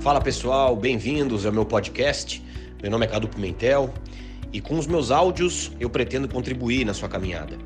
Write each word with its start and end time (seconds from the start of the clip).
Fala 0.00 0.20
pessoal, 0.20 0.76
bem-vindos 0.76 1.44
ao 1.44 1.52
meu 1.52 1.66
podcast. 1.66 2.40
Meu 2.80 2.88
nome 2.88 3.04
é 3.04 3.08
Cadu 3.08 3.28
Pimentel 3.28 3.92
e 4.52 4.60
com 4.60 4.78
os 4.78 4.86
meus 4.86 5.10
áudios 5.10 5.72
eu 5.80 5.90
pretendo 5.90 6.28
contribuir 6.28 6.84
na 6.84 6.94
sua 6.94 7.08
caminhada. 7.08 7.58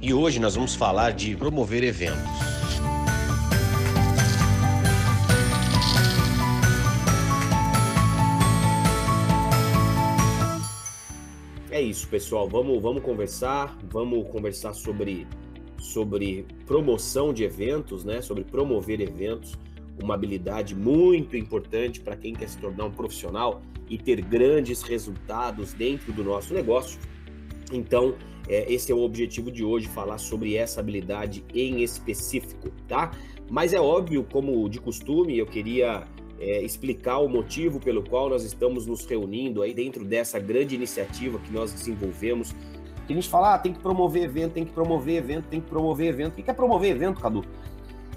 E 0.00 0.12
hoje 0.12 0.38
nós 0.38 0.54
vamos 0.54 0.74
falar 0.74 1.12
de 1.12 1.34
promover 1.34 1.82
eventos. 1.82 2.18
É 11.70 11.80
isso, 11.80 12.06
pessoal. 12.08 12.46
Vamos, 12.48 12.82
vamos 12.82 13.02
conversar. 13.02 13.76
Vamos 13.90 14.28
conversar 14.28 14.74
sobre, 14.74 15.26
sobre 15.78 16.46
promoção 16.66 17.32
de 17.32 17.44
eventos, 17.44 18.04
né? 18.04 18.20
Sobre 18.20 18.44
promover 18.44 19.00
eventos 19.00 19.56
uma 20.02 20.14
habilidade 20.14 20.74
muito 20.74 21.36
importante 21.36 22.00
para 22.00 22.16
quem 22.16 22.34
quer 22.34 22.48
se 22.48 22.58
tornar 22.58 22.84
um 22.84 22.90
profissional 22.90 23.62
e 23.88 23.96
ter 23.98 24.20
grandes 24.20 24.82
resultados 24.82 25.72
dentro 25.72 26.12
do 26.12 26.22
nosso 26.22 26.52
negócio. 26.54 26.98
Então, 27.72 28.14
é, 28.48 28.72
esse 28.72 28.90
é 28.90 28.94
o 28.94 29.00
objetivo 29.00 29.50
de 29.50 29.64
hoje, 29.64 29.88
falar 29.88 30.18
sobre 30.18 30.56
essa 30.56 30.80
habilidade 30.80 31.44
em 31.54 31.82
específico, 31.82 32.70
tá? 32.86 33.10
Mas 33.50 33.72
é 33.72 33.80
óbvio, 33.80 34.24
como 34.24 34.68
de 34.68 34.80
costume, 34.80 35.36
eu 35.38 35.46
queria 35.46 36.06
é, 36.40 36.62
explicar 36.62 37.18
o 37.18 37.28
motivo 37.28 37.80
pelo 37.80 38.02
qual 38.02 38.28
nós 38.28 38.44
estamos 38.44 38.86
nos 38.86 39.04
reunindo 39.04 39.62
aí 39.62 39.74
dentro 39.74 40.04
dessa 40.04 40.38
grande 40.38 40.74
iniciativa 40.74 41.38
que 41.38 41.52
nós 41.52 41.72
desenvolvemos. 41.72 42.54
Que 43.06 43.12
a 43.12 43.16
gente 43.16 43.28
fala, 43.28 43.54
ah, 43.54 43.58
tem 43.58 43.72
que 43.72 43.80
promover 43.80 44.24
evento, 44.24 44.52
tem 44.52 44.64
que 44.64 44.72
promover 44.72 45.16
evento, 45.16 45.46
tem 45.48 45.60
que 45.60 45.68
promover 45.68 46.08
evento. 46.08 46.38
O 46.38 46.42
que 46.42 46.50
é 46.50 46.54
promover 46.54 46.90
evento, 46.90 47.20
Cadu? 47.20 47.44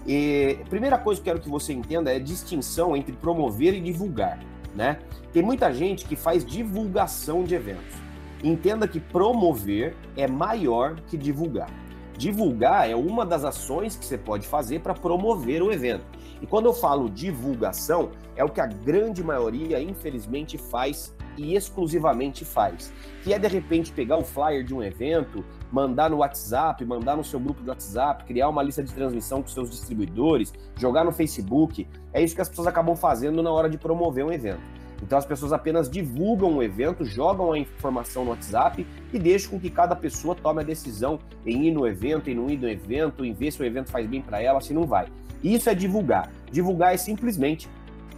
E, 0.05 0.57
primeira 0.69 0.97
coisa 0.97 1.21
que 1.21 1.29
eu 1.29 1.33
quero 1.33 1.43
que 1.43 1.49
você 1.49 1.73
entenda 1.73 2.11
é 2.11 2.15
a 2.15 2.19
distinção 2.19 2.95
entre 2.95 3.13
promover 3.13 3.73
e 3.73 3.79
divulgar, 3.79 4.39
né? 4.75 4.99
Tem 5.31 5.43
muita 5.43 5.73
gente 5.73 6.05
que 6.05 6.15
faz 6.15 6.45
divulgação 6.45 7.43
de 7.43 7.55
eventos. 7.55 7.95
Entenda 8.43 8.87
que 8.87 8.99
promover 8.99 9.95
é 10.17 10.27
maior 10.27 10.95
que 11.07 11.15
divulgar. 11.15 11.69
Divulgar 12.17 12.89
é 12.89 12.95
uma 12.95 13.25
das 13.25 13.43
ações 13.43 13.95
que 13.95 14.05
você 14.05 14.17
pode 14.17 14.47
fazer 14.47 14.81
para 14.81 14.93
promover 14.93 15.61
o 15.61 15.71
evento. 15.71 16.05
E 16.41 16.47
quando 16.47 16.65
eu 16.65 16.73
falo 16.73 17.09
divulgação, 17.09 18.11
é 18.35 18.43
o 18.43 18.49
que 18.49 18.59
a 18.59 18.65
grande 18.65 19.23
maioria, 19.23 19.79
infelizmente, 19.79 20.57
faz 20.57 21.15
e 21.37 21.55
exclusivamente 21.55 22.43
faz, 22.43 22.91
que 23.23 23.33
é 23.33 23.39
de 23.39 23.47
repente 23.47 23.91
pegar 23.91 24.17
o 24.17 24.23
flyer 24.23 24.63
de 24.63 24.73
um 24.73 24.83
evento, 24.83 25.45
mandar 25.71 26.09
no 26.09 26.17
WhatsApp, 26.17 26.83
mandar 26.85 27.15
no 27.15 27.23
seu 27.23 27.39
grupo 27.39 27.63
de 27.63 27.69
WhatsApp, 27.69 28.25
criar 28.25 28.49
uma 28.49 28.61
lista 28.61 28.83
de 28.83 28.93
transmissão 28.93 29.41
com 29.41 29.47
seus 29.47 29.69
distribuidores, 29.69 30.53
jogar 30.77 31.03
no 31.03 31.11
Facebook. 31.11 31.87
É 32.13 32.21
isso 32.21 32.35
que 32.35 32.41
as 32.41 32.49
pessoas 32.49 32.67
acabam 32.67 32.95
fazendo 32.95 33.41
na 33.41 33.51
hora 33.51 33.69
de 33.69 33.77
promover 33.77 34.25
um 34.25 34.31
evento. 34.31 34.61
Então 35.01 35.17
as 35.17 35.25
pessoas 35.25 35.51
apenas 35.51 35.89
divulgam 35.89 36.57
o 36.57 36.61
evento, 36.61 37.03
jogam 37.03 37.53
a 37.53 37.57
informação 37.57 38.23
no 38.23 38.31
WhatsApp 38.31 38.85
e 39.11 39.17
deixam 39.17 39.51
com 39.51 39.59
que 39.59 39.69
cada 39.69 39.95
pessoa 39.95 40.35
tome 40.35 40.61
a 40.61 40.63
decisão 40.63 41.17
em 41.45 41.67
ir 41.67 41.71
no 41.71 41.87
evento, 41.87 42.29
em 42.29 42.35
não 42.35 42.49
ir 42.49 42.57
no 42.57 42.69
evento, 42.69 43.25
em 43.25 43.33
ver 43.33 43.51
se 43.51 43.61
o 43.61 43.65
evento 43.65 43.89
faz 43.89 44.05
bem 44.07 44.21
para 44.21 44.41
ela, 44.41 44.61
se 44.61 44.73
não 44.73 44.85
vai. 44.85 45.07
Isso 45.43 45.69
é 45.69 45.73
divulgar. 45.73 46.29
Divulgar 46.51 46.93
é 46.93 46.97
simplesmente 46.97 47.67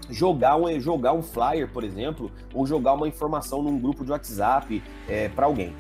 jogar 0.09 0.57
um, 0.57 0.79
jogar 0.79 1.13
um 1.13 1.21
flyer, 1.21 1.69
por 1.71 1.85
exemplo, 1.85 2.29
ou 2.53 2.67
jogar 2.67 2.93
uma 2.93 3.07
informação 3.07 3.63
num 3.63 3.79
grupo 3.79 4.03
de 4.03 4.11
WhatsApp 4.11 4.83
é, 5.07 5.29
para 5.29 5.45
alguém. 5.45 5.73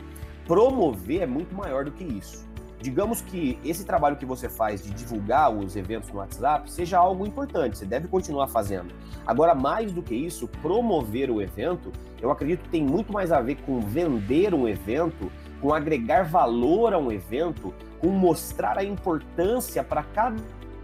Promover 0.45 1.21
é 1.21 1.25
muito 1.25 1.55
maior 1.55 1.85
do 1.85 1.91
que 1.91 2.03
isso. 2.03 2.45
Digamos 2.81 3.21
que 3.21 3.57
esse 3.63 3.85
trabalho 3.85 4.17
que 4.17 4.25
você 4.25 4.49
faz 4.49 4.83
de 4.83 4.91
divulgar 4.91 5.49
os 5.49 5.73
eventos 5.77 6.09
no 6.09 6.17
WhatsApp 6.17 6.69
seja 6.69 6.97
algo 6.97 7.25
importante, 7.25 7.77
você 7.77 7.85
deve 7.85 8.09
continuar 8.09 8.47
fazendo. 8.47 8.93
Agora, 9.25 9.55
mais 9.55 9.93
do 9.93 10.01
que 10.01 10.13
isso, 10.13 10.49
promover 10.61 11.31
o 11.31 11.41
evento, 11.41 11.93
eu 12.21 12.29
acredito 12.29 12.63
que 12.63 12.69
tem 12.69 12.83
muito 12.83 13.13
mais 13.13 13.31
a 13.31 13.39
ver 13.39 13.55
com 13.65 13.79
vender 13.79 14.53
um 14.53 14.67
evento, 14.67 15.31
com 15.61 15.73
agregar 15.73 16.23
valor 16.23 16.93
a 16.93 16.97
um 16.97 17.09
evento, 17.09 17.73
com 18.01 18.09
mostrar 18.09 18.77
a 18.77 18.83
importância 18.83 19.81
para 19.81 20.03
cada 20.03 20.35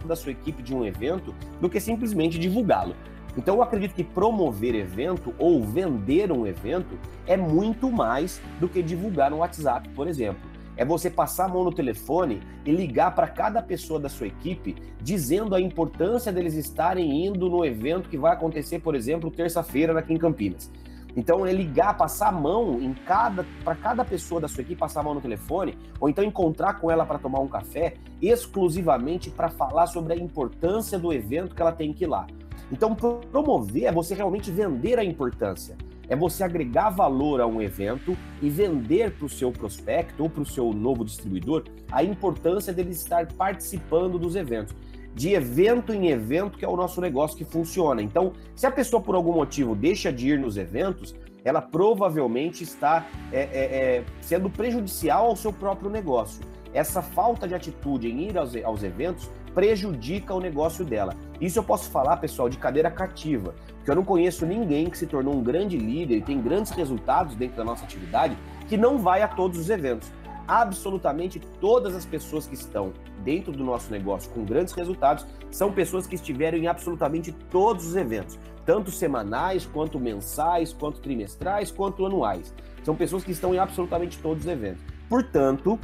da 0.06 0.16
sua 0.16 0.32
equipe 0.32 0.64
de 0.64 0.74
um 0.74 0.86
evento, 0.86 1.36
do 1.60 1.70
que 1.70 1.82
simplesmente 1.82 2.40
divulgá-lo. 2.40 2.96
Então 3.38 3.56
eu 3.56 3.62
acredito 3.62 3.94
que 3.94 4.04
promover 4.04 4.76
evento 4.76 5.34
ou 5.38 5.64
vender 5.64 6.32
um 6.32 6.46
evento 6.46 6.98
é 7.28 7.38
muito 7.38 7.92
mais 7.92 8.42
do 8.60 8.68
que 8.68 8.82
divulgar 8.82 9.32
no 9.32 9.38
WhatsApp, 9.38 9.90
por 9.90 10.08
exemplo. 10.08 10.50
É 10.76 10.86
você 10.86 11.10
passar 11.10 11.46
a 11.46 11.48
mão 11.50 11.64
no 11.64 11.74
telefone 11.74 12.42
e 12.66 12.72
ligar 12.72 13.14
para 13.14 13.28
cada 13.28 13.62
pessoa 13.62 14.00
da 14.00 14.08
sua 14.08 14.28
equipe 14.28 14.76
dizendo 15.02 15.54
a 15.54 15.60
importância 15.60 16.32
deles 16.32 16.54
estarem 16.54 17.26
indo 17.26 17.50
no 17.50 17.66
evento 17.66 18.08
que 18.08 18.18
vai 18.18 18.32
acontecer, 18.32 18.80
por 18.80 18.96
exemplo, 18.96 19.30
terça-feira 19.30 19.98
aqui 20.00 20.14
em 20.14 20.18
Campinas. 20.18 20.72
Então 21.18 21.46
é 21.46 21.52
ligar, 21.52 21.98
passar 21.98 22.30
a 22.30 22.32
mão 22.32 22.80
em 22.82 22.94
cada 22.94 23.46
para 23.64 23.76
cada 23.76 24.06
pessoa 24.06 24.40
da 24.40 24.48
sua 24.48 24.62
equipe 24.62 24.80
passar 24.80 25.02
a 25.02 25.04
mão 25.04 25.14
no 25.14 25.20
telefone, 25.20 25.78
ou 26.00 26.08
então 26.08 26.24
encontrar 26.24 26.80
com 26.80 26.90
ela 26.90 27.06
para 27.06 27.20
tomar 27.20 27.40
um 27.40 27.48
café, 27.48 27.96
exclusivamente 28.22 29.30
para 29.30 29.50
falar 29.50 29.88
sobre 29.88 30.14
a 30.14 30.16
importância 30.16 30.98
do 30.98 31.12
evento 31.12 31.56
que 31.56 31.62
ela 31.62 31.74
tem 31.74 31.92
que 31.92 32.06
ir 32.06 32.08
lá. 32.08 32.26
Então, 32.72 32.96
promover 32.96 33.86
é 33.86 33.92
você 33.92 34.14
realmente 34.14 34.52
vender 34.52 35.00
a 35.00 35.04
importância. 35.04 35.76
É 36.08 36.16
você 36.16 36.44
agregar 36.44 36.90
valor 36.90 37.40
a 37.40 37.46
um 37.46 37.62
evento 37.62 38.18
e 38.42 38.50
vender 38.50 39.12
para 39.12 39.26
o 39.26 39.30
seu 39.30 39.52
prospecto 39.52 40.24
ou 40.24 40.30
para 40.30 40.42
o 40.42 40.46
seu 40.46 40.74
novo 40.74 41.06
distribuidor 41.06 41.66
a 41.92 42.04
importância 42.04 42.74
dele 42.74 42.92
estar 42.92 43.28
participando 43.34 44.18
dos 44.18 44.36
eventos. 44.36 44.76
De 45.14 45.34
evento 45.34 45.94
em 45.94 46.08
evento, 46.08 46.58
que 46.58 46.66
é 46.66 46.68
o 46.68 46.76
nosso 46.76 47.00
negócio 47.02 47.38
que 47.38 47.46
funciona. 47.46 48.02
Então, 48.02 48.34
se 48.56 48.66
a 48.66 48.72
pessoa 48.72 49.02
por 49.02 49.16
algum 49.16 49.34
motivo 49.34 49.76
deixa 49.76 50.12
de 50.12 50.30
ir 50.30 50.40
nos 50.40 50.58
eventos, 50.58 51.16
ela 51.44 51.62
provavelmente 51.62 52.64
está 52.64 53.08
é, 53.32 53.42
é, 53.42 53.48
é, 53.52 54.04
sendo 54.22 54.50
prejudicial 54.50 55.28
ao 55.28 55.36
seu 55.36 55.54
próprio 55.54 55.90
negócio. 55.90 56.42
Essa 56.74 57.02
falta 57.02 57.48
de 57.48 57.56
atitude 57.56 58.08
em 58.08 58.30
ir 58.30 58.38
aos, 58.38 58.56
aos 58.64 58.84
eventos 58.84 59.30
prejudica 59.54 60.34
o 60.34 60.40
negócio 60.40 60.86
dela. 60.86 61.16
Isso 61.40 61.60
eu 61.60 61.64
posso 61.64 61.90
falar, 61.90 62.18
pessoal, 62.18 62.50
de 62.50 62.58
cadeira 62.58 62.92
cativa, 62.92 63.56
porque 63.76 63.92
eu 63.92 63.96
não 63.96 64.04
conheço 64.04 64.46
ninguém 64.46 64.90
que 64.90 64.98
se 64.98 65.08
tornou 65.08 65.34
um 65.34 65.44
grande 65.44 65.78
líder 65.78 66.18
e 66.18 66.22
tem 66.22 66.42
grandes 66.42 66.72
resultados 66.72 67.36
dentro 67.36 67.58
da 67.58 67.64
nossa 67.64 67.84
atividade 67.84 68.38
que 68.68 68.78
não 68.78 68.98
vai 68.98 69.22
a 69.22 69.28
todos 69.28 69.58
os 69.60 69.70
eventos. 69.70 70.12
Absolutamente 70.48 71.40
todas 71.62 71.96
as 71.96 72.06
pessoas 72.06 72.48
que 72.48 72.56
estão 72.56 72.92
dentro 73.24 73.52
do 73.52 73.64
nosso 73.64 73.92
negócio 73.92 74.32
com 74.32 74.44
grandes 74.44 74.74
resultados 74.74 75.26
são 75.52 75.72
pessoas 75.72 76.08
que 76.08 76.16
estiveram 76.16 76.58
em 76.58 76.68
absolutamente 76.68 77.32
todos 77.52 77.86
os 77.86 77.96
eventos, 77.96 78.38
tanto 78.66 78.92
semanais, 78.92 79.66
quanto 79.66 80.00
mensais, 80.00 80.74
quanto 80.74 81.00
trimestrais, 81.00 81.72
quanto 81.72 82.06
anuais. 82.06 82.54
São 82.84 82.96
pessoas 82.96 83.24
que 83.24 83.32
estão 83.32 83.54
em 83.54 83.60
absolutamente 83.60 84.18
todos 84.18 84.44
os 84.44 84.50
eventos. 84.50 84.84
Portanto, 85.08 85.80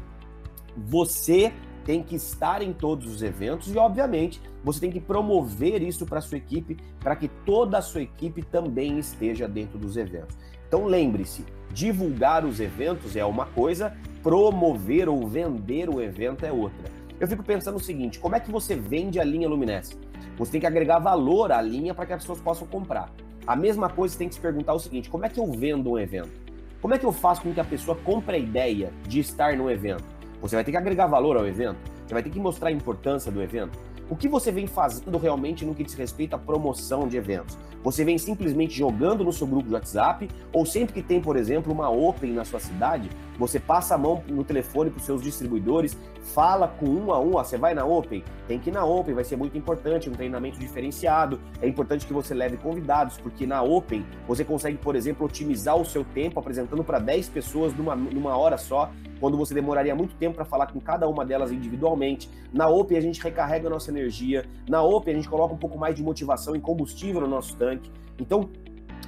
você 0.76 1.54
tem 1.86 2.02
que 2.02 2.16
estar 2.16 2.62
em 2.62 2.74
todos 2.74 3.08
os 3.14 3.22
eventos 3.22 3.72
e, 3.74 3.78
obviamente, 3.78 4.42
você 4.64 4.80
tem 4.80 4.92
que 4.92 5.00
promover 5.00 5.84
isso 5.84 6.06
para 6.06 6.18
a 6.18 6.22
sua 6.22 6.38
equipe, 6.38 6.78
para 7.00 7.16
que 7.16 7.28
toda 7.28 7.78
a 7.78 7.82
sua 7.82 8.02
equipe 8.02 8.42
também 8.42 8.98
esteja 8.98 9.48
dentro 9.48 9.78
dos 9.78 9.96
eventos. 9.96 10.36
Então, 10.68 10.86
lembre-se: 10.86 11.46
divulgar 11.72 12.44
os 12.44 12.60
eventos 12.60 13.16
é 13.16 13.24
uma 13.24 13.46
coisa, 13.46 13.96
promover 14.24 15.08
ou 15.08 15.28
vender 15.28 15.88
o 15.88 16.02
evento 16.02 16.44
é 16.44 16.52
outra. 16.52 16.92
Eu 17.20 17.28
fico 17.28 17.44
pensando 17.44 17.76
o 17.76 17.80
seguinte: 17.80 18.20
como 18.20 18.36
é 18.36 18.40
que 18.40 18.52
você 18.52 18.76
vende 18.76 19.20
a 19.20 19.24
linha 19.24 19.48
Luminesce? 19.48 19.96
Você 20.38 20.54
tem 20.54 20.62
que 20.62 20.68
agregar 20.68 20.98
valor 20.98 21.52
à 21.52 21.62
linha 21.62 21.94
para 21.94 22.08
que 22.08 22.14
as 22.14 22.24
pessoas 22.24 22.42
possam 22.42 22.68
comprar. 22.68 23.14
A 23.46 23.56
mesma 23.56 23.90
coisa 23.90 24.14
você 24.14 24.18
tem 24.18 24.28
que 24.28 24.36
se 24.36 24.42
perguntar 24.42 24.74
o 24.74 24.80
seguinte: 24.80 25.08
como 25.08 25.24
é 25.24 25.30
que 25.30 25.40
eu 25.40 25.46
vendo 25.52 25.92
um 25.92 26.00
evento? 26.00 26.32
Como 26.82 26.94
é 26.94 26.98
que 26.98 27.06
eu 27.06 27.12
faço 27.12 27.42
com 27.42 27.54
que 27.54 27.60
a 27.60 27.64
pessoa 27.64 27.96
compre 27.98 28.36
a 28.36 28.40
ideia 28.40 28.92
de 29.08 29.20
estar 29.20 29.56
no 29.56 29.70
evento? 29.70 30.15
Você 30.42 30.56
vai 30.56 30.64
ter 30.64 30.72
que 30.72 30.78
agregar 30.78 31.08
valor 31.08 31.38
ao 31.38 31.48
evento, 31.48 31.78
você 32.06 32.14
vai 32.14 32.24
ter 32.24 32.30
que 32.30 32.40
mostrar 32.40 32.70
a 32.70 32.72
importância 32.72 33.32
do 33.32 33.42
evento. 33.42 33.78
O 34.08 34.16
que 34.16 34.28
você 34.28 34.52
vem 34.52 34.68
fazendo 34.68 35.18
realmente 35.18 35.66
no 35.66 35.74
que 35.74 35.84
diz 35.84 35.96
respeito 35.96 36.36
à 36.36 36.38
promoção 36.38 37.08
de 37.08 37.18
eventos? 37.18 37.58
Você 37.84 38.06
vem 38.06 38.20
simplesmente 38.20 38.78
jogando 38.78 39.24
no 39.24 39.34
seu 39.34 39.48
grupo 39.48 39.68
de 39.68 39.74
WhatsApp 39.74 40.30
ou 40.54 40.64
sempre 40.64 40.94
que 40.94 41.02
tem, 41.02 41.20
por 41.20 41.36
exemplo, 41.36 41.74
uma 41.74 41.90
Open 41.90 42.32
na 42.32 42.46
sua 42.46 42.60
cidade, 42.60 43.10
você 43.40 43.60
passa 43.60 43.96
a 43.96 43.98
mão 43.98 44.24
no 44.28 44.44
telefone 44.44 44.92
para 44.92 45.00
os 45.00 45.06
seus 45.06 45.24
distribuidores, 45.24 45.98
fala 46.34 46.68
com 46.68 46.88
um 46.88 47.12
a 47.14 47.20
um, 47.20 47.36
ó, 47.36 47.44
você 47.44 47.58
vai 47.58 47.74
na 47.74 47.86
Open, 47.86 48.24
tem 48.48 48.60
que 48.60 48.70
ir 48.70 48.74
na 48.74 48.84
Open, 48.84 49.14
vai 49.14 49.24
ser 49.24 49.36
muito 49.36 49.58
importante, 49.58 50.10
um 50.10 50.14
treinamento 50.14 50.60
diferenciado, 50.60 51.40
é 51.62 51.68
importante 51.68 52.06
que 52.06 52.14
você 52.14 52.34
leve 52.34 52.58
convidados, 52.58 53.18
porque 53.18 53.46
na 53.46 53.62
Open 53.62 54.06
você 54.28 54.44
consegue, 54.44 54.78
por 54.78 54.96
exemplo, 54.96 55.26
otimizar 55.26 55.76
o 55.76 55.86
seu 55.86 56.04
tempo 56.04 56.40
apresentando 56.40 56.84
para 56.84 57.00
10 57.00 57.30
pessoas 57.30 57.74
numa, 57.76 57.96
numa 57.96 58.36
hora 58.36 58.58
só, 58.58 58.92
quando 59.20 59.38
você 59.38 59.54
demoraria 59.54 59.96
muito 59.96 60.16
tempo 60.16 60.36
para 60.36 60.46
falar 60.46 60.68
com 60.68 60.80
cada 60.80 61.08
uma 61.08 61.24
delas 61.24 61.52
individualmente. 61.52 62.30
Na 62.52 62.68
Open 62.68 62.98
a 62.98 63.02
gente 63.02 63.22
recarrega 63.22 63.68
a 63.68 63.70
nossa 63.70 63.92
energia, 63.92 64.46
na 64.68 64.82
Open 64.82 65.14
a 65.14 65.18
gente 65.18 65.30
coloca 65.30 65.54
um 65.54 65.58
pouco 65.58 65.78
mais 65.78 65.96
de 65.96 66.04
motivação 66.04 66.56
e 66.56 66.60
combustível 66.60 67.22
no 67.22 67.28
nosso 67.28 67.56
tanque. 67.56 67.92
Então, 68.20 68.50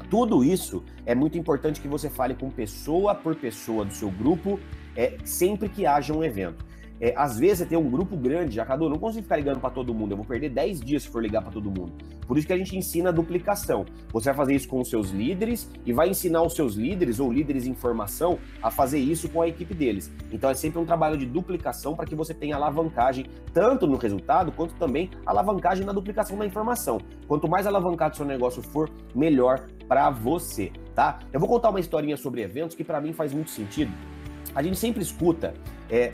tudo 0.09 0.43
isso 0.43 0.83
é 1.05 1.13
muito 1.15 1.37
importante 1.37 1.81
que 1.81 1.87
você 1.87 2.09
fale 2.09 2.35
com 2.35 2.49
pessoa 2.49 3.13
por 3.15 3.35
pessoa 3.35 3.83
do 3.83 3.93
seu 3.93 4.09
grupo, 4.09 4.59
é, 4.95 5.17
sempre 5.25 5.67
que 5.67 5.85
haja 5.85 6.13
um 6.13 6.23
evento. 6.23 6.66
É, 6.99 7.13
às 7.15 7.37
vezes 7.37 7.59
você 7.59 7.65
tem 7.65 7.77
um 7.77 7.89
grupo 7.89 8.17
grande, 8.17 8.55
já 8.55 8.65
Cadu, 8.65 8.85
eu 8.85 8.89
não 8.89 8.97
consigo 8.97 9.23
ficar 9.23 9.37
ligando 9.37 9.59
para 9.59 9.69
todo 9.69 9.93
mundo, 9.93 10.11
eu 10.11 10.17
vou 10.17 10.25
perder 10.25 10.49
10 10.49 10.81
dias 10.81 11.03
se 11.03 11.09
for 11.09 11.21
ligar 11.21 11.41
para 11.41 11.51
todo 11.51 11.65
mundo. 11.65 11.93
Por 12.27 12.37
isso 12.37 12.47
que 12.47 12.53
a 12.53 12.57
gente 12.57 12.75
ensina 12.75 13.09
a 13.09 13.11
duplicação. 13.11 13.85
Você 14.11 14.29
vai 14.29 14.35
fazer 14.35 14.55
isso 14.55 14.67
com 14.67 14.81
os 14.81 14.89
seus 14.89 15.11
líderes 15.11 15.69
e 15.85 15.93
vai 15.93 16.09
ensinar 16.09 16.41
os 16.41 16.53
seus 16.53 16.75
líderes 16.75 17.19
ou 17.19 17.31
líderes 17.31 17.67
em 17.67 17.73
formação 17.73 18.39
a 18.61 18.71
fazer 18.71 18.99
isso 18.99 19.29
com 19.29 19.41
a 19.41 19.47
equipe 19.47 19.73
deles. 19.73 20.11
Então 20.31 20.49
é 20.49 20.53
sempre 20.53 20.79
um 20.79 20.85
trabalho 20.85 21.17
de 21.17 21.25
duplicação 21.25 21.95
para 21.95 22.05
que 22.05 22.15
você 22.15 22.33
tenha 22.33 22.55
alavancagem 22.55 23.25
tanto 23.53 23.87
no 23.87 23.95
resultado 23.95 24.51
quanto 24.51 24.73
também 24.75 25.09
alavancagem 25.25 25.85
na 25.85 25.93
duplicação 25.93 26.37
da 26.37 26.45
informação. 26.45 26.99
Quanto 27.27 27.47
mais 27.47 27.67
alavancado 27.67 28.17
seu 28.17 28.25
negócio 28.25 28.61
for, 28.61 28.89
melhor 29.15 29.65
para 29.87 30.09
você, 30.09 30.71
tá? 30.93 31.19
Eu 31.31 31.39
vou 31.39 31.47
contar 31.47 31.69
uma 31.69 31.79
historinha 31.79 32.17
sobre 32.17 32.41
eventos 32.41 32.75
que 32.75 32.83
para 32.83 32.99
mim 32.99 33.13
faz 33.13 33.33
muito 33.33 33.51
sentido. 33.51 33.91
A 34.53 34.61
gente 34.61 34.77
sempre 34.77 35.01
escuta 35.01 35.53
é, 35.89 36.11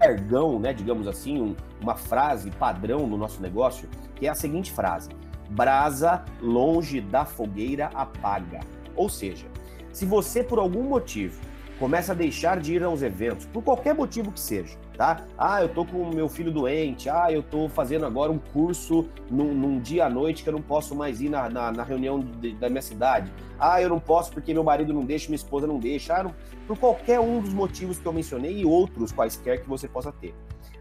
jargão, 0.00 0.58
né, 0.58 0.72
digamos 0.72 1.06
assim, 1.06 1.40
um, 1.40 1.56
uma 1.80 1.94
frase 1.94 2.50
padrão 2.50 3.06
no 3.06 3.16
nosso 3.16 3.40
negócio, 3.42 3.88
que 4.14 4.26
é 4.26 4.30
a 4.30 4.34
seguinte 4.34 4.72
frase: 4.72 5.10
brasa 5.50 6.24
longe 6.40 7.00
da 7.00 7.24
fogueira 7.24 7.90
apaga. 7.94 8.60
Ou 8.94 9.08
seja, 9.08 9.46
se 9.92 10.04
você 10.04 10.42
por 10.42 10.58
algum 10.58 10.82
motivo 10.82 11.40
começa 11.78 12.12
a 12.12 12.14
deixar 12.14 12.60
de 12.60 12.74
ir 12.74 12.82
aos 12.82 13.02
eventos, 13.02 13.46
por 13.46 13.62
qualquer 13.62 13.94
motivo 13.94 14.32
que 14.32 14.40
seja, 14.40 14.76
tá? 14.96 15.24
Ah, 15.38 15.62
eu 15.62 15.68
tô 15.68 15.84
com 15.84 16.02
o 16.02 16.14
meu 16.14 16.28
filho 16.28 16.50
doente, 16.50 17.08
ah, 17.08 17.30
eu 17.30 17.42
tô 17.42 17.68
fazendo 17.68 18.04
agora 18.04 18.32
um 18.32 18.38
curso 18.38 19.08
num, 19.30 19.54
num 19.54 19.78
dia 19.78 20.06
à 20.06 20.10
noite 20.10 20.42
que 20.42 20.48
eu 20.48 20.52
não 20.52 20.62
posso 20.62 20.94
mais 20.94 21.20
ir 21.20 21.28
na, 21.28 21.48
na, 21.48 21.70
na 21.70 21.82
reunião 21.84 22.18
de, 22.20 22.52
da 22.54 22.68
minha 22.68 22.82
cidade. 22.82 23.32
Ah, 23.58 23.80
eu 23.80 23.88
não 23.88 24.00
posso 24.00 24.32
porque 24.32 24.52
meu 24.52 24.64
marido 24.64 24.92
não 24.92 25.04
deixa, 25.04 25.28
minha 25.28 25.36
esposa 25.36 25.66
não 25.66 25.78
deixa. 25.78 26.16
Ah, 26.16 26.24
não... 26.24 26.34
por 26.66 26.76
qualquer 26.78 27.20
um 27.20 27.40
dos 27.40 27.54
motivos 27.54 27.98
que 27.98 28.06
eu 28.06 28.12
mencionei 28.12 28.58
e 28.58 28.64
outros 28.64 29.12
quaisquer 29.12 29.62
que 29.62 29.68
você 29.68 29.86
possa 29.86 30.10
ter. 30.10 30.34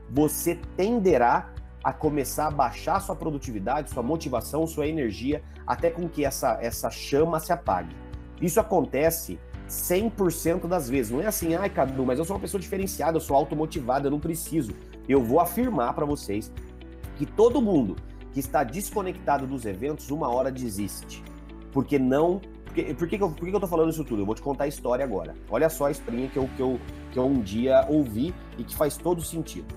Você 0.09 0.55
tenderá 0.75 1.53
a 1.83 1.93
começar 1.93 2.47
a 2.47 2.51
baixar 2.51 2.99
sua 2.99 3.15
produtividade, 3.15 3.91
sua 3.91 4.03
motivação, 4.03 4.65
sua 4.65 4.87
energia, 4.87 5.43
até 5.65 5.89
com 5.89 6.09
que 6.09 6.25
essa, 6.25 6.57
essa 6.61 6.89
chama 6.89 7.39
se 7.39 7.53
apague. 7.53 7.95
Isso 8.41 8.59
acontece 8.59 9.39
100% 9.67 10.67
das 10.67 10.89
vezes. 10.89 11.11
Não 11.11 11.21
é 11.21 11.27
assim, 11.27 11.55
ai, 11.55 11.69
Cadu, 11.69 12.05
mas 12.05 12.19
eu 12.19 12.25
sou 12.25 12.35
uma 12.35 12.41
pessoa 12.41 12.59
diferenciada, 12.59 13.17
eu 13.17 13.21
sou 13.21 13.35
automotivada, 13.35 14.07
eu 14.07 14.11
não 14.11 14.19
preciso. 14.19 14.71
Eu 15.07 15.23
vou 15.23 15.39
afirmar 15.39 15.93
para 15.93 16.05
vocês 16.05 16.51
que 17.17 17.25
todo 17.25 17.61
mundo 17.61 17.95
que 18.31 18.39
está 18.39 18.63
desconectado 18.63 19.47
dos 19.47 19.65
eventos, 19.65 20.11
uma 20.11 20.29
hora 20.29 20.51
desiste. 20.51 21.23
Porque 21.71 21.97
não. 21.97 22.39
Porque, 22.65 22.93
por, 22.93 23.07
que, 23.07 23.17
que, 23.17 23.23
eu, 23.23 23.29
por 23.29 23.45
que, 23.45 23.49
que 23.49 23.55
eu 23.55 23.59
tô 23.59 23.67
falando 23.67 23.89
isso 23.89 24.03
tudo? 24.03 24.21
Eu 24.21 24.25
vou 24.25 24.35
te 24.35 24.41
contar 24.41 24.65
a 24.65 24.67
história 24.67 25.03
agora. 25.03 25.35
Olha 25.49 25.69
só 25.69 25.85
a 25.85 25.91
historinha 25.91 26.29
que 26.29 26.37
eu, 26.37 26.49
que 26.55 26.61
eu, 26.61 26.79
que 27.11 27.17
eu 27.17 27.25
um 27.25 27.41
dia 27.41 27.85
ouvi 27.89 28.33
e 28.57 28.63
que 28.63 28.75
faz 28.75 28.97
todo 28.97 29.21
sentido. 29.21 29.73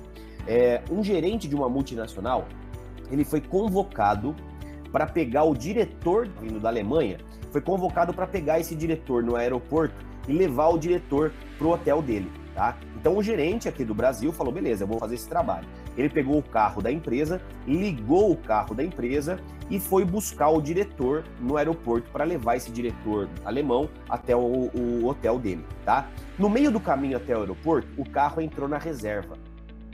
É, 0.47 0.83
um 0.91 1.03
gerente 1.03 1.49
de 1.49 1.55
uma 1.55 1.69
multinacional, 1.69 2.47
ele 3.11 3.25
foi 3.25 3.41
convocado 3.41 4.35
para 4.93 5.07
pegar 5.07 5.45
o 5.45 5.55
diretor 5.55 6.29
vindo 6.41 6.61
da 6.61 6.69
Alemanha 6.69 7.19
foi 7.51 7.61
convocado 7.61 8.13
para 8.13 8.27
pegar 8.27 8.61
esse 8.61 8.75
diretor 8.75 9.23
no 9.23 9.37
aeroporto 9.37 9.95
e 10.29 10.33
levar 10.33 10.69
o 10.69 10.79
diretor 10.79 11.33
para 11.59 11.67
o 11.67 11.71
hotel 11.71 12.01
dele. 12.03 12.31
Tá? 12.55 12.77
Então 12.97 13.17
o 13.17 13.23
gerente 13.23 13.69
aqui 13.69 13.85
do 13.85 13.95
Brasil 13.95 14.33
falou: 14.33 14.53
beleza, 14.53 14.85
eu 14.85 14.89
vou 14.89 14.99
fazer 14.99 15.15
esse 15.15 15.29
trabalho. 15.29 15.67
Ele 15.97 16.09
pegou 16.09 16.39
o 16.39 16.43
carro 16.43 16.83
da 16.83 16.91
empresa, 16.91 17.41
ligou 17.67 18.31
o 18.31 18.37
carro 18.37 18.75
da 18.75 18.85
empresa 18.85 19.39
e 19.71 19.79
foi 19.79 20.05
buscar 20.05 20.49
o 20.49 20.61
diretor 20.61 21.25
no 21.41 21.57
aeroporto 21.57 22.11
para 22.11 22.25
levar 22.25 22.57
esse 22.57 22.71
diretor 22.71 23.29
alemão 23.45 23.89
até 24.09 24.35
o, 24.35 24.71
o, 24.75 25.07
hotel 25.07 25.39
dele. 25.39 25.65
Tá? 25.85 26.09
No 26.39 26.49
meio 26.49 26.71
do 26.71 26.81
caminho 26.81 27.17
até 27.17 27.37
o 27.37 27.41
aeroporto, 27.41 27.89
o 27.97 28.09
carro 28.09 28.41
entrou 28.41 28.69
na 28.69 28.79
reserva. 28.79 29.37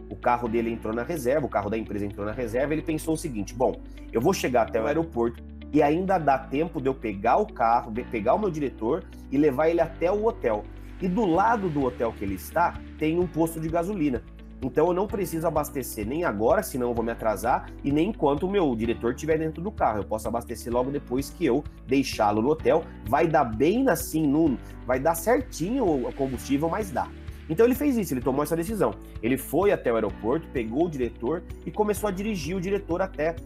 O 0.09 0.17
carro 0.17 0.49
dele 0.49 0.71
entrou 0.71 0.95
na 0.95 1.03
reserva, 1.03 1.47
o 1.47 1.49
carro 1.49 1.69
da 1.69 1.77
empresa 1.77 2.07
entrou 2.07 2.25
na 2.25 2.33
reserva. 2.33 2.73
Ele 2.73 2.83
pensou 2.83 3.15
o 3.15 3.19
seguinte: 3.19 3.55
bom, 3.55 3.81
eu 4.13 4.21
vou 4.21 4.33
chegar 4.33 4.63
até 4.63 4.81
o 4.81 4.87
aeroporto 4.87 5.43
e 5.73 5.83
ainda 5.83 6.19
dá 6.19 6.39
tempo 6.39 6.81
de 6.81 6.89
eu 6.89 6.95
pegar 6.95 7.37
o 7.37 7.47
carro, 7.47 7.91
de 7.91 8.03
pegar 8.05 8.35
o 8.35 8.39
meu 8.39 8.51
diretor 8.51 9.05
e 9.31 9.37
levar 9.37 9.69
ele 9.69 9.81
até 9.81 10.11
o 10.11 10.27
hotel. 10.27 10.65
E 11.01 11.09
do 11.09 11.27
lado 11.27 11.69
do 11.69 11.85
hotel 11.85 12.13
que 12.13 12.25
ele 12.25 12.35
está, 12.35 12.75
tem 12.99 13.19
um 13.19 13.27
posto 13.27 13.61
de 13.61 13.69
gasolina. 13.69 14.23
Então 14.63 14.87
eu 14.87 14.95
não 14.95 15.07
preciso 15.07 15.47
abastecer 15.47 16.07
nem 16.07 16.25
agora, 16.25 16.63
senão 16.63 16.89
eu 16.89 16.95
vou 16.95 17.05
me 17.05 17.13
atrasar, 17.13 17.71
e 17.85 17.93
nem 17.93 18.09
enquanto 18.09 18.45
o 18.45 18.51
meu 18.51 18.75
diretor 18.75 19.13
estiver 19.13 19.39
dentro 19.39 19.63
do 19.63 19.71
carro. 19.71 19.99
Eu 19.99 20.05
posso 20.05 20.27
abastecer 20.27 20.73
logo 20.73 20.91
depois 20.91 21.29
que 21.29 21.45
eu 21.45 21.63
deixá-lo 21.87 22.41
no 22.41 22.51
hotel. 22.51 22.83
Vai 23.07 23.27
dar 23.27 23.45
bem 23.45 23.89
assim, 23.89 24.27
no, 24.27 24.59
vai 24.87 24.99
dar 24.99 25.15
certinho 25.15 26.09
o 26.09 26.13
combustível, 26.15 26.69
mas 26.69 26.91
dá. 26.91 27.07
Então 27.49 27.65
ele 27.67 27.75
fez 27.75 27.97
isso, 27.97 28.15
ele 28.15 28.21
tomou 28.21 28.43
essa 28.43 28.57
decisão. 28.57 28.93
Ele 29.23 29.37
foi 29.37 29.73
até 29.73 29.93
o 29.93 29.95
aeroporto, 29.95 30.49
pegou 30.49 30.87
o 30.87 30.91
diretor 30.91 31.45
e 31.65 31.71
começou 31.71 32.09
a 32.09 32.11
dirigir 32.11 32.57
o 32.57 32.61
diretor 32.61 33.03
até 33.03 33.37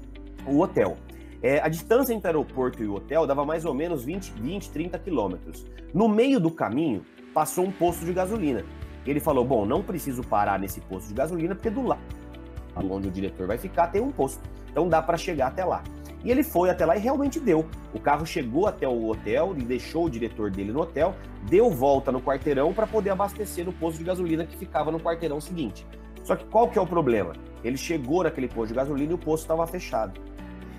o 0.47 0.61
hotel. 0.61 0.97
É, 1.43 1.59
a 1.61 1.69
distância 1.69 2.13
entre 2.13 2.29
o 2.29 2.31
aeroporto 2.31 2.83
e 2.83 2.87
o 2.87 2.95
hotel 2.95 3.27
dava 3.27 3.45
mais 3.47 3.65
ou 3.65 3.73
menos 3.73 4.05
20, 4.05 4.33
20 4.33 4.71
30 4.71 4.99
quilômetros. 4.99 5.65
No 5.95 6.07
meio 6.07 6.39
do 6.39 6.51
caminho, 6.51 7.03
passou 7.33 7.65
um 7.65 7.73
posto 7.73 8.05
de 8.05 8.13
gasolina. 8.13 8.63
Ele 9.07 9.21
falou: 9.21 9.45
Bom, 9.45 9.65
não 9.65 9.83
preciso 9.83 10.23
parar 10.23 10.59
nesse 10.59 10.81
posto 10.83 11.09
de 11.09 11.15
gasolina, 11.15 11.55
porque 11.55 11.71
do 11.71 11.83
lado 11.83 12.01
onde 12.77 13.09
o 13.09 13.11
diretor 13.11 13.47
vai 13.47 13.59
ficar 13.59 13.89
tem 13.89 14.01
um 14.01 14.11
posto. 14.11 14.41
Então 14.71 14.89
dá 14.89 15.03
para 15.03 15.17
chegar 15.17 15.49
até 15.49 15.65
lá. 15.65 15.83
E 16.23 16.31
ele 16.31 16.43
foi 16.43 16.69
até 16.69 16.85
lá 16.85 16.97
e 16.97 17.01
realmente 17.01 17.41
deu. 17.41 17.67
O 17.95 17.99
carro 17.99 18.27
chegou 18.27 18.67
até 18.67 18.87
o 18.87 19.09
hotel 19.09 19.55
e 19.57 19.63
deixou 19.63 20.05
o 20.05 20.11
diretor 20.11 20.51
dele 20.51 20.71
no 20.71 20.83
hotel, 20.83 21.15
deu 21.49 21.71
volta 21.71 22.13
no 22.13 22.21
quarteirão 22.21 22.73
para 22.75 22.87
poder 22.87 23.11
abastecer 23.11 23.65
no 23.65 23.73
posto 23.73 23.99
de 23.99 24.05
gasolina 24.05 24.45
que 24.45 24.57
ficava 24.57 24.93
no 24.93 25.01
quarteirão 25.01 25.41
seguinte. 25.41 25.87
Só 26.23 26.37
que 26.37 26.45
qual 26.45 26.69
que 26.69 26.79
é 26.79 26.83
o 26.83 26.87
problema? 26.87 27.33
Ele 27.65 27.79
chegou 27.79 28.23
naquele 28.23 28.49
posto 28.49 28.69
de 28.69 28.75
gasolina 28.75 29.13
e 29.13 29.15
o 29.15 29.19
posto 29.19 29.45
estava 29.45 29.67
fechado 29.67 30.21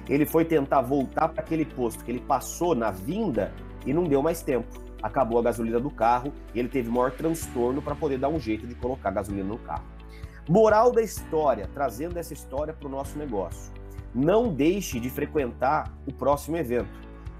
ele 0.07 0.25
foi 0.25 0.45
tentar 0.45 0.81
voltar 0.81 1.29
para 1.29 1.41
aquele 1.41 1.65
posto 1.65 2.03
que 2.03 2.11
ele 2.11 2.21
passou 2.21 2.75
na 2.75 2.91
vinda 2.91 3.51
e 3.85 3.93
não 3.93 4.03
deu 4.03 4.21
mais 4.21 4.41
tempo. 4.41 4.67
Acabou 5.01 5.39
a 5.39 5.43
gasolina 5.43 5.79
do 5.79 5.89
carro 5.89 6.31
e 6.53 6.59
ele 6.59 6.69
teve 6.69 6.89
maior 6.89 7.11
transtorno 7.11 7.81
para 7.81 7.95
poder 7.95 8.17
dar 8.17 8.29
um 8.29 8.39
jeito 8.39 8.67
de 8.67 8.75
colocar 8.75 9.11
gasolina 9.11 9.47
no 9.47 9.57
carro. 9.57 9.85
Moral 10.47 10.91
da 10.91 11.01
história, 11.01 11.69
trazendo 11.73 12.17
essa 12.17 12.33
história 12.33 12.73
para 12.73 12.87
o 12.87 12.91
nosso 12.91 13.17
negócio. 13.17 13.71
Não 14.13 14.53
deixe 14.53 14.99
de 14.99 15.09
frequentar 15.09 15.91
o 16.05 16.13
próximo 16.13 16.57
evento, 16.57 16.89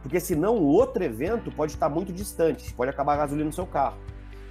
porque 0.02 0.20
senão 0.20 0.56
o 0.56 0.66
outro 0.66 1.04
evento 1.04 1.52
pode 1.52 1.74
estar 1.74 1.90
muito 1.90 2.14
distante, 2.14 2.74
pode 2.74 2.90
acabar 2.90 3.14
a 3.14 3.18
gasolina 3.18 3.48
no 3.48 3.54
seu 3.54 3.66
carro. 3.66 3.98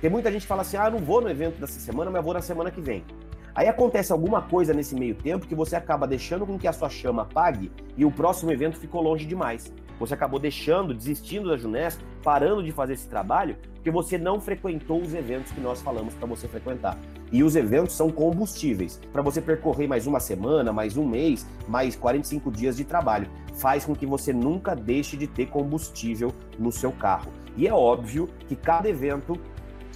Tem 0.00 0.10
muita 0.10 0.30
gente 0.30 0.42
que 0.42 0.48
fala 0.48 0.62
assim: 0.62 0.76
ah, 0.76 0.90
não 0.90 0.98
vou 0.98 1.20
no 1.20 1.30
evento 1.30 1.60
dessa 1.60 1.78
semana, 1.80 2.10
mas 2.10 2.24
vou 2.24 2.34
na 2.34 2.42
semana 2.42 2.70
que 2.70 2.80
vem. 2.80 3.04
Aí 3.54 3.68
acontece 3.68 4.12
alguma 4.12 4.42
coisa 4.42 4.72
nesse 4.72 4.94
meio 4.94 5.14
tempo 5.14 5.46
que 5.46 5.54
você 5.54 5.76
acaba 5.76 6.06
deixando 6.06 6.46
com 6.46 6.58
que 6.58 6.68
a 6.68 6.72
sua 6.72 6.88
chama 6.88 7.22
apague 7.22 7.70
e 7.96 8.04
o 8.04 8.10
próximo 8.10 8.52
evento 8.52 8.78
ficou 8.78 9.02
longe 9.02 9.24
demais. 9.24 9.72
Você 9.98 10.14
acabou 10.14 10.40
deixando, 10.40 10.94
desistindo 10.94 11.50
da 11.50 11.58
Junesc, 11.58 12.02
parando 12.22 12.62
de 12.62 12.72
fazer 12.72 12.94
esse 12.94 13.06
trabalho, 13.06 13.56
porque 13.74 13.90
você 13.90 14.16
não 14.16 14.40
frequentou 14.40 15.00
os 15.02 15.12
eventos 15.12 15.52
que 15.52 15.60
nós 15.60 15.82
falamos 15.82 16.14
para 16.14 16.26
você 16.26 16.48
frequentar. 16.48 16.96
E 17.30 17.44
os 17.44 17.54
eventos 17.54 17.94
são 17.94 18.10
combustíveis 18.10 18.98
para 19.12 19.20
você 19.20 19.42
percorrer 19.42 19.86
mais 19.86 20.06
uma 20.06 20.18
semana, 20.18 20.72
mais 20.72 20.96
um 20.96 21.06
mês, 21.06 21.46
mais 21.68 21.96
45 21.96 22.50
dias 22.50 22.78
de 22.78 22.84
trabalho. 22.84 23.28
Faz 23.54 23.84
com 23.84 23.94
que 23.94 24.06
você 24.06 24.32
nunca 24.32 24.74
deixe 24.74 25.18
de 25.18 25.26
ter 25.26 25.46
combustível 25.46 26.32
no 26.58 26.72
seu 26.72 26.92
carro. 26.92 27.30
E 27.56 27.68
é 27.68 27.74
óbvio 27.74 28.26
que 28.48 28.56
cada 28.56 28.88
evento 28.88 29.38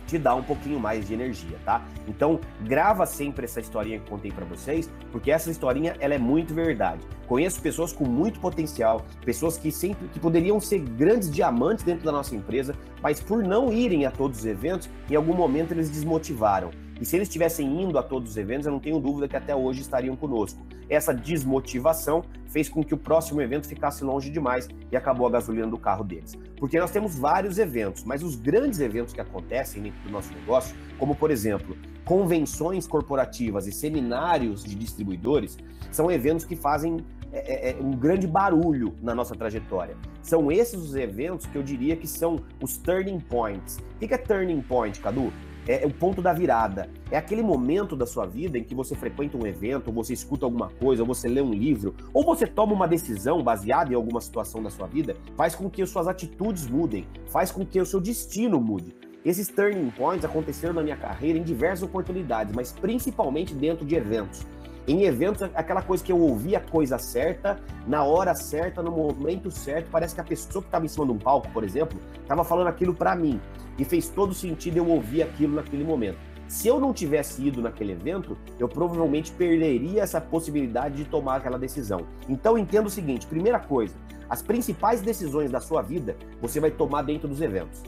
te 0.06 0.18
dá 0.18 0.34
um 0.34 0.42
pouquinho 0.42 0.78
mais 0.78 1.06
de 1.06 1.14
energia, 1.14 1.58
tá? 1.64 1.84
Então, 2.06 2.40
grava 2.62 3.06
sempre 3.06 3.44
essa 3.44 3.60
historinha 3.60 3.98
que 3.98 4.08
contei 4.08 4.30
para 4.30 4.44
vocês, 4.44 4.90
porque 5.10 5.30
essa 5.30 5.50
historinha 5.50 5.96
ela 6.00 6.14
é 6.14 6.18
muito 6.18 6.54
verdade. 6.54 7.00
Conheço 7.26 7.60
pessoas 7.60 7.92
com 7.92 8.06
muito 8.06 8.40
potencial, 8.40 9.04
pessoas 9.24 9.56
que 9.56 9.72
sempre 9.72 10.08
que 10.08 10.20
poderiam 10.20 10.60
ser 10.60 10.80
grandes 10.80 11.30
diamantes 11.30 11.84
dentro 11.84 12.04
da 12.04 12.12
nossa 12.12 12.34
empresa, 12.34 12.74
mas 13.02 13.20
por 13.20 13.42
não 13.42 13.72
irem 13.72 14.04
a 14.04 14.10
todos 14.10 14.40
os 14.40 14.46
eventos, 14.46 14.88
em 15.10 15.16
algum 15.16 15.34
momento 15.34 15.72
eles 15.72 15.88
desmotivaram. 15.88 16.70
E 17.00 17.04
se 17.04 17.16
eles 17.16 17.28
estivessem 17.28 17.82
indo 17.82 17.98
a 17.98 18.02
todos 18.02 18.30
os 18.30 18.36
eventos, 18.36 18.66
eu 18.66 18.72
não 18.72 18.80
tenho 18.80 19.00
dúvida 19.00 19.26
que 19.26 19.36
até 19.36 19.54
hoje 19.54 19.80
estariam 19.80 20.14
conosco. 20.14 20.64
Essa 20.88 21.12
desmotivação 21.12 22.22
fez 22.46 22.68
com 22.68 22.84
que 22.84 22.94
o 22.94 22.96
próximo 22.96 23.40
evento 23.40 23.66
ficasse 23.66 24.04
longe 24.04 24.30
demais 24.30 24.68
e 24.90 24.96
acabou 24.96 25.26
a 25.26 25.30
gasolina 25.30 25.66
do 25.66 25.78
carro 25.78 26.04
deles. 26.04 26.36
Porque 26.56 26.78
nós 26.78 26.90
temos 26.90 27.18
vários 27.18 27.58
eventos, 27.58 28.04
mas 28.04 28.22
os 28.22 28.36
grandes 28.36 28.78
eventos 28.80 29.12
que 29.12 29.20
acontecem 29.20 29.82
dentro 29.82 30.00
do 30.02 30.10
nosso 30.10 30.32
negócio, 30.32 30.76
como 30.98 31.16
por 31.16 31.30
exemplo, 31.30 31.76
convenções 32.04 32.86
corporativas 32.86 33.66
e 33.66 33.72
seminários 33.72 34.62
de 34.62 34.74
distribuidores, 34.74 35.58
são 35.90 36.10
eventos 36.10 36.44
que 36.44 36.54
fazem 36.54 36.98
é, 37.32 37.70
é, 37.70 37.70
é, 37.70 37.82
um 37.82 37.90
grande 37.90 38.28
barulho 38.28 38.94
na 39.02 39.12
nossa 39.12 39.34
trajetória. 39.34 39.96
São 40.22 40.52
esses 40.52 40.80
os 40.80 40.94
eventos 40.94 41.46
que 41.46 41.56
eu 41.56 41.62
diria 41.64 41.96
que 41.96 42.06
são 42.06 42.38
os 42.62 42.76
turning 42.76 43.18
points. 43.18 43.78
O 43.96 43.98
que 44.06 44.14
é 44.14 44.18
turning 44.18 44.62
point, 44.62 45.00
Cadu? 45.00 45.32
É, 45.66 45.86
o 45.86 45.90
ponto 45.90 46.20
da 46.20 46.32
virada. 46.32 46.88
É 47.10 47.16
aquele 47.16 47.42
momento 47.42 47.96
da 47.96 48.06
sua 48.06 48.26
vida 48.26 48.58
em 48.58 48.64
que 48.64 48.74
você 48.74 48.94
frequenta 48.94 49.36
um 49.36 49.46
evento, 49.46 49.88
ou 49.88 49.94
você 49.94 50.12
escuta 50.12 50.44
alguma 50.44 50.68
coisa, 50.68 51.02
ou 51.02 51.06
você 51.06 51.28
lê 51.28 51.40
um 51.40 51.52
livro, 51.52 51.94
ou 52.12 52.24
você 52.24 52.46
toma 52.46 52.72
uma 52.72 52.88
decisão 52.88 53.42
baseada 53.42 53.92
em 53.92 53.96
alguma 53.96 54.20
situação 54.20 54.62
da 54.62 54.70
sua 54.70 54.86
vida, 54.86 55.16
faz 55.36 55.54
com 55.54 55.70
que 55.70 55.82
as 55.82 55.90
suas 55.90 56.08
atitudes 56.08 56.66
mudem, 56.66 57.06
faz 57.28 57.50
com 57.50 57.64
que 57.64 57.80
o 57.80 57.86
seu 57.86 58.00
destino 58.00 58.60
mude. 58.60 58.94
Esses 59.24 59.48
turning 59.48 59.90
points 59.90 60.24
aconteceram 60.24 60.74
na 60.74 60.82
minha 60.82 60.96
carreira 60.96 61.38
em 61.38 61.42
diversas 61.42 61.82
oportunidades, 61.82 62.54
mas 62.54 62.72
principalmente 62.72 63.54
dentro 63.54 63.84
de 63.84 63.94
eventos. 63.94 64.46
Em 64.86 65.04
eventos, 65.04 65.42
aquela 65.54 65.80
coisa 65.80 66.04
que 66.04 66.12
eu 66.12 66.20
ouvi 66.20 66.54
a 66.54 66.60
coisa 66.60 66.98
certa, 66.98 67.58
na 67.86 68.04
hora 68.04 68.34
certa, 68.34 68.82
no 68.82 68.90
momento 68.90 69.50
certo, 69.50 69.88
parece 69.90 70.14
que 70.14 70.20
a 70.20 70.24
pessoa 70.24 70.60
que 70.60 70.68
estava 70.68 70.84
em 70.84 70.88
cima 70.88 71.06
de 71.06 71.12
um 71.12 71.18
palco, 71.18 71.48
por 71.52 71.64
exemplo, 71.64 71.98
estava 72.20 72.44
falando 72.44 72.66
aquilo 72.66 72.92
para 72.92 73.16
mim. 73.16 73.40
E 73.78 73.84
fez 73.84 74.08
todo 74.08 74.34
sentido 74.34 74.76
eu 74.76 74.88
ouvir 74.88 75.22
aquilo 75.22 75.54
naquele 75.54 75.84
momento. 75.84 76.18
Se 76.46 76.68
eu 76.68 76.78
não 76.78 76.92
tivesse 76.92 77.42
ido 77.46 77.62
naquele 77.62 77.92
evento, 77.92 78.36
eu 78.58 78.68
provavelmente 78.68 79.32
perderia 79.32 80.02
essa 80.02 80.20
possibilidade 80.20 80.96
de 80.96 81.04
tomar 81.04 81.36
aquela 81.36 81.58
decisão. 81.58 82.06
Então 82.28 82.58
entenda 82.58 82.86
o 82.86 82.90
seguinte: 82.90 83.26
primeira 83.26 83.58
coisa, 83.58 83.94
as 84.28 84.42
principais 84.42 85.00
decisões 85.00 85.50
da 85.50 85.60
sua 85.60 85.82
vida 85.82 86.16
você 86.40 86.60
vai 86.60 86.70
tomar 86.70 87.02
dentro 87.02 87.26
dos 87.26 87.40
eventos. 87.40 87.82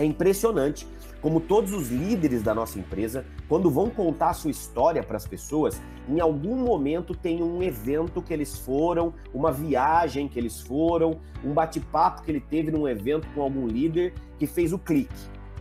É 0.00 0.04
impressionante 0.04 0.88
como 1.20 1.38
todos 1.38 1.74
os 1.74 1.90
líderes 1.90 2.42
da 2.42 2.54
nossa 2.54 2.78
empresa, 2.78 3.26
quando 3.46 3.70
vão 3.70 3.90
contar 3.90 4.30
a 4.30 4.32
sua 4.32 4.50
história 4.50 5.02
para 5.02 5.18
as 5.18 5.26
pessoas, 5.26 5.78
em 6.08 6.18
algum 6.18 6.56
momento 6.56 7.14
tem 7.14 7.42
um 7.42 7.62
evento 7.62 8.22
que 8.22 8.32
eles 8.32 8.56
foram, 8.60 9.12
uma 9.34 9.52
viagem 9.52 10.26
que 10.26 10.38
eles 10.38 10.58
foram, 10.58 11.20
um 11.44 11.52
bate-papo 11.52 12.22
que 12.22 12.30
ele 12.30 12.40
teve 12.40 12.70
num 12.70 12.88
evento 12.88 13.28
com 13.34 13.42
algum 13.42 13.66
líder 13.66 14.14
que 14.38 14.46
fez 14.46 14.72
o 14.72 14.78
clique, 14.78 15.12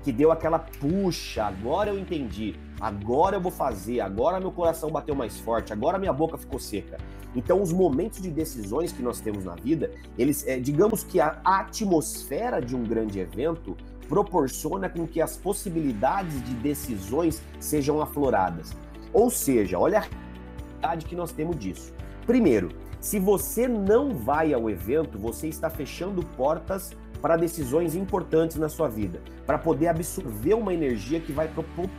que 0.04 0.14
deu 0.14 0.32
aquela 0.32 0.60
puxa, 0.60 1.44
agora 1.44 1.90
eu 1.90 2.00
entendi, 2.00 2.56
agora 2.80 3.36
eu 3.36 3.42
vou 3.42 3.52
fazer, 3.52 4.00
agora 4.00 4.40
meu 4.40 4.54
coração 4.54 4.90
bateu 4.90 5.14
mais 5.14 5.38
forte, 5.38 5.74
agora 5.74 6.00
minha 6.00 6.14
boca 6.14 6.38
ficou 6.38 6.62
seca. 6.62 6.98
Então, 7.36 7.62
os 7.62 7.72
momentos 7.72 8.22
de 8.22 8.32
decisões 8.32 8.92
que 8.92 9.04
nós 9.04 9.20
temos 9.20 9.44
na 9.44 9.54
vida, 9.54 9.92
eles, 10.18 10.48
é, 10.48 10.58
digamos 10.58 11.04
que 11.04 11.20
a 11.20 11.40
atmosfera 11.44 12.60
de 12.60 12.76
um 12.76 12.84
grande 12.84 13.20
evento 13.20 13.78
proporciona 14.10 14.90
com 14.90 15.08
que 15.08 15.22
as 15.22 15.38
possibilidades 15.38 16.44
de 16.44 16.56
decisões 16.56 17.42
sejam 17.60 18.02
afloradas. 18.02 18.76
Ou 19.14 19.30
seja, 19.30 19.78
olha 19.78 20.00
a 20.00 20.02
realidade 20.02 21.06
que 21.06 21.16
nós 21.16 21.32
temos 21.32 21.58
disso. 21.58 21.94
Primeiro, 22.26 22.70
se 23.00 23.20
você 23.20 23.68
não 23.68 24.14
vai 24.14 24.54
ao 24.54 24.70
evento, 24.70 25.18
você 25.18 25.48
está 25.48 25.70
fechando 25.70 26.26
portas 26.36 26.92
para 27.22 27.38
decisões 27.38 27.96
importantes 27.96 28.58
na 28.58 28.70
sua 28.70 28.88
vida, 28.88 29.22
para 29.46 29.58
poder 29.58 29.88
absorver 29.88 30.54
uma 30.54 30.74
energia 30.74 31.20
que 31.20 31.32
vai 31.32 31.50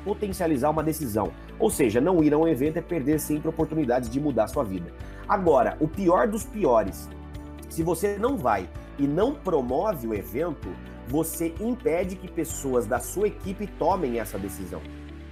potencializar 0.05 0.71
uma 0.71 0.83
decisão. 0.83 1.31
Ou 1.59 1.71
seja, 1.71 2.01
não 2.01 2.25
ir 2.25 2.33
a 2.33 2.39
um 2.39 2.49
evento 2.49 2.79
é 2.79 2.83
perder 2.83 3.21
sempre 3.21 3.49
oportunidades 3.49 4.11
de 4.11 4.21
mudar 4.21 4.49
sua 4.49 4.65
vida. 4.65 4.93
Agora, 5.29 5.77
o 5.79 5.87
pior 5.87 6.27
dos 6.27 6.45
piores, 6.45 7.09
se 7.69 7.83
você 7.83 8.19
não 8.19 8.37
vai 8.37 8.69
e 9.01 9.07
não 9.07 9.35
promove 9.35 10.07
o 10.07 10.15
evento, 10.15 10.69
você 11.09 11.55
impede 11.59 12.17
que 12.17 12.31
pessoas 12.31 12.87
da 12.87 13.01
sua 13.01 13.29
equipe 13.29 13.67
tomem 13.67 14.21
essa 14.21 14.39
decisão. 14.39 14.81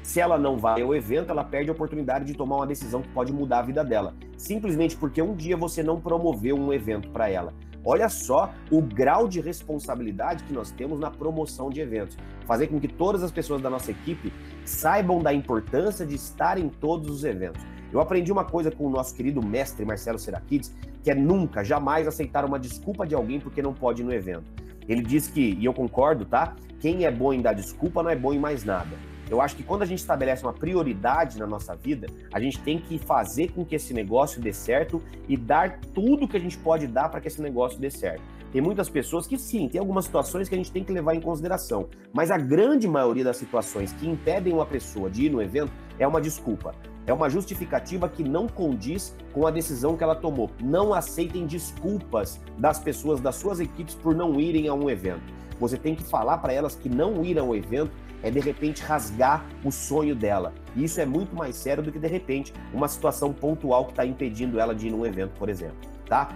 Se 0.02 0.20
ela 0.20 0.38
não 0.38 0.56
vai 0.56 0.80
ao 0.80 0.94
evento, 0.94 1.30
ela 1.30 1.44
perde 1.44 1.68
a 1.68 1.74
oportunidade 1.74 2.24
de 2.24 2.32
tomar 2.32 2.56
uma 2.56 2.66
decisão 2.66 3.02
que 3.02 3.10
pode 3.10 3.30
mudar 3.30 3.58
a 3.58 3.62
vida 3.62 3.84
dela, 3.84 4.14
simplesmente 4.38 4.96
porque 4.96 5.20
um 5.20 5.34
dia 5.34 5.54
você 5.54 5.82
não 5.82 6.00
promoveu 6.00 6.56
um 6.56 6.72
evento 6.72 7.10
para 7.10 7.28
ela. 7.28 7.52
Olha 7.84 8.08
só 8.08 8.52
o 8.70 8.80
grau 8.80 9.28
de 9.28 9.40
responsabilidade 9.40 10.44
que 10.44 10.52
nós 10.52 10.70
temos 10.70 10.98
na 10.98 11.10
promoção 11.10 11.68
de 11.68 11.80
eventos. 11.80 12.16
Fazer 12.46 12.68
com 12.68 12.80
que 12.80 12.88
todas 12.88 13.22
as 13.22 13.30
pessoas 13.30 13.60
da 13.60 13.68
nossa 13.68 13.90
equipe 13.90 14.32
saibam 14.64 15.22
da 15.22 15.32
importância 15.32 16.06
de 16.06 16.14
estar 16.14 16.58
em 16.58 16.70
todos 16.70 17.10
os 17.10 17.24
eventos. 17.24 17.62
Eu 17.92 18.00
aprendi 18.00 18.30
uma 18.30 18.44
coisa 18.44 18.70
com 18.70 18.86
o 18.86 18.90
nosso 18.90 19.14
querido 19.14 19.42
mestre 19.42 19.84
Marcelo 19.84 20.18
Serakides, 20.18 20.74
que 21.08 21.12
é 21.12 21.14
nunca, 21.14 21.64
jamais 21.64 22.06
aceitar 22.06 22.44
uma 22.44 22.58
desculpa 22.58 23.06
de 23.06 23.14
alguém 23.14 23.40
porque 23.40 23.62
não 23.62 23.72
pode 23.72 24.02
ir 24.02 24.04
no 24.04 24.12
evento. 24.12 24.44
Ele 24.86 25.00
diz 25.00 25.26
que, 25.26 25.54
e 25.58 25.64
eu 25.64 25.72
concordo, 25.72 26.26
tá? 26.26 26.54
Quem 26.80 27.06
é 27.06 27.10
bom 27.10 27.32
em 27.32 27.40
dar 27.40 27.54
desculpa 27.54 28.02
não 28.02 28.10
é 28.10 28.14
bom 28.14 28.34
em 28.34 28.38
mais 28.38 28.62
nada. 28.62 28.94
Eu 29.30 29.40
acho 29.40 29.56
que 29.56 29.62
quando 29.62 29.80
a 29.80 29.86
gente 29.86 30.00
estabelece 30.00 30.42
uma 30.42 30.52
prioridade 30.52 31.38
na 31.38 31.46
nossa 31.46 31.74
vida, 31.74 32.08
a 32.30 32.38
gente 32.38 32.60
tem 32.60 32.78
que 32.78 32.98
fazer 32.98 33.52
com 33.52 33.64
que 33.64 33.74
esse 33.74 33.94
negócio 33.94 34.38
dê 34.38 34.52
certo 34.52 35.02
e 35.26 35.34
dar 35.34 35.80
tudo 35.94 36.28
que 36.28 36.36
a 36.36 36.40
gente 36.40 36.58
pode 36.58 36.86
dar 36.86 37.08
para 37.08 37.22
que 37.22 37.28
esse 37.28 37.40
negócio 37.40 37.80
dê 37.80 37.90
certo. 37.90 38.20
Tem 38.52 38.60
muitas 38.60 38.90
pessoas 38.90 39.26
que 39.26 39.38
sim, 39.38 39.66
tem 39.66 39.78
algumas 39.78 40.04
situações 40.04 40.46
que 40.46 40.54
a 40.54 40.58
gente 40.58 40.70
tem 40.70 40.84
que 40.84 40.92
levar 40.92 41.14
em 41.14 41.22
consideração, 41.22 41.88
mas 42.12 42.30
a 42.30 42.36
grande 42.36 42.86
maioria 42.86 43.24
das 43.24 43.38
situações 43.38 43.94
que 43.94 44.06
impedem 44.06 44.52
uma 44.52 44.66
pessoa 44.66 45.08
de 45.08 45.24
ir 45.24 45.30
no 45.30 45.40
evento 45.40 45.72
é 45.98 46.06
uma 46.06 46.20
desculpa. 46.20 46.74
É 47.08 47.12
uma 47.12 47.30
justificativa 47.30 48.06
que 48.06 48.22
não 48.22 48.46
condiz 48.46 49.16
com 49.32 49.46
a 49.46 49.50
decisão 49.50 49.96
que 49.96 50.04
ela 50.04 50.14
tomou. 50.14 50.50
Não 50.62 50.92
aceitem 50.92 51.46
desculpas 51.46 52.38
das 52.58 52.78
pessoas 52.78 53.18
das 53.18 53.34
suas 53.34 53.60
equipes 53.60 53.94
por 53.94 54.14
não 54.14 54.38
irem 54.38 54.68
a 54.68 54.74
um 54.74 54.90
evento. 54.90 55.22
Você 55.58 55.78
tem 55.78 55.94
que 55.94 56.04
falar 56.04 56.36
para 56.36 56.52
elas 56.52 56.74
que 56.74 56.86
não 56.86 57.24
ir 57.24 57.38
ao 57.38 57.56
evento 57.56 57.90
é 58.22 58.30
de 58.30 58.40
repente 58.40 58.82
rasgar 58.82 59.42
o 59.64 59.72
sonho 59.72 60.14
dela. 60.14 60.52
E 60.76 60.84
isso 60.84 61.00
é 61.00 61.06
muito 61.06 61.34
mais 61.34 61.56
sério 61.56 61.82
do 61.82 61.90
que 61.90 61.98
de 61.98 62.08
repente 62.08 62.52
uma 62.74 62.86
situação 62.86 63.32
pontual 63.32 63.86
que 63.86 63.92
está 63.92 64.04
impedindo 64.04 64.60
ela 64.60 64.74
de 64.74 64.88
ir 64.88 64.90
num 64.90 65.06
evento, 65.06 65.32
por 65.38 65.48
exemplo, 65.48 65.88
tá? 66.06 66.28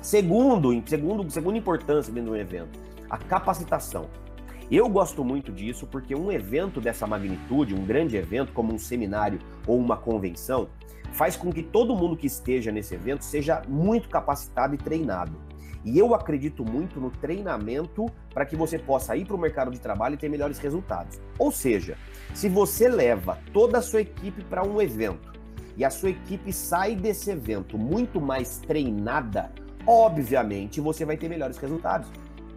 Segundo, 0.00 0.82
segundo, 0.86 1.30
segunda 1.30 1.58
importância 1.58 2.10
dentro 2.10 2.30
de 2.30 2.38
um 2.38 2.40
evento, 2.40 2.78
a 3.10 3.18
capacitação. 3.18 4.06
Eu 4.70 4.88
gosto 4.88 5.22
muito 5.22 5.52
disso 5.52 5.86
porque 5.86 6.14
um 6.14 6.32
evento 6.32 6.80
dessa 6.80 7.06
magnitude, 7.06 7.74
um 7.74 7.84
grande 7.84 8.16
evento 8.16 8.52
como 8.52 8.72
um 8.72 8.78
seminário 8.78 9.38
ou 9.66 9.78
uma 9.78 9.96
convenção, 9.96 10.68
faz 11.12 11.36
com 11.36 11.52
que 11.52 11.62
todo 11.62 11.94
mundo 11.94 12.16
que 12.16 12.26
esteja 12.26 12.72
nesse 12.72 12.94
evento 12.94 13.24
seja 13.24 13.62
muito 13.68 14.08
capacitado 14.08 14.74
e 14.74 14.78
treinado. 14.78 15.38
E 15.84 15.98
eu 15.98 16.14
acredito 16.14 16.64
muito 16.64 16.98
no 16.98 17.10
treinamento 17.10 18.06
para 18.32 18.46
que 18.46 18.56
você 18.56 18.78
possa 18.78 19.14
ir 19.14 19.26
para 19.26 19.36
o 19.36 19.38
mercado 19.38 19.70
de 19.70 19.78
trabalho 19.78 20.14
e 20.14 20.16
ter 20.16 20.30
melhores 20.30 20.58
resultados. 20.58 21.20
Ou 21.38 21.52
seja, 21.52 21.98
se 22.32 22.48
você 22.48 22.88
leva 22.88 23.38
toda 23.52 23.78
a 23.78 23.82
sua 23.82 24.00
equipe 24.00 24.42
para 24.44 24.66
um 24.66 24.80
evento 24.80 25.34
e 25.76 25.84
a 25.84 25.90
sua 25.90 26.08
equipe 26.08 26.52
sai 26.54 26.96
desse 26.96 27.30
evento 27.30 27.76
muito 27.76 28.18
mais 28.18 28.58
treinada, 28.58 29.52
obviamente 29.86 30.80
você 30.80 31.04
vai 31.04 31.18
ter 31.18 31.28
melhores 31.28 31.58
resultados. 31.58 32.08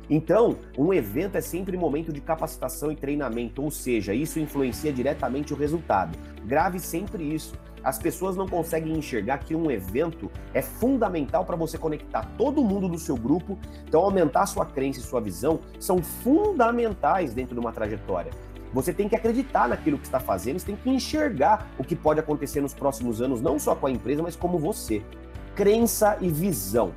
Então, 0.10 0.58
um 0.78 0.94
evento 0.94 1.38
é 1.38 1.42
sempre 1.42 1.78
momento 1.78 2.14
de 2.14 2.22
capacitação 2.22 2.92
e 2.92 2.96
treinamento, 2.96 3.62
ou 3.62 3.70
seja, 3.70 4.14
isso 4.14 4.40
influencia 4.40 4.92
diretamente 4.94 5.54
o 5.54 5.58
resultado. 5.58 6.18
Grave 6.46 6.80
sempre 6.80 7.24
isso. 7.24 7.54
As 7.84 7.98
pessoas 7.98 8.36
não 8.36 8.48
conseguem 8.48 8.98
enxergar 8.98 9.38
que 9.40 9.56
um 9.56 9.70
evento 9.70 10.32
é 10.54 10.62
fundamental 10.62 11.46
para 11.46 11.56
você 11.56 11.78
conectar 11.78 12.30
todo 12.38 12.64
mundo 12.64 12.88
do 12.88 12.98
seu 12.98 13.16
grupo, 13.16 13.58
então 13.88 14.02
aumentar 14.02 14.46
sua 14.46 14.66
crença 14.66 15.00
e 15.00 15.04
sua 15.04 15.22
visão 15.22 15.60
são 15.80 16.02
fundamentais 16.02 17.34
dentro 17.34 17.54
de 17.54 17.60
uma 17.60 17.72
trajetória. 17.72 18.32
Você 18.74 18.94
tem 18.94 19.08
que 19.08 19.16
acreditar 19.16 19.68
naquilo 19.70 19.98
que 19.98 20.06
está 20.06 20.20
fazendo, 20.20 20.60
você 20.60 20.66
tem 20.68 20.76
que 20.76 20.90
enxergar 20.90 21.70
o 21.78 21.84
que 21.84 21.96
pode 21.96 22.20
acontecer 22.20 22.60
nos 22.60 22.74
próximos 22.74 23.22
anos, 23.22 23.42
não 23.42 23.58
só 23.58 23.76
com 23.76 23.88
a 23.88 23.92
empresa, 23.92 24.22
mas 24.22 24.36
como 24.36 24.58
você. 24.60 25.02
Crença 25.56 26.18
e 26.20 26.30
visão. 26.30 26.94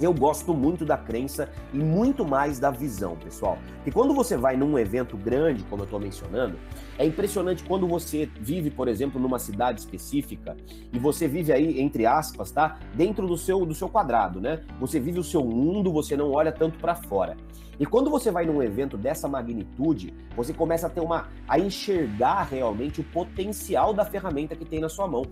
Eu 0.00 0.12
gosto 0.12 0.52
muito 0.52 0.84
da 0.84 0.96
crença 0.96 1.48
e 1.72 1.78
muito 1.78 2.24
mais 2.24 2.58
da 2.58 2.70
visão, 2.70 3.16
pessoal. 3.16 3.58
E 3.86 3.90
quando 3.90 4.14
você 4.14 4.36
vai 4.36 4.56
num 4.56 4.78
evento 4.78 5.16
grande, 5.16 5.62
como 5.64 5.82
eu 5.82 5.84
estou 5.84 6.00
mencionando, 6.00 6.58
é 6.98 7.06
impressionante 7.06 7.64
quando 7.64 7.86
você 7.86 8.28
vive, 8.40 8.70
por 8.70 8.88
exemplo, 8.88 9.20
numa 9.20 9.38
cidade 9.38 9.80
específica 9.80 10.56
e 10.92 10.98
você 10.98 11.28
vive 11.28 11.52
aí, 11.52 11.80
entre 11.80 12.06
aspas, 12.06 12.50
tá? 12.50 12.78
Dentro 12.94 13.26
do 13.26 13.36
seu, 13.36 13.64
do 13.64 13.74
seu 13.74 13.88
quadrado, 13.88 14.40
né? 14.40 14.62
Você 14.80 14.98
vive 14.98 15.18
o 15.18 15.24
seu 15.24 15.44
mundo, 15.44 15.92
você 15.92 16.16
não 16.16 16.32
olha 16.32 16.52
tanto 16.52 16.78
para 16.78 16.94
fora. 16.94 17.36
E 17.78 17.84
quando 17.84 18.10
você 18.10 18.30
vai 18.30 18.46
num 18.46 18.62
evento 18.62 18.96
dessa 18.96 19.26
magnitude, 19.26 20.14
você 20.36 20.52
começa 20.52 20.86
a 20.86 20.90
ter 20.90 21.00
uma 21.00 21.28
a 21.48 21.58
enxergar 21.58 22.44
realmente 22.44 23.00
o 23.00 23.04
potencial 23.04 23.92
da 23.92 24.04
ferramenta 24.04 24.54
que 24.54 24.64
tem 24.64 24.80
na 24.80 24.88
sua 24.88 25.08
mão 25.08 25.24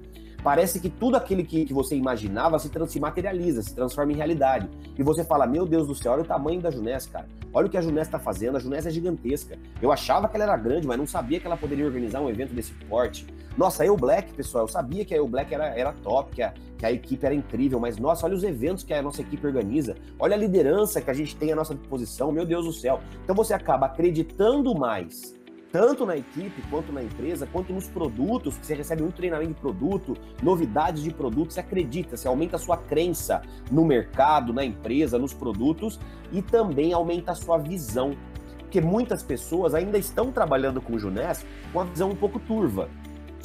parece 0.43 0.81
que 0.81 0.89
tudo 0.89 1.17
aquilo 1.17 1.45
que, 1.45 1.65
que 1.65 1.73
você 1.73 1.97
imaginava 1.97 2.59
se, 2.59 2.71
se 2.89 3.01
materializa, 3.01 3.63
se 3.63 3.75
transforma 3.75 4.13
em 4.13 4.17
realidade. 4.17 4.69
E 4.99 5.03
você 5.03 5.25
fala, 5.25 5.47
meu 5.47 5.65
Deus 5.65 5.87
do 5.87 5.95
céu, 5.95 6.13
olha 6.13 6.23
o 6.23 6.27
tamanho 6.27 6.61
da 6.61 6.71
Junés, 6.71 7.07
cara. 7.07 7.27
Olha 7.55 7.67
o 7.67 7.71
que 7.71 7.77
a 7.77 7.83
Junés 7.83 8.07
está 8.07 8.19
fazendo, 8.19 8.57
a 8.57 8.61
Junés 8.61 8.87
é 8.87 8.91
gigantesca. 8.91 9.59
Eu 9.81 9.93
achava 9.93 10.29
que 10.29 10.37
ela 10.37 10.45
era 10.45 10.57
grande, 10.57 10.87
mas 10.87 10.97
não 10.97 11.07
sabia 11.07 11.39
que 11.39 11.47
ela 11.47 11.57
poderia 11.57 11.85
organizar 11.85 12.21
um 12.21 12.29
evento 12.29 12.55
desse 12.55 12.73
porte. 12.89 13.27
Nossa, 13.57 13.83
a 13.83 13.87
Eu 13.87 13.97
Black, 13.97 14.33
pessoal, 14.33 14.65
eu 14.65 14.69
sabia 14.69 15.05
que 15.05 15.13
a 15.13 15.17
Eu 15.19 15.29
Black 15.29 15.53
era, 15.53 15.67
era 15.67 15.93
top, 15.93 16.35
que 16.35 16.43
a, 16.43 16.55
que 16.79 16.87
a 16.87 16.91
equipe 16.91 17.25
era 17.25 17.35
incrível, 17.35 17.79
mas 17.79 17.99
nossa, 17.99 18.25
olha 18.25 18.35
os 18.35 18.43
eventos 18.43 18.83
que 18.83 18.95
a 18.95 19.03
nossa 19.03 19.21
equipe 19.21 19.47
organiza, 19.47 19.95
olha 20.19 20.35
a 20.35 20.39
liderança 20.39 21.01
que 21.03 21.11
a 21.11 21.15
gente 21.15 21.37
tem 21.37 21.53
à 21.53 21.57
nossa 21.57 21.75
disposição, 21.75 22.33
meu 22.33 22.47
Deus 22.47 22.65
do 22.65 22.73
céu. 22.73 23.01
Então 23.23 23.37
você 23.37 23.53
acaba 23.53 23.87
acreditando 23.87 24.75
mais 24.75 25.35
tanto 25.73 26.05
na 26.05 26.15
equipe, 26.15 26.63
quanto 26.69 26.93
na 26.93 27.03
empresa, 27.03 27.49
quanto 27.51 27.73
nos 27.73 27.89
produtos, 27.89 28.55
você 28.61 28.75
recebe 28.75 29.01
muito 29.01 29.17
treinamento 29.17 29.55
de 29.55 29.61
produto, 29.61 30.15
novidades 30.43 31.03
de 31.03 31.11
produto, 31.11 31.55
você 31.55 31.61
acredita, 31.61 32.15
você 32.15 32.29
aumenta 32.29 32.57
a 32.57 32.59
sua 32.59 32.77
crença 32.77 33.41
no 33.71 33.83
mercado, 33.83 34.53
na 34.53 34.63
empresa, 34.63 35.19
nos 35.19 35.33
produtos 35.33 35.99
e 36.31 36.43
também 36.43 36.93
aumenta 36.93 37.33
a 37.33 37.35
sua 37.35 37.57
visão. 37.57 38.15
Porque 38.59 38.83
muitas 38.83 39.23
pessoas 39.23 39.75
ainda 39.75 39.97
estão 39.97 40.31
trabalhando 40.31 40.81
com 40.81 40.95
o 40.95 40.99
Junés 40.99 41.45
com 41.73 41.79
uma 41.79 41.87
visão 41.87 42.11
um 42.11 42.17
pouco 42.17 42.39
turva, 42.39 42.91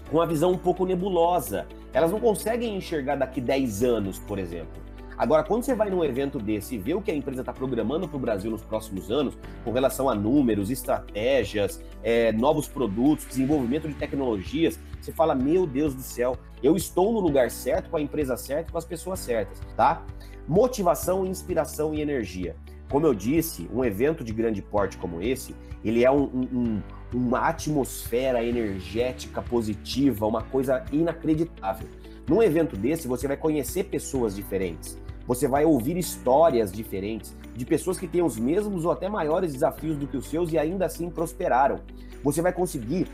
com 0.10 0.18
uma 0.18 0.28
visão 0.28 0.52
um 0.52 0.58
pouco 0.58 0.86
nebulosa. 0.86 1.66
Elas 1.94 2.12
não 2.12 2.20
conseguem 2.20 2.76
enxergar 2.76 3.16
daqui 3.16 3.40
10 3.40 3.84
anos, 3.84 4.20
por 4.20 4.38
exemplo. 4.38 4.87
Agora, 5.18 5.44
quando 5.44 5.64
você 5.64 5.74
vai 5.74 5.90
num 5.90 6.04
evento 6.04 6.38
desse 6.38 6.76
e 6.76 6.78
vê 6.78 6.94
o 6.94 7.02
que 7.02 7.10
a 7.10 7.16
empresa 7.16 7.42
está 7.42 7.52
programando 7.52 8.08
para 8.08 8.18
o 8.18 8.20
Brasil 8.20 8.52
nos 8.52 8.62
próximos 8.62 9.10
anos, 9.10 9.36
com 9.64 9.72
relação 9.72 10.08
a 10.08 10.14
números, 10.14 10.70
estratégias, 10.70 11.82
é, 12.04 12.32
novos 12.32 12.68
produtos, 12.68 13.26
desenvolvimento 13.26 13.88
de 13.88 13.96
tecnologias, 13.96 14.80
você 15.02 15.12
fala, 15.12 15.34
meu 15.34 15.66
Deus 15.66 15.96
do 15.96 16.02
céu, 16.02 16.38
eu 16.62 16.76
estou 16.76 17.12
no 17.12 17.20
lugar 17.20 17.50
certo, 17.50 17.90
com 17.90 17.98
a 17.98 18.02
empresa 18.02 18.38
certa, 18.38 18.72
com 18.72 18.78
as 18.78 18.86
pessoas 18.86 19.20
certas, 19.20 19.60
tá? 19.76 20.06
Motivação, 20.48 21.26
inspiração 21.26 21.96
e 21.96 22.02
energia. 22.02 22.56
Como 22.88 23.08
eu 23.08 23.16
disse, 23.16 23.68
um 23.74 23.84
evento 23.84 24.24
de 24.24 24.32
grande 24.32 24.62
porte 24.62 24.98
como 24.98 25.20
esse, 25.22 25.56
ele 25.84 26.04
é 26.06 26.12
um, 26.12 26.24
um, 26.24 26.82
uma 27.12 27.40
atmosfera 27.40 28.44
energética 28.44 29.42
positiva, 29.42 30.28
uma 30.28 30.44
coisa 30.44 30.86
inacreditável. 30.92 31.88
Num 32.28 32.44
evento 32.44 32.78
desse, 32.78 33.08
você 33.08 33.28
vai 33.28 33.38
conhecer 33.38 33.86
pessoas 33.86 34.36
diferentes, 34.36 34.98
você 35.28 35.48
vai 35.48 35.66
ouvir 35.66 35.98
histórias 35.98 36.72
diferentes 36.72 37.36
de 37.54 37.66
pessoas 37.66 37.98
que 37.98 38.08
têm 38.08 38.24
os 38.24 38.40
mesmos 38.40 38.86
ou 38.86 38.92
até 38.92 39.10
maiores 39.10 39.52
desafios 39.52 39.98
do 39.98 40.08
que 40.08 40.16
os 40.16 40.28
seus 40.28 40.52
e 40.54 40.58
ainda 40.58 40.86
assim 40.86 41.10
prosperaram. 41.10 41.82
Você 42.24 42.42
vai 42.42 42.54
conseguir 42.54 43.08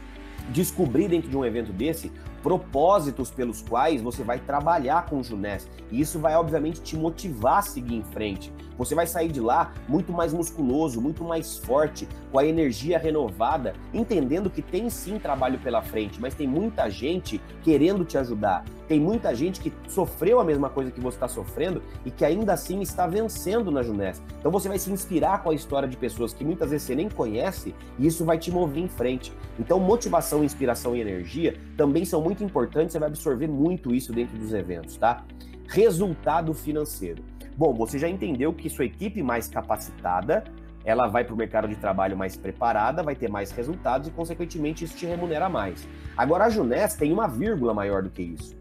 descobrir 0.50 1.08
dentro 1.08 1.29
de 1.29 1.38
um 1.38 1.46
evento 1.46 1.72
desse 1.72 2.12
propósitos 2.43 3.32
pelos 3.32 3.62
quais 3.62 4.01
você 4.01 4.22
vai 4.22 4.38
trabalhar 4.38 5.05
com 5.05 5.20
o 5.20 5.24
Junés. 5.24 5.67
E 5.89 6.01
isso 6.01 6.20
vai, 6.20 6.36
obviamente, 6.36 6.82
te 6.82 6.98
motivar 6.98 7.60
a 7.60 7.62
seguir 7.62 7.96
em 7.96 8.03
frente. 8.03 8.51
Você 8.77 8.93
vai 8.93 9.08
sair 9.08 9.32
de 9.32 9.39
lá 9.39 9.72
muito 9.88 10.12
mais 10.12 10.34
musculoso, 10.34 11.00
muito 11.00 11.24
mais 11.24 11.58
forte, 11.58 12.05
com 12.32 12.38
a 12.38 12.46
energia 12.46 13.00
renovada, 13.00 13.74
entendendo 13.93 14.50
que 14.50 14.62
tem 14.62 14.89
sim 14.89 15.17
trabalho 15.17 15.58
pela 15.60 15.82
frente, 15.82 16.20
mas 16.20 16.36
tem 16.36 16.46
muita 16.46 16.89
gente 16.89 17.39
querendo 17.63 18.03
te 18.03 18.17
ajudar. 18.17 18.65
Tem 18.88 19.00
muita 19.00 19.34
gente 19.34 19.62
que 19.62 19.72
sofreu 19.88 20.40
a 20.40 20.44
mesma 20.44 20.70
coisa 20.70 20.92
que 20.92 21.00
você 21.00 21.16
está 21.16 21.28
sofrendo 21.28 21.82
e 22.06 22.12
que 22.12 22.25
ainda 22.25 22.54
assim 22.54 22.82
está 22.82 23.08
vencendo 23.08 23.72
na 23.72 23.82
Junés. 23.82 24.22
Então 24.40 24.52
você 24.52 24.68
vai 24.68 24.78
se 24.78 24.92
inspirar 24.92 25.42
com 25.42 25.50
a 25.50 25.56
história 25.56 25.88
de 25.88 25.96
pessoas 25.96 26.34
que 26.34 26.44
muitas 26.44 26.70
vezes 26.70 26.86
você 26.86 26.96
nem 26.96 27.10
conhece 27.10 27.74
e 27.98 28.06
isso 28.06 28.25
vai 28.25 28.38
te 28.38 28.52
mover 28.52 28.84
em 28.84 28.88
frente. 28.88 29.32
Então, 29.58 29.80
motivação, 29.80 30.44
inspiração 30.44 30.96
e 30.96 31.02
energia 31.02 31.58
também 31.78 32.04
são 32.04 32.22
muito 32.22 32.34
muito 32.34 32.44
importante, 32.44 32.92
você 32.92 33.00
vai 33.00 33.10
absorver 33.10 33.48
muito 33.48 33.94
isso 33.94 34.12
dentro 34.12 34.38
dos 34.38 34.54
eventos, 34.54 34.98
tá? 34.98 35.24
Resultado 35.68 36.54
financeiro. 36.54 37.24
Bom, 37.56 37.74
você 37.74 38.00
já 38.00 38.10
entendeu 38.10 38.52
que 38.52 38.70
sua 38.70 38.86
equipe 38.86 39.22
mais 39.22 39.48
capacitada, 39.48 40.44
ela 40.84 41.08
vai 41.08 41.24
para 41.24 41.34
o 41.34 41.38
mercado 41.38 41.68
de 41.68 41.75
trabalho 41.75 42.18
mais 42.18 42.36
preparada, 42.36 43.04
vai 43.04 43.16
ter 43.16 43.30
mais 43.30 43.52
resultados 43.52 44.08
e, 44.08 44.12
consequentemente, 44.12 44.84
isso 44.84 44.98
te 44.98 45.06
remunera 45.06 45.48
mais. 45.48 45.88
Agora, 46.18 46.46
a 46.46 46.50
Junés 46.50 46.96
tem 46.96 47.13
uma 47.13 47.28
vírgula 47.28 47.74
maior 47.74 48.02
do 48.02 48.10
que 48.10 48.24
isso. 48.24 48.56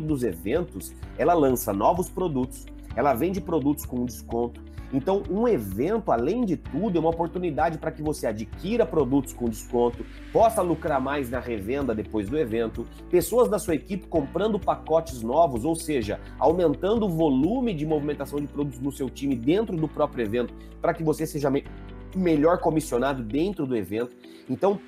Dos 0.00 0.22
eventos, 0.22 0.92
ela 1.18 1.34
lança 1.34 1.72
novos 1.72 2.08
produtos, 2.08 2.66
ela 2.96 3.14
vende 3.14 3.40
produtos 3.40 3.86
com 3.86 4.04
desconto, 4.04 4.60
então, 4.92 5.22
um 5.30 5.48
evento, 5.48 6.12
além 6.12 6.44
de 6.44 6.56
tudo, 6.56 6.98
é 6.98 7.00
uma 7.00 7.08
oportunidade 7.08 7.78
para 7.78 7.90
que 7.90 8.02
você 8.02 8.26
adquira 8.26 8.84
produtos 8.84 9.32
com 9.32 9.48
desconto, 9.48 10.04
possa 10.30 10.60
lucrar 10.60 11.00
mais 11.00 11.30
na 11.30 11.40
revenda 11.40 11.94
depois 11.94 12.28
do 12.28 12.36
evento, 12.36 12.86
pessoas 13.10 13.48
da 13.48 13.58
sua 13.58 13.74
equipe 13.74 14.06
comprando 14.06 14.58
pacotes 14.58 15.22
novos, 15.22 15.64
ou 15.64 15.74
seja, 15.74 16.20
aumentando 16.38 17.06
o 17.06 17.08
volume 17.08 17.72
de 17.72 17.86
movimentação 17.86 18.38
de 18.38 18.46
produtos 18.46 18.80
no 18.80 18.92
seu 18.92 19.08
time 19.08 19.34
dentro 19.34 19.74
do 19.74 19.88
próprio 19.88 20.24
evento, 20.24 20.52
para 20.80 20.92
que 20.92 21.02
você 21.02 21.26
seja 21.26 21.50
me 21.50 21.64
melhor 22.14 22.58
comissionado 22.58 23.22
dentro 23.22 23.66
do 23.66 23.74
evento. 23.74 24.14
Então, 24.50 24.78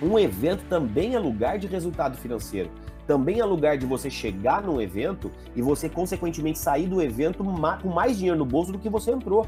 um 0.00 0.16
evento 0.16 0.62
também 0.68 1.16
é 1.16 1.18
lugar 1.18 1.58
de 1.58 1.66
resultado 1.66 2.16
financeiro 2.16 2.70
também 3.08 3.40
é 3.40 3.44
lugar 3.44 3.78
de 3.78 3.86
você 3.86 4.10
chegar 4.10 4.62
num 4.62 4.78
evento 4.78 5.30
e 5.56 5.62
você, 5.62 5.88
consequentemente, 5.88 6.58
sair 6.58 6.86
do 6.86 7.00
evento 7.00 7.42
com 7.42 7.88
mais 7.88 8.18
dinheiro 8.18 8.38
no 8.38 8.44
bolso 8.44 8.70
do 8.70 8.78
que 8.78 8.90
você 8.90 9.10
entrou. 9.10 9.46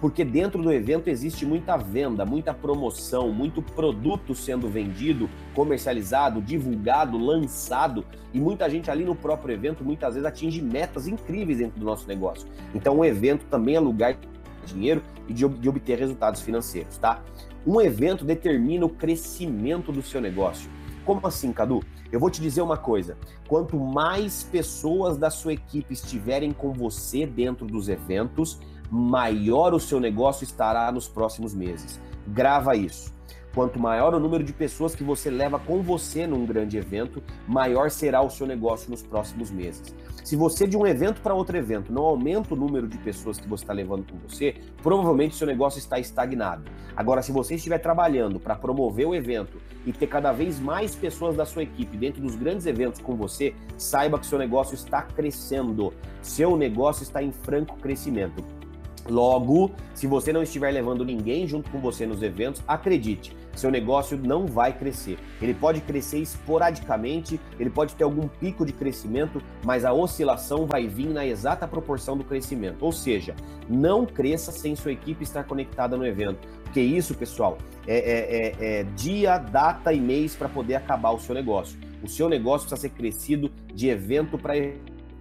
Porque 0.00 0.24
dentro 0.24 0.62
do 0.62 0.72
evento 0.72 1.08
existe 1.08 1.44
muita 1.44 1.76
venda, 1.76 2.24
muita 2.24 2.54
promoção, 2.54 3.32
muito 3.32 3.60
produto 3.60 4.32
sendo 4.32 4.68
vendido, 4.68 5.28
comercializado, 5.54 6.40
divulgado, 6.40 7.18
lançado, 7.18 8.04
e 8.32 8.40
muita 8.40 8.70
gente 8.70 8.90
ali 8.90 9.04
no 9.04 9.16
próprio 9.16 9.52
evento 9.52 9.84
muitas 9.84 10.14
vezes 10.14 10.26
atinge 10.26 10.62
metas 10.62 11.08
incríveis 11.08 11.58
dentro 11.58 11.80
do 11.80 11.84
nosso 11.84 12.06
negócio. 12.06 12.48
Então, 12.72 13.00
o 13.00 13.04
evento 13.04 13.44
também 13.46 13.74
é 13.74 13.80
lugar 13.80 14.14
de 14.14 14.72
dinheiro 14.72 15.02
e 15.28 15.34
de, 15.34 15.46
de 15.46 15.68
obter 15.68 15.98
resultados 15.98 16.40
financeiros, 16.40 16.96
tá? 16.96 17.20
Um 17.66 17.80
evento 17.80 18.24
determina 18.24 18.86
o 18.86 18.88
crescimento 18.88 19.90
do 19.90 20.00
seu 20.00 20.20
negócio. 20.20 20.70
Como 21.04 21.26
assim, 21.26 21.52
Cadu? 21.52 21.82
Eu 22.12 22.20
vou 22.20 22.30
te 22.30 22.40
dizer 22.40 22.62
uma 22.62 22.76
coisa: 22.76 23.16
quanto 23.48 23.78
mais 23.78 24.42
pessoas 24.42 25.16
da 25.16 25.30
sua 25.30 25.52
equipe 25.52 25.92
estiverem 25.92 26.52
com 26.52 26.72
você 26.72 27.26
dentro 27.26 27.66
dos 27.66 27.88
eventos, 27.88 28.60
maior 28.90 29.72
o 29.74 29.80
seu 29.80 30.00
negócio 30.00 30.44
estará 30.44 30.90
nos 30.90 31.08
próximos 31.08 31.54
meses. 31.54 32.00
Grava 32.26 32.76
isso. 32.76 33.14
Quanto 33.54 33.80
maior 33.80 34.14
o 34.14 34.20
número 34.20 34.44
de 34.44 34.52
pessoas 34.52 34.94
que 34.94 35.02
você 35.02 35.28
leva 35.28 35.58
com 35.58 35.82
você 35.82 36.24
num 36.24 36.46
grande 36.46 36.76
evento, 36.76 37.20
maior 37.48 37.90
será 37.90 38.22
o 38.22 38.30
seu 38.30 38.46
negócio 38.46 38.88
nos 38.88 39.02
próximos 39.02 39.50
meses. 39.50 39.92
Se 40.24 40.36
você 40.36 40.68
de 40.68 40.76
um 40.76 40.86
evento 40.86 41.20
para 41.20 41.34
outro 41.34 41.56
evento 41.56 41.92
não 41.92 42.02
aumenta 42.02 42.54
o 42.54 42.56
número 42.56 42.86
de 42.86 42.96
pessoas 42.98 43.40
que 43.40 43.48
você 43.48 43.64
está 43.64 43.72
levando 43.72 44.06
com 44.08 44.16
você, 44.18 44.54
provavelmente 44.80 45.34
seu 45.34 45.48
negócio 45.48 45.78
está 45.78 45.98
estagnado. 45.98 46.62
Agora, 46.96 47.22
se 47.22 47.32
você 47.32 47.56
estiver 47.56 47.78
trabalhando 47.78 48.38
para 48.38 48.54
promover 48.54 49.06
o 49.06 49.14
evento 49.14 49.60
e 49.84 49.92
ter 49.92 50.06
cada 50.06 50.30
vez 50.30 50.60
mais 50.60 50.94
pessoas 50.94 51.36
da 51.36 51.44
sua 51.44 51.64
equipe 51.64 51.96
dentro 51.96 52.22
dos 52.22 52.36
grandes 52.36 52.66
eventos 52.66 53.00
com 53.00 53.16
você, 53.16 53.52
saiba 53.76 54.18
que 54.18 54.26
seu 54.26 54.38
negócio 54.38 54.74
está 54.74 55.02
crescendo. 55.02 55.92
Seu 56.22 56.56
negócio 56.56 57.02
está 57.02 57.20
em 57.20 57.32
franco 57.32 57.76
crescimento. 57.78 58.59
Logo, 59.08 59.72
se 59.94 60.06
você 60.06 60.32
não 60.32 60.42
estiver 60.42 60.70
levando 60.70 61.04
ninguém 61.04 61.46
junto 61.46 61.70
com 61.70 61.80
você 61.80 62.06
nos 62.06 62.22
eventos, 62.22 62.62
acredite, 62.66 63.36
seu 63.54 63.70
negócio 63.70 64.16
não 64.16 64.46
vai 64.46 64.72
crescer. 64.72 65.18
Ele 65.40 65.54
pode 65.54 65.80
crescer 65.80 66.18
esporadicamente, 66.18 67.40
ele 67.58 67.70
pode 67.70 67.94
ter 67.94 68.04
algum 68.04 68.28
pico 68.28 68.64
de 68.64 68.72
crescimento, 68.72 69.42
mas 69.64 69.84
a 69.84 69.92
oscilação 69.92 70.66
vai 70.66 70.86
vir 70.86 71.08
na 71.08 71.26
exata 71.26 71.66
proporção 71.66 72.16
do 72.16 72.24
crescimento. 72.24 72.84
Ou 72.84 72.92
seja, 72.92 73.34
não 73.68 74.06
cresça 74.06 74.52
sem 74.52 74.76
sua 74.76 74.92
equipe 74.92 75.22
estar 75.22 75.44
conectada 75.44 75.96
no 75.96 76.06
evento. 76.06 76.46
Porque 76.64 76.80
isso, 76.80 77.14
pessoal, 77.14 77.58
é, 77.86 77.96
é, 77.96 78.76
é, 78.76 78.80
é 78.80 78.84
dia, 78.96 79.38
data 79.38 79.92
e 79.92 80.00
mês 80.00 80.36
para 80.36 80.48
poder 80.48 80.76
acabar 80.76 81.10
o 81.10 81.18
seu 81.18 81.34
negócio. 81.34 81.78
O 82.02 82.08
seu 82.08 82.28
negócio 82.28 82.68
precisa 82.68 82.88
ser 82.88 82.96
crescido 82.96 83.50
de 83.74 83.88
evento 83.88 84.38
para 84.38 84.54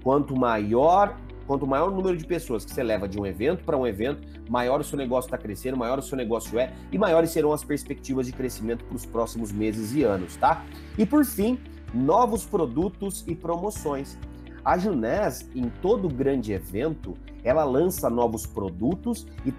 Quanto 0.03 0.35
maior 0.35 1.17
Quanto 1.49 1.65
maior 1.65 1.89
o 1.89 1.95
número 1.95 2.15
de 2.15 2.23
pessoas 2.27 2.63
que 2.63 2.71
você 2.71 2.83
leva 2.83 3.09
de 3.09 3.19
um 3.19 3.25
evento 3.25 3.63
para 3.63 3.75
um 3.75 3.87
evento, 3.87 4.21
maior 4.47 4.81
o 4.81 4.83
seu 4.83 4.95
negócio 4.95 5.29
está 5.29 5.35
crescendo, 5.35 5.75
maior 5.75 5.97
o 5.97 6.01
seu 6.03 6.15
negócio 6.15 6.59
é 6.59 6.71
e 6.91 6.97
maiores 6.99 7.31
serão 7.31 7.51
as 7.51 7.63
perspectivas 7.63 8.27
de 8.27 8.33
crescimento 8.33 8.85
para 8.85 8.95
os 8.95 9.03
próximos 9.03 9.51
meses 9.51 9.91
e 9.95 10.03
anos, 10.03 10.35
tá? 10.35 10.63
E 10.95 11.07
por 11.07 11.25
fim, 11.25 11.57
novos 11.91 12.45
produtos 12.45 13.25
e 13.25 13.33
promoções. 13.33 14.15
A 14.63 14.77
Junés, 14.77 15.49
em 15.55 15.69
todo 15.81 16.07
grande 16.07 16.53
evento, 16.53 17.17
ela 17.43 17.63
lança 17.63 18.11
novos 18.11 18.45
produtos 18.45 19.25
e 19.43 19.51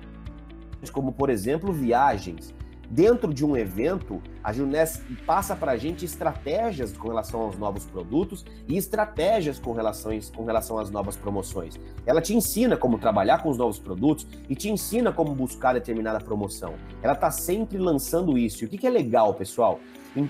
como 0.92 1.11
por 1.11 1.29
exemplo 1.29 1.72
viagens, 1.72 2.55
dentro 2.90 3.33
de 3.33 3.46
um 3.46 3.57
evento, 3.57 4.20
a 4.42 4.53
Junés 4.53 5.00
passa 5.24 5.55
para 5.55 5.72
a 5.72 5.76
gente 5.76 6.05
estratégias 6.05 6.92
com 6.92 7.09
relação 7.09 7.42
aos 7.42 7.57
novos 7.57 7.87
produtos 7.87 8.44
e 8.66 8.76
estratégias 8.76 9.61
com, 9.61 9.72
relações, 9.72 10.31
com 10.35 10.44
relação 10.44 10.79
às 10.79 10.90
novas 10.90 11.16
promoções. 11.16 11.79
Ela 12.05 12.20
te 12.20 12.35
ensina 12.35 12.76
como 12.76 12.98
trabalhar 12.98 13.42
com 13.42 13.48
os 13.48 13.57
novos 13.57 13.79
produtos 13.79 14.26
e 14.48 14.57
te 14.57 14.68
ensina 14.68 15.12
como 15.12 15.35
buscar 15.35 15.72
determinada 15.72 16.18
promoção. 16.18 16.74
Ela 17.00 17.12
está 17.12 17.31
sempre 17.31 17.79
lançando 17.79 18.37
isso. 18.37 18.64
E 18.64 18.66
o 18.66 18.68
que, 18.68 18.79
que 18.79 18.87
é 18.87 18.90
legal, 18.90 19.35
pessoal? 19.35 19.79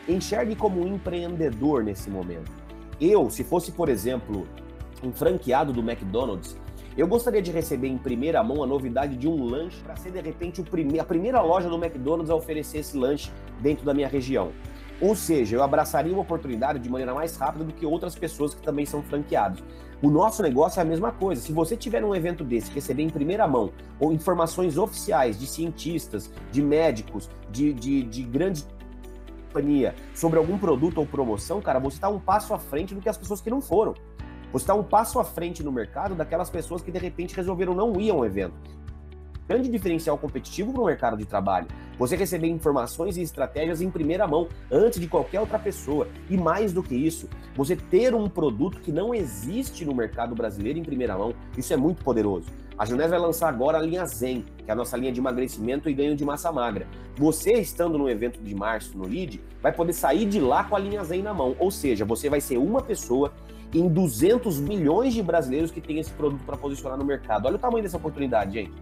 Enxergue 0.07 0.55
como 0.55 0.81
um 0.81 0.95
empreendedor 0.95 1.83
nesse 1.83 2.11
momento. 2.11 2.53
Eu, 3.01 3.31
se 3.31 3.43
fosse, 3.43 3.73
por 3.73 3.89
exemplo, 3.89 4.47
um 5.03 5.11
franqueado 5.11 5.73
do 5.73 5.81
McDonald's, 5.81 6.55
eu 6.97 7.07
gostaria 7.07 7.41
de 7.41 7.51
receber 7.51 7.89
em 7.89 7.97
primeira 7.97 8.43
mão 8.43 8.63
a 8.63 8.67
novidade 8.67 9.17
de 9.17 9.29
um 9.29 9.45
lanche 9.45 9.81
para 9.83 9.97
ser 9.97 10.11
de 10.11 10.21
repente 10.21 10.63
a 11.01 11.05
primeira 11.05 11.41
loja 11.41 11.69
do 11.69 11.77
McDonald's 11.77 12.31
a 12.31 12.35
oferecer 12.35 12.79
esse 12.79 12.97
lanche 12.97 13.31
dentro 13.61 13.85
da 13.85 13.95
minha 13.95 14.09
região. 14.09 14.51
Ou 15.01 15.15
seja, 15.15 15.57
eu 15.57 15.63
abraçaria 15.63 16.13
uma 16.13 16.23
oportunidade 16.23 16.79
de 16.79 16.91
maneira 16.91 17.15
mais 17.15 17.37
rápida 17.37 17.65
do 17.65 17.73
que 17.73 17.87
outras 17.87 18.15
pessoas 18.15 18.55
que 18.55 18.63
também 18.63 18.85
são 18.85 19.03
franqueados. 19.03 19.63
O 20.03 20.11
nosso 20.11 20.43
negócio 20.43 20.79
é 20.79 20.83
a 20.83 20.85
mesma 20.85 21.11
coisa. 21.13 21.41
Se 21.41 21.53
você 21.53 21.77
tiver 21.77 22.05
um 22.05 22.15
evento 22.15 22.45
desse, 22.45 22.71
receber 22.71 23.03
em 23.03 23.11
primeira 23.11 23.47
mão 23.47 23.71
ou 23.99 24.13
informações 24.13 24.77
oficiais 24.77 25.39
de 25.39 25.47
cientistas, 25.47 26.31
de 26.51 26.63
médicos, 26.63 27.31
de, 27.51 27.73
de, 27.73 28.03
de 28.03 28.23
grandes 28.23 28.67
companhia 29.51 29.95
sobre 30.15 30.39
algum 30.39 30.57
produto 30.57 30.99
ou 30.99 31.07
promoção, 31.07 31.61
cara, 31.61 31.81
você 31.81 31.97
está 31.97 32.09
um 32.09 32.21
passo 32.21 32.55
à 32.55 32.59
frente 32.59 32.95
do 32.95 33.01
que 33.01 33.09
as 33.09 33.19
pessoas 33.19 33.41
que 33.41 33.51
não 33.51 33.61
foram. 33.61 33.95
Você 34.53 34.65
está 34.65 34.75
um 34.75 34.83
passo 34.83 35.21
à 35.21 35.25
frente 35.25 35.63
no 35.63 35.71
mercado 35.71 36.15
daquelas 36.15 36.51
pessoas 36.51 36.83
que 36.83 36.91
de 36.91 36.99
repente 36.99 37.37
resolveram 37.37 37.73
não 37.73 38.01
ir 38.01 38.11
a 38.11 38.15
um 38.15 38.25
evento. 38.25 38.55
grande 39.47 39.69
diferencial 39.69 40.17
competitivo 40.17 40.73
para 40.73 40.81
o 40.81 40.87
mercado 40.87 41.17
de 41.17 41.25
trabalho. 41.25 41.67
Você 41.99 42.15
receber 42.15 42.49
informações 42.49 43.17
e 43.17 43.23
estratégias 43.23 43.81
em 43.81 43.91
primeira 43.91 44.27
mão, 44.27 44.49
antes 44.71 45.01
de 45.01 45.09
qualquer 45.09 45.41
outra 45.41 45.59
pessoa. 45.59 46.07
E 46.29 46.37
mais 46.37 46.73
do 46.73 46.83
que 46.83 46.95
isso, 46.95 47.29
você 47.57 47.75
ter 47.75 48.15
um 48.15 48.29
produto 48.29 48.81
que 48.81 48.93
não 48.93 49.13
existe 49.13 49.85
no 49.85 49.95
mercado 49.95 50.35
brasileiro 50.35 50.79
em 50.79 50.85
primeira 50.85 51.19
mão, 51.19 51.35
isso 51.59 51.73
é 51.73 51.77
muito 51.77 52.05
poderoso. 52.05 52.49
A 52.79 52.87
Junés 52.87 53.11
vai 53.11 53.19
lançar 53.19 53.49
agora 53.49 53.77
a 53.77 53.83
linha 53.83 54.07
Zen, 54.07 54.45
que 54.65 54.71
é 54.71 54.73
a 54.73 54.77
nossa 54.77 54.97
linha 54.97 55.13
de 55.13 55.21
emagrecimento 55.21 55.91
e 55.91 55.93
ganho 55.93 56.17
de 56.17 56.25
massa 56.25 56.51
magra. 56.51 56.87
Você, 57.17 57.53
estando 57.55 57.99
no 57.99 58.09
evento 58.09 58.41
de 58.41 58.55
março 58.55 58.97
no 58.97 59.07
LEAD, 59.07 59.41
vai 59.61 59.73
poder 59.73 59.93
sair 59.93 60.27
de 60.27 60.41
lá 60.41 60.65
com 60.65 60.77
a 60.77 60.79
linha 60.79 61.05
Zen 61.05 61.23
na 61.23 61.35
mão. 61.35 61.55
Ou 61.59 61.71
seja, 61.71 62.05
você 62.05 62.31
vai 62.31 62.41
ser 62.41 62.57
uma 62.57 62.81
pessoa 62.81 63.33
em 63.73 63.89
200 63.89 64.59
milhões 64.61 65.15
de 65.15 65.23
brasileiros 65.23 65.71
que 65.71 65.81
têm 65.81 65.99
esse 65.99 66.11
produto 66.11 66.43
para 66.45 66.57
posicionar 66.57 66.99
no 66.99 67.05
mercado. 67.05 67.47
Olha 67.47 67.57
o 67.57 67.59
tamanho 67.59 67.83
dessa 67.83 67.97
oportunidade, 67.97 68.53
gente. 68.53 68.73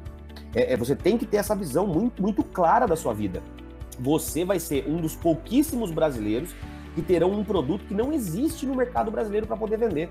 É, 0.55 0.72
é, 0.72 0.77
você 0.77 0.96
tem 0.96 1.18
que 1.18 1.27
ter 1.27 1.37
essa 1.37 1.55
visão 1.55 1.87
muito, 1.87 2.22
muito 2.22 2.42
clara 2.42 2.87
da 2.87 2.96
sua 2.96 3.12
vida. 3.12 3.42
Você 4.01 4.44
vai 4.44 4.59
ser 4.59 4.88
um 4.88 5.01
dos 5.01 5.14
pouquíssimos 5.14 5.90
brasileiros 5.90 6.55
que 6.94 7.03
terão 7.03 7.31
um 7.33 7.44
produto 7.44 7.85
que 7.85 7.94
não 7.94 8.12
existe 8.12 8.64
no 8.64 8.74
mercado 8.74 9.11
brasileiro 9.11 9.46
para 9.46 9.57
poder 9.57 9.77
vender. 9.77 10.11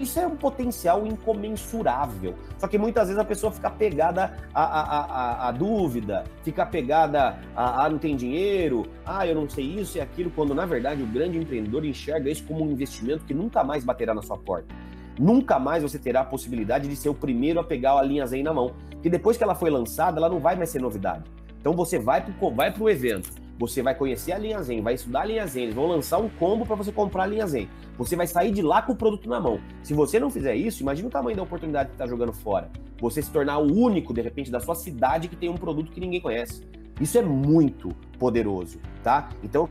Isso 0.00 0.18
é 0.18 0.26
um 0.26 0.34
potencial 0.34 1.06
incomensurável. 1.06 2.34
Só 2.58 2.66
que 2.66 2.78
muitas 2.78 3.08
vezes 3.08 3.20
a 3.20 3.24
pessoa 3.24 3.52
fica 3.52 3.68
pegada 3.68 4.34
à, 4.54 4.62
à, 4.62 5.00
à, 5.00 5.48
à 5.48 5.52
dúvida, 5.52 6.24
fica 6.42 6.64
pegada 6.64 7.38
a, 7.54 7.88
não 7.90 7.98
tem 7.98 8.16
dinheiro, 8.16 8.86
ah, 9.04 9.26
eu 9.26 9.34
não 9.34 9.48
sei 9.48 9.64
isso 9.64 9.98
e 9.98 10.00
aquilo, 10.00 10.30
quando 10.30 10.54
na 10.54 10.64
verdade 10.64 11.02
o 11.02 11.06
grande 11.06 11.36
empreendedor 11.36 11.84
enxerga 11.84 12.30
isso 12.30 12.44
como 12.44 12.64
um 12.64 12.70
investimento 12.70 13.26
que 13.26 13.34
nunca 13.34 13.62
mais 13.62 13.84
baterá 13.84 14.14
na 14.14 14.22
sua 14.22 14.38
porta. 14.38 14.74
Nunca 15.18 15.58
mais 15.58 15.82
você 15.82 15.98
terá 15.98 16.20
a 16.22 16.24
possibilidade 16.24 16.88
de 16.88 16.96
ser 16.96 17.10
o 17.10 17.14
primeiro 17.14 17.60
a 17.60 17.64
pegar 17.64 17.98
a 17.98 18.02
linha 18.02 18.26
Zen 18.26 18.42
na 18.42 18.54
mão. 18.54 18.72
Que 19.02 19.10
depois 19.10 19.36
que 19.36 19.44
ela 19.44 19.54
foi 19.54 19.68
lançada, 19.68 20.18
ela 20.18 20.30
não 20.30 20.40
vai 20.40 20.56
mais 20.56 20.70
ser 20.70 20.80
novidade. 20.80 21.24
Então 21.60 21.74
você 21.74 21.98
vai 21.98 22.22
para 22.22 22.82
o 22.82 22.88
evento, 22.88 23.30
você 23.60 23.82
vai 23.82 23.94
conhecer 23.94 24.32
a 24.32 24.38
linha 24.38 24.62
Zen, 24.62 24.80
vai 24.80 24.94
estudar 24.94 25.20
a 25.20 25.24
linha 25.26 25.46
Zen, 25.46 25.64
eles 25.64 25.74
vão 25.74 25.86
lançar 25.86 26.16
um 26.16 26.30
combo 26.30 26.64
para 26.64 26.74
você 26.74 26.90
comprar 26.90 27.24
a 27.24 27.26
linha 27.26 27.46
Zen. 27.46 27.68
Você 27.98 28.16
vai 28.16 28.26
sair 28.26 28.50
de 28.50 28.62
lá 28.62 28.80
com 28.80 28.94
o 28.94 28.96
produto 28.96 29.28
na 29.28 29.38
mão. 29.38 29.60
Se 29.82 29.92
você 29.92 30.18
não 30.18 30.30
fizer 30.30 30.54
isso, 30.54 30.82
imagine 30.82 31.08
o 31.08 31.10
tamanho 31.10 31.36
da 31.36 31.42
oportunidade 31.42 31.90
que 31.90 31.94
está 31.94 32.06
jogando 32.06 32.32
fora. 32.32 32.70
Você 32.98 33.20
se 33.20 33.30
tornar 33.30 33.58
o 33.58 33.70
único, 33.70 34.14
de 34.14 34.22
repente, 34.22 34.50
da 34.50 34.60
sua 34.60 34.74
cidade 34.74 35.28
que 35.28 35.36
tem 35.36 35.50
um 35.50 35.58
produto 35.58 35.92
que 35.92 36.00
ninguém 36.00 36.22
conhece. 36.22 36.64
Isso 36.98 37.18
é 37.18 37.22
muito 37.22 37.94
poderoso, 38.18 38.80
tá? 39.02 39.28
Então, 39.42 39.68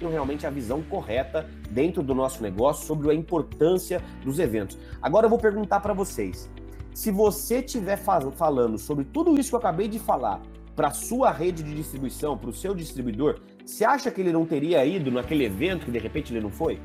realmente 0.00 0.46
a 0.46 0.50
visão 0.50 0.80
correta 0.80 1.46
dentro 1.70 2.02
do 2.02 2.14
nosso 2.14 2.42
negócio 2.42 2.86
sobre 2.86 3.10
a 3.10 3.14
importância 3.14 4.02
dos 4.24 4.38
eventos. 4.38 4.78
Agora 5.02 5.26
eu 5.26 5.30
vou 5.30 5.38
perguntar 5.38 5.80
para 5.80 5.92
vocês: 5.92 6.50
se 6.94 7.10
você 7.10 7.58
estiver 7.58 7.98
falando 7.98 8.78
sobre 8.78 9.04
tudo 9.04 9.38
isso 9.38 9.50
que 9.50 9.54
eu 9.54 9.58
acabei 9.60 9.86
de 9.86 9.98
falar 9.98 10.40
para 10.74 10.90
sua 10.90 11.30
rede 11.30 11.62
de 11.62 11.74
distribuição, 11.74 12.36
para 12.36 12.50
o 12.50 12.52
seu 12.52 12.74
distribuidor, 12.74 13.40
você 13.64 13.84
acha 13.84 14.10
que 14.10 14.20
ele 14.20 14.32
não 14.32 14.46
teria 14.46 14.84
ido 14.84 15.10
naquele 15.10 15.44
evento 15.44 15.86
que 15.86 15.90
de 15.90 15.98
repente 15.98 16.32
ele 16.32 16.40
não 16.40 16.50
foi? 16.50 16.80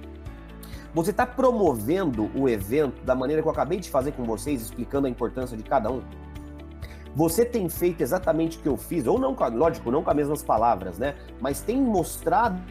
Você 0.93 1.11
está 1.11 1.25
promovendo 1.25 2.29
o 2.35 2.49
evento 2.49 3.03
da 3.03 3.13
maneira 3.13 3.41
que 3.41 3.47
eu 3.47 3.51
acabei 3.51 3.79
de 3.79 3.89
fazer 3.89 4.13
com 4.13 4.23
vocês, 4.23 4.61
explicando 4.61 5.07
a 5.07 5.09
importância 5.09 5.55
de 5.55 5.63
cada 5.63 5.91
um? 5.91 6.01
Você 7.15 7.45
tem 7.45 7.67
feito 7.69 8.01
exatamente 8.01 8.57
o 8.57 8.61
que 8.61 8.67
eu 8.67 8.77
fiz, 8.77 9.07
ou 9.07 9.19
não, 9.19 9.35
lógico, 9.53 9.91
não 9.91 10.03
com 10.03 10.09
as 10.09 10.15
mesmas 10.15 10.43
palavras, 10.43 10.97
né? 10.97 11.15
Mas 11.39 11.61
tem 11.61 11.81
mostrado 11.81 12.61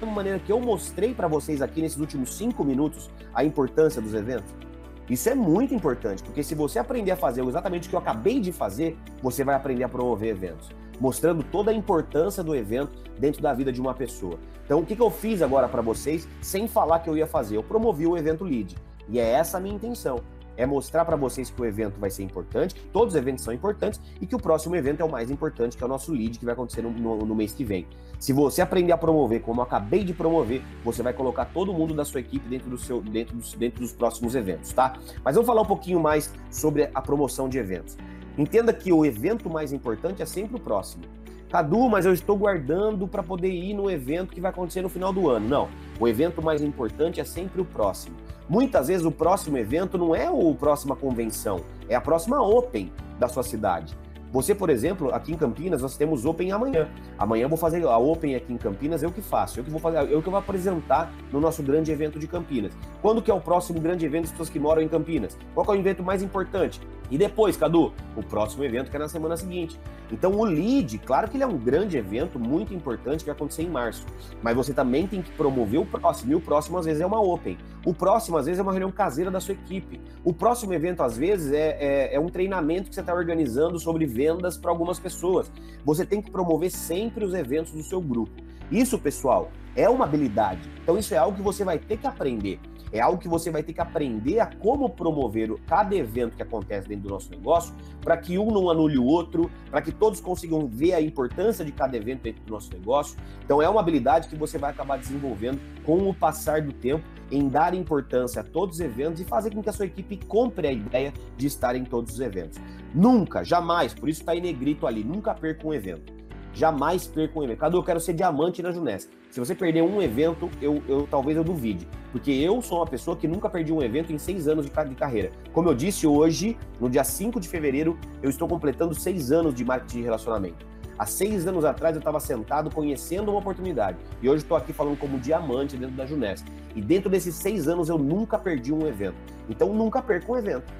da 0.00 0.06
maneira 0.06 0.38
que 0.38 0.50
eu 0.50 0.60
mostrei 0.60 1.14
para 1.14 1.28
vocês 1.28 1.62
aqui 1.62 1.80
nesses 1.80 1.98
últimos 1.98 2.34
cinco 2.34 2.64
minutos 2.64 3.10
a 3.32 3.44
importância 3.44 4.02
dos 4.02 4.14
eventos? 4.14 4.63
Isso 5.08 5.28
é 5.28 5.34
muito 5.34 5.74
importante, 5.74 6.22
porque 6.22 6.42
se 6.42 6.54
você 6.54 6.78
aprender 6.78 7.10
a 7.10 7.16
fazer 7.16 7.44
exatamente 7.44 7.86
o 7.86 7.90
que 7.90 7.94
eu 7.94 8.00
acabei 8.00 8.40
de 8.40 8.52
fazer, 8.52 8.96
você 9.22 9.44
vai 9.44 9.54
aprender 9.54 9.84
a 9.84 9.88
promover 9.88 10.30
eventos, 10.30 10.70
mostrando 10.98 11.42
toda 11.42 11.70
a 11.70 11.74
importância 11.74 12.42
do 12.42 12.54
evento 12.54 12.92
dentro 13.18 13.42
da 13.42 13.52
vida 13.52 13.70
de 13.70 13.80
uma 13.80 13.92
pessoa. 13.92 14.38
Então, 14.64 14.80
o 14.80 14.86
que, 14.86 14.98
eu 14.98 15.10
fiz 15.10 15.42
agora 15.42 15.68
para 15.68 15.82
vocês, 15.82 16.26
sem 16.40 16.66
falar 16.66 17.00
que 17.00 17.10
eu 17.10 17.16
ia 17.16 17.26
fazer? 17.26 17.56
Eu 17.56 17.62
promovi 17.62 18.06
o 18.06 18.16
evento 18.16 18.44
Lead. 18.44 18.76
E 19.06 19.18
é 19.18 19.32
essa 19.32 19.58
a 19.58 19.60
minha 19.60 19.74
intenção 19.74 20.20
é 20.56 20.66
mostrar 20.66 21.04
para 21.04 21.16
vocês 21.16 21.50
que 21.50 21.60
o 21.60 21.64
evento 21.64 21.98
vai 21.98 22.10
ser 22.10 22.22
importante, 22.22 22.74
que 22.74 22.86
todos 22.88 23.14
os 23.14 23.18
eventos 23.18 23.44
são 23.44 23.52
importantes 23.52 24.00
e 24.20 24.26
que 24.26 24.34
o 24.34 24.38
próximo 24.38 24.76
evento 24.76 25.00
é 25.00 25.04
o 25.04 25.10
mais 25.10 25.30
importante, 25.30 25.76
que 25.76 25.82
é 25.82 25.86
o 25.86 25.88
nosso 25.88 26.12
lead, 26.12 26.38
que 26.38 26.44
vai 26.44 26.54
acontecer 26.54 26.82
no, 26.82 26.90
no, 26.90 27.18
no 27.18 27.34
mês 27.34 27.52
que 27.52 27.64
vem. 27.64 27.86
Se 28.18 28.32
você 28.32 28.62
aprender 28.62 28.92
a 28.92 28.96
promover, 28.96 29.42
como 29.42 29.60
eu 29.60 29.64
acabei 29.64 30.04
de 30.04 30.14
promover, 30.14 30.62
você 30.84 31.02
vai 31.02 31.12
colocar 31.12 31.46
todo 31.46 31.72
mundo 31.72 31.94
da 31.94 32.04
sua 32.04 32.20
equipe 32.20 32.48
dentro, 32.48 32.70
do 32.70 32.78
seu, 32.78 33.00
dentro, 33.00 33.36
dos, 33.36 33.54
dentro 33.54 33.80
dos 33.80 33.92
próximos 33.92 34.34
eventos, 34.34 34.72
tá? 34.72 34.94
Mas 35.22 35.34
vamos 35.34 35.46
falar 35.46 35.62
um 35.62 35.66
pouquinho 35.66 36.00
mais 36.00 36.32
sobre 36.50 36.88
a 36.94 37.02
promoção 37.02 37.48
de 37.48 37.58
eventos. 37.58 37.96
Entenda 38.36 38.72
que 38.72 38.92
o 38.92 39.04
evento 39.04 39.48
mais 39.48 39.72
importante 39.72 40.22
é 40.22 40.26
sempre 40.26 40.56
o 40.56 40.60
próximo. 40.60 41.04
Cadu, 41.50 41.88
mas 41.88 42.04
eu 42.04 42.12
estou 42.12 42.36
guardando 42.36 43.06
para 43.06 43.22
poder 43.22 43.48
ir 43.48 43.74
no 43.74 43.88
evento 43.88 44.32
que 44.34 44.40
vai 44.40 44.50
acontecer 44.50 44.82
no 44.82 44.88
final 44.88 45.12
do 45.12 45.30
ano. 45.30 45.48
Não, 45.48 45.68
o 46.00 46.08
evento 46.08 46.42
mais 46.42 46.60
importante 46.60 47.20
é 47.20 47.24
sempre 47.24 47.60
o 47.60 47.64
próximo. 47.64 48.16
Muitas 48.48 48.88
vezes 48.88 49.06
o 49.06 49.10
próximo 49.10 49.56
evento 49.56 49.96
não 49.96 50.14
é 50.14 50.26
a 50.26 50.54
próxima 50.54 50.94
convenção, 50.94 51.62
é 51.88 51.94
a 51.94 52.00
próxima 52.00 52.42
Open 52.42 52.92
da 53.18 53.26
sua 53.26 53.42
cidade. 53.42 53.96
Você, 54.34 54.52
por 54.52 54.68
exemplo, 54.68 55.14
aqui 55.14 55.32
em 55.32 55.36
Campinas, 55.36 55.80
nós 55.80 55.96
temos 55.96 56.26
Open 56.26 56.50
amanhã. 56.50 56.88
Amanhã 57.16 57.44
eu 57.44 57.48
vou 57.48 57.56
fazer 57.56 57.86
a 57.86 57.96
Open 57.96 58.34
aqui 58.34 58.52
em 58.52 58.56
Campinas, 58.58 59.00
eu 59.00 59.12
que 59.12 59.22
faço, 59.22 59.60
eu 59.60 59.64
que 59.64 59.70
vou 59.70 59.78
fazer, 59.78 60.10
eu 60.10 60.20
que 60.20 60.28
vou 60.28 60.38
apresentar 60.38 61.10
no 61.32 61.40
nosso 61.40 61.62
grande 61.62 61.92
evento 61.92 62.18
de 62.18 62.26
Campinas. 62.26 62.72
Quando 63.00 63.22
que 63.22 63.30
é 63.30 63.34
o 63.34 63.40
próximo 63.40 63.80
grande 63.80 64.04
evento 64.04 64.22
das 64.22 64.32
pessoas 64.32 64.50
que 64.50 64.58
moram 64.58 64.82
em 64.82 64.88
Campinas? 64.88 65.38
Qual 65.54 65.64
é 65.68 65.70
o 65.70 65.74
evento 65.76 66.02
mais 66.02 66.20
importante? 66.20 66.80
E 67.14 67.16
depois, 67.16 67.56
Cadu, 67.56 67.92
o 68.16 68.24
próximo 68.24 68.64
evento 68.64 68.90
que 68.90 68.96
é 68.96 68.98
na 68.98 69.08
semana 69.08 69.36
seguinte. 69.36 69.78
Então 70.10 70.32
o 70.32 70.44
lead, 70.44 70.98
claro 70.98 71.30
que 71.30 71.36
ele 71.36 71.44
é 71.44 71.46
um 71.46 71.56
grande 71.56 71.96
evento, 71.96 72.40
muito 72.40 72.74
importante, 72.74 73.20
que 73.20 73.26
vai 73.26 73.36
acontecer 73.36 73.62
em 73.62 73.70
março. 73.70 74.04
Mas 74.42 74.56
você 74.56 74.74
também 74.74 75.06
tem 75.06 75.22
que 75.22 75.30
promover 75.30 75.78
o 75.78 75.86
próximo. 75.86 76.32
E 76.32 76.34
o 76.34 76.40
próximo, 76.40 76.76
às 76.76 76.86
vezes, 76.86 77.00
é 77.00 77.06
uma 77.06 77.20
Open. 77.20 77.56
O 77.86 77.94
próximo, 77.94 78.36
às 78.36 78.46
vezes, 78.46 78.58
é 78.58 78.62
uma 78.64 78.72
reunião 78.72 78.90
caseira 78.90 79.30
da 79.30 79.38
sua 79.38 79.54
equipe. 79.54 80.00
O 80.24 80.32
próximo 80.32 80.74
evento, 80.74 81.04
às 81.04 81.16
vezes, 81.16 81.52
é, 81.52 81.76
é, 81.78 82.16
é 82.16 82.18
um 82.18 82.28
treinamento 82.28 82.88
que 82.88 82.96
você 82.96 83.00
está 83.00 83.14
organizando 83.14 83.78
sobre 83.78 84.06
vendas 84.06 84.56
para 84.56 84.72
algumas 84.72 84.98
pessoas. 84.98 85.52
Você 85.84 86.04
tem 86.04 86.20
que 86.20 86.32
promover 86.32 86.72
sempre 86.72 87.24
os 87.24 87.32
eventos 87.32 87.70
do 87.70 87.84
seu 87.84 88.00
grupo. 88.00 88.42
Isso, 88.72 88.98
pessoal, 88.98 89.52
é 89.76 89.88
uma 89.88 90.04
habilidade. 90.04 90.60
Então, 90.82 90.98
isso 90.98 91.14
é 91.14 91.16
algo 91.16 91.36
que 91.36 91.42
você 91.42 91.64
vai 91.64 91.78
ter 91.78 91.96
que 91.96 92.06
aprender. 92.06 92.60
É 92.94 93.00
algo 93.00 93.18
que 93.18 93.26
você 93.26 93.50
vai 93.50 93.60
ter 93.64 93.72
que 93.72 93.80
aprender 93.80 94.38
a 94.38 94.46
como 94.46 94.88
promover 94.88 95.52
cada 95.66 95.96
evento 95.96 96.36
que 96.36 96.42
acontece 96.42 96.88
dentro 96.88 97.08
do 97.08 97.10
nosso 97.10 97.28
negócio, 97.28 97.74
para 98.00 98.16
que 98.16 98.38
um 98.38 98.52
não 98.52 98.70
anule 98.70 98.96
o 98.96 99.04
outro, 99.04 99.50
para 99.68 99.82
que 99.82 99.90
todos 99.90 100.20
consigam 100.20 100.68
ver 100.68 100.94
a 100.94 101.00
importância 101.00 101.64
de 101.64 101.72
cada 101.72 101.96
evento 101.96 102.22
dentro 102.22 102.44
do 102.44 102.52
nosso 102.52 102.72
negócio. 102.72 103.18
Então 103.44 103.60
é 103.60 103.68
uma 103.68 103.80
habilidade 103.80 104.28
que 104.28 104.36
você 104.36 104.58
vai 104.58 104.70
acabar 104.70 104.96
desenvolvendo 104.96 105.60
com 105.84 106.08
o 106.08 106.14
passar 106.14 106.62
do 106.62 106.72
tempo 106.72 107.04
em 107.32 107.48
dar 107.48 107.74
importância 107.74 108.42
a 108.42 108.44
todos 108.44 108.76
os 108.76 108.80
eventos 108.80 109.20
e 109.20 109.24
fazer 109.24 109.52
com 109.52 109.60
que 109.60 109.70
a 109.70 109.72
sua 109.72 109.86
equipe 109.86 110.16
compre 110.26 110.68
a 110.68 110.72
ideia 110.72 111.12
de 111.36 111.48
estar 111.48 111.74
em 111.74 111.84
todos 111.84 112.14
os 112.14 112.20
eventos. 112.20 112.60
Nunca, 112.94 113.42
jamais, 113.42 113.92
por 113.92 114.08
isso 114.08 114.20
está 114.20 114.36
em 114.36 114.40
negrito 114.40 114.86
ali, 114.86 115.02
nunca 115.02 115.34
perca 115.34 115.66
um 115.66 115.74
evento. 115.74 116.12
Jamais 116.54 117.06
perca 117.06 117.36
um 117.36 117.42
evento. 117.42 117.58
Cadu, 117.58 117.78
eu 117.78 117.82
quero 117.82 117.98
ser 117.98 118.12
diamante 118.12 118.62
na 118.62 118.70
Junés. 118.70 119.08
Se 119.28 119.40
você 119.40 119.54
perder 119.54 119.82
um 119.82 120.00
evento, 120.00 120.48
eu, 120.62 120.80
eu 120.88 121.08
talvez 121.10 121.36
eu 121.36 121.42
duvide. 121.42 121.88
Porque 122.12 122.30
eu 122.30 122.62
sou 122.62 122.78
uma 122.78 122.86
pessoa 122.86 123.16
que 123.16 123.26
nunca 123.26 123.50
perdi 123.50 123.72
um 123.72 123.82
evento 123.82 124.12
em 124.12 124.18
seis 124.18 124.46
anos 124.46 124.64
de, 124.64 124.70
de 124.70 124.94
carreira. 124.94 125.32
Como 125.52 125.68
eu 125.68 125.74
disse 125.74 126.06
hoje, 126.06 126.56
no 126.80 126.88
dia 126.88 127.02
5 127.02 127.40
de 127.40 127.48
fevereiro, 127.48 127.98
eu 128.22 128.30
estou 128.30 128.46
completando 128.46 128.94
seis 128.94 129.32
anos 129.32 129.52
de 129.52 129.64
marketing 129.64 129.98
de 129.98 130.02
relacionamento. 130.04 130.64
Há 130.96 131.06
seis 131.06 131.44
anos 131.44 131.64
atrás 131.64 131.96
eu 131.96 131.98
estava 131.98 132.20
sentado 132.20 132.70
conhecendo 132.70 133.32
uma 133.32 133.40
oportunidade. 133.40 133.98
E 134.22 134.28
hoje 134.28 134.44
estou 134.44 134.56
aqui 134.56 134.72
falando 134.72 134.96
como 134.96 135.18
diamante 135.18 135.76
dentro 135.76 135.96
da 135.96 136.06
Junés. 136.06 136.44
E 136.76 136.80
dentro 136.80 137.10
desses 137.10 137.34
seis 137.34 137.66
anos 137.66 137.88
eu 137.88 137.98
nunca 137.98 138.38
perdi 138.38 138.72
um 138.72 138.86
evento. 138.86 139.16
Então 139.48 139.74
nunca 139.74 140.00
perca 140.00 140.30
um 140.30 140.36
evento. 140.36 140.72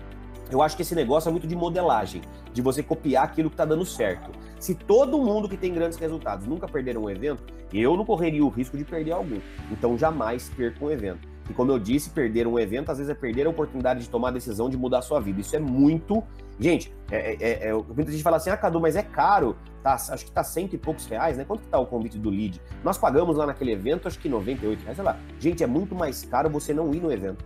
Eu 0.53 0.63
acho 0.63 0.77
que 0.77 0.83
esse 0.83 0.95
negócio 0.95 1.29
é 1.29 1.33
muito 1.33 1.49
de 1.49 1.57
modelagem, 1.57 2.23
de 2.53 2.63
você 2.63 2.83
copiar 2.83 3.25
aquilo 3.25 3.51
que 3.51 3.55
está 3.55 3.65
dando 3.65 3.85
certo. 3.85 4.31
Se 4.64 4.74
todo 4.74 5.18
mundo 5.18 5.46
que 5.46 5.59
tem 5.59 5.74
grandes 5.74 5.98
resultados 5.98 6.46
nunca 6.46 6.66
perder 6.66 6.96
um 6.96 7.11
evento, 7.11 7.44
eu 7.70 7.98
não 7.98 8.03
correria 8.03 8.42
o 8.42 8.48
risco 8.48 8.79
de 8.79 8.85
perder 8.87 9.12
algum. 9.12 9.38
Então 9.70 9.98
jamais 9.98 10.48
perca 10.48 10.83
um 10.83 10.90
evento. 10.90 11.29
E 11.50 11.53
como 11.53 11.70
eu 11.70 11.79
disse, 11.79 12.09
perder 12.09 12.46
um 12.46 12.59
evento 12.59 12.90
às 12.90 12.96
vezes 12.96 13.11
é 13.11 13.14
perder 13.14 13.46
a 13.46 13.50
oportunidade 13.50 14.00
de 14.00 14.09
tomar 14.09 14.29
a 14.29 14.31
decisão 14.31 14.70
de 14.70 14.79
mudar 14.79 15.00
a 15.00 15.03
sua 15.03 15.20
vida. 15.20 15.38
Isso 15.38 15.55
é 15.55 15.59
muito. 15.59 16.24
Gente, 16.59 16.90
é, 17.11 17.35
é, 17.35 17.68
é, 17.68 17.72
muita 17.74 18.11
gente 18.11 18.22
fala 18.22 18.38
assim, 18.38 18.48
ah, 18.48 18.57
Cadu, 18.57 18.81
mas 18.81 18.96
é 18.96 19.03
caro. 19.03 19.55
Tá, 19.83 19.96
acho 19.96 20.24
que 20.24 20.33
tá 20.33 20.42
cento 20.42 20.72
e 20.72 20.79
poucos 20.79 21.05
reais, 21.05 21.37
né? 21.37 21.44
Quanto 21.44 21.61
que 21.61 21.68
tá 21.68 21.79
o 21.79 21.85
convite 21.85 22.16
do 22.16 22.31
lead? 22.31 22.59
Nós 22.83 22.96
pagamos 22.96 23.37
lá 23.37 23.44
naquele 23.44 23.72
evento, 23.72 24.09
acho 24.09 24.18
que 24.18 24.31
98 24.31 24.81
reais, 24.81 24.96
sei 24.96 25.05
lá. 25.05 25.18
Gente, 25.38 25.62
é 25.62 25.66
muito 25.66 25.94
mais 25.94 26.24
caro 26.24 26.48
você 26.48 26.72
não 26.72 26.94
ir 26.94 27.00
no 27.00 27.12
evento 27.12 27.44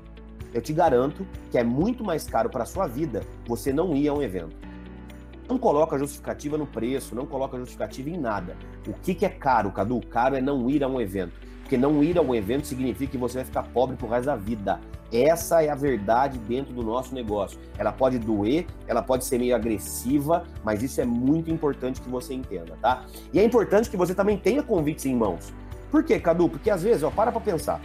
eu 0.55 0.63
te 0.63 0.73
garanto 0.73 1.27
que 1.51 1.59
é 1.59 1.63
muito 1.63 2.03
mais 2.03 2.25
caro 2.25 2.49
para 2.49 2.65
sua 2.65 2.87
vida 2.87 3.23
você 3.47 3.73
não 3.73 3.95
ir 3.95 4.09
a 4.09 4.15
um 4.15 4.23
evento. 4.23 4.57
Não 5.49 5.57
coloca 5.59 5.99
justificativa 5.99 6.59
no 6.59 6.67
preço, 6.67 7.15
não 7.15 7.25
coloca 7.25 7.57
justificativa 7.57 8.11
em 8.11 8.19
nada. 8.19 8.57
O 8.87 8.93
que, 8.93 9.15
que 9.15 9.25
é 9.25 9.29
caro, 9.29 9.71
Cadu? 9.73 10.01
Caro 10.07 10.37
é 10.37 10.41
não 10.41 10.69
ir 10.69 10.85
a 10.85 10.89
um 10.89 11.01
evento. 11.01 11.33
Porque 11.63 11.77
não 11.77 12.03
ir 12.03 12.19
a 12.19 12.23
um 12.23 12.35
evento 12.35 12.67
significa 12.67 13.13
que 13.13 13.19
você 13.19 13.39
vai 13.39 13.45
ficar 13.45 13.63
pobre 13.63 13.97
pro 13.97 14.09
resto 14.09 14.27
da 14.27 14.37
vida. 14.37 14.81
Essa 15.13 15.63
é 15.63 15.71
a 15.71 15.75
verdade 15.75 16.39
dentro 16.39 16.75
do 16.75 16.83
nosso 16.83 17.15
negócio. 17.15 17.59
Ela 17.79 17.93
pode 17.93 18.19
doer, 18.19 18.67
ela 18.87 19.03
pode 19.03 19.25
ser 19.25 19.39
meio 19.39 19.57
agressiva, 19.57 20.45
mas 20.63 20.83
isso 20.83 21.01
é 21.01 21.05
muito 21.05 21.51
importante 21.51 22.01
que 22.01 22.09
você 22.11 22.35
entenda, 22.35 22.77
tá? 22.81 23.07
E 23.33 23.39
é 23.39 23.45
importante 23.45 23.89
que 23.89 23.97
você 23.97 24.15
também 24.15 24.37
tenha 24.37 24.63
convites 24.63 25.07
em 25.07 25.15
mãos. 25.15 25.53
Por 25.91 26.05
quê, 26.05 26.21
Cadu? 26.21 26.49
Porque 26.49 26.71
às 26.71 26.83
vezes, 26.83 27.03
ó, 27.03 27.11
para 27.11 27.33
pra 27.33 27.41
pensar. 27.41 27.81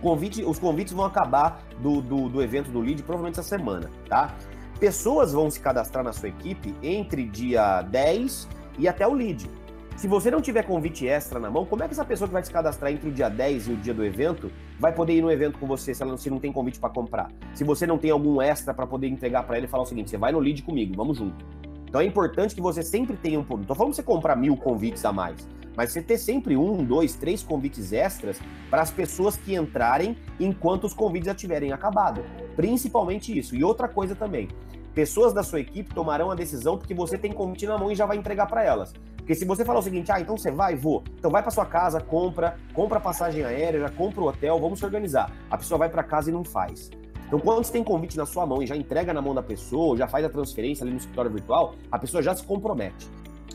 Convite, 0.00 0.42
os 0.42 0.58
convites 0.58 0.92
vão 0.92 1.04
acabar 1.04 1.62
do, 1.80 2.00
do, 2.00 2.28
do 2.28 2.42
evento 2.42 2.70
do 2.70 2.80
lead 2.80 3.02
provavelmente 3.02 3.38
essa 3.38 3.48
semana, 3.48 3.90
tá? 4.08 4.34
Pessoas 4.78 5.32
vão 5.32 5.50
se 5.50 5.60
cadastrar 5.60 6.02
na 6.02 6.12
sua 6.12 6.28
equipe 6.28 6.74
entre 6.82 7.24
dia 7.24 7.82
10 7.82 8.48
e 8.78 8.88
até 8.88 9.06
o 9.06 9.12
lead. 9.12 9.48
Se 9.96 10.08
você 10.08 10.30
não 10.30 10.40
tiver 10.40 10.64
convite 10.64 11.06
extra 11.06 11.38
na 11.38 11.50
mão, 11.50 11.64
como 11.64 11.84
é 11.84 11.86
que 11.86 11.92
essa 11.92 12.04
pessoa 12.04 12.26
que 12.26 12.32
vai 12.32 12.42
se 12.42 12.50
cadastrar 12.50 12.90
entre 12.90 13.08
o 13.08 13.12
dia 13.12 13.28
10 13.28 13.68
e 13.68 13.72
o 13.72 13.76
dia 13.76 13.94
do 13.94 14.04
evento 14.04 14.50
vai 14.80 14.92
poder 14.92 15.14
ir 15.14 15.22
no 15.22 15.30
evento 15.30 15.58
com 15.58 15.66
você 15.66 15.94
se 15.94 16.02
ela 16.02 16.16
se 16.16 16.28
não 16.28 16.40
tem 16.40 16.50
convite 16.50 16.80
para 16.80 16.90
comprar? 16.90 17.30
Se 17.54 17.62
você 17.62 17.86
não 17.86 17.98
tem 17.98 18.10
algum 18.10 18.42
extra 18.42 18.74
para 18.74 18.86
poder 18.86 19.06
entregar 19.06 19.44
para 19.44 19.56
ele 19.56 19.66
e 19.66 19.68
falar 19.68 19.84
o 19.84 19.86
seguinte: 19.86 20.10
você 20.10 20.18
vai 20.18 20.32
no 20.32 20.40
lead 20.40 20.62
comigo, 20.62 20.94
vamos 20.96 21.18
junto. 21.18 21.44
Então 21.86 22.00
é 22.00 22.04
importante 22.04 22.54
que 22.54 22.60
você 22.60 22.82
sempre 22.82 23.16
tenha 23.16 23.38
um. 23.38 23.46
Não 23.48 23.64
tô 23.64 23.74
falando 23.74 23.94
você 23.94 24.02
comprar 24.02 24.34
mil 24.34 24.56
convites 24.56 25.04
a 25.04 25.12
mais, 25.12 25.46
mas 25.76 25.92
você 25.92 26.02
ter 26.02 26.18
sempre 26.18 26.56
um, 26.56 26.82
dois, 26.82 27.14
três 27.14 27.42
convites 27.42 27.92
extras 27.92 28.40
para 28.70 28.82
as 28.82 28.90
pessoas 28.90 29.36
que 29.36 29.54
entrarem 29.54 30.16
enquanto 30.40 30.84
os 30.84 30.94
convites 30.94 31.26
já 31.26 31.34
tiverem 31.34 31.70
acabado. 31.72 32.24
Principalmente 32.56 33.36
isso. 33.36 33.54
E 33.54 33.64
outra 33.64 33.88
coisa 33.88 34.14
também. 34.14 34.48
Pessoas 34.94 35.32
da 35.32 35.42
sua 35.42 35.60
equipe 35.60 35.94
tomarão 35.94 36.30
a 36.30 36.34
decisão 36.34 36.76
porque 36.76 36.94
você 36.94 37.16
tem 37.16 37.32
convite 37.32 37.66
na 37.66 37.78
mão 37.78 37.90
e 37.90 37.94
já 37.94 38.04
vai 38.04 38.16
entregar 38.16 38.46
para 38.46 38.62
elas. 38.62 38.92
Porque 39.16 39.34
se 39.34 39.44
você 39.44 39.64
falar 39.64 39.78
o 39.78 39.82
seguinte, 39.82 40.10
ah, 40.12 40.20
então 40.20 40.36
você 40.36 40.50
vai, 40.50 40.74
vou. 40.74 41.02
Então 41.18 41.30
vai 41.30 41.42
para 41.42 41.50
sua 41.50 41.64
casa, 41.64 42.00
compra, 42.00 42.56
compra 42.74 43.00
passagem 43.00 43.44
aérea, 43.44 43.88
compra 43.90 44.20
o 44.20 44.26
hotel, 44.26 44.60
vamos 44.60 44.80
se 44.80 44.84
organizar. 44.84 45.32
A 45.50 45.56
pessoa 45.56 45.78
vai 45.78 45.88
para 45.88 46.02
casa 46.02 46.28
e 46.28 46.32
não 46.32 46.44
faz. 46.44 46.90
Então, 47.32 47.40
quando 47.40 47.64
você 47.64 47.72
tem 47.72 47.82
convite 47.82 48.14
na 48.14 48.26
sua 48.26 48.44
mão 48.44 48.62
e 48.62 48.66
já 48.66 48.76
entrega 48.76 49.14
na 49.14 49.22
mão 49.22 49.34
da 49.34 49.42
pessoa, 49.42 49.96
já 49.96 50.06
faz 50.06 50.22
a 50.22 50.28
transferência 50.28 50.84
ali 50.84 50.90
no 50.90 50.98
escritório 50.98 51.30
virtual, 51.30 51.74
a 51.90 51.98
pessoa 51.98 52.22
já 52.22 52.34
se 52.34 52.44
compromete. 52.44 53.08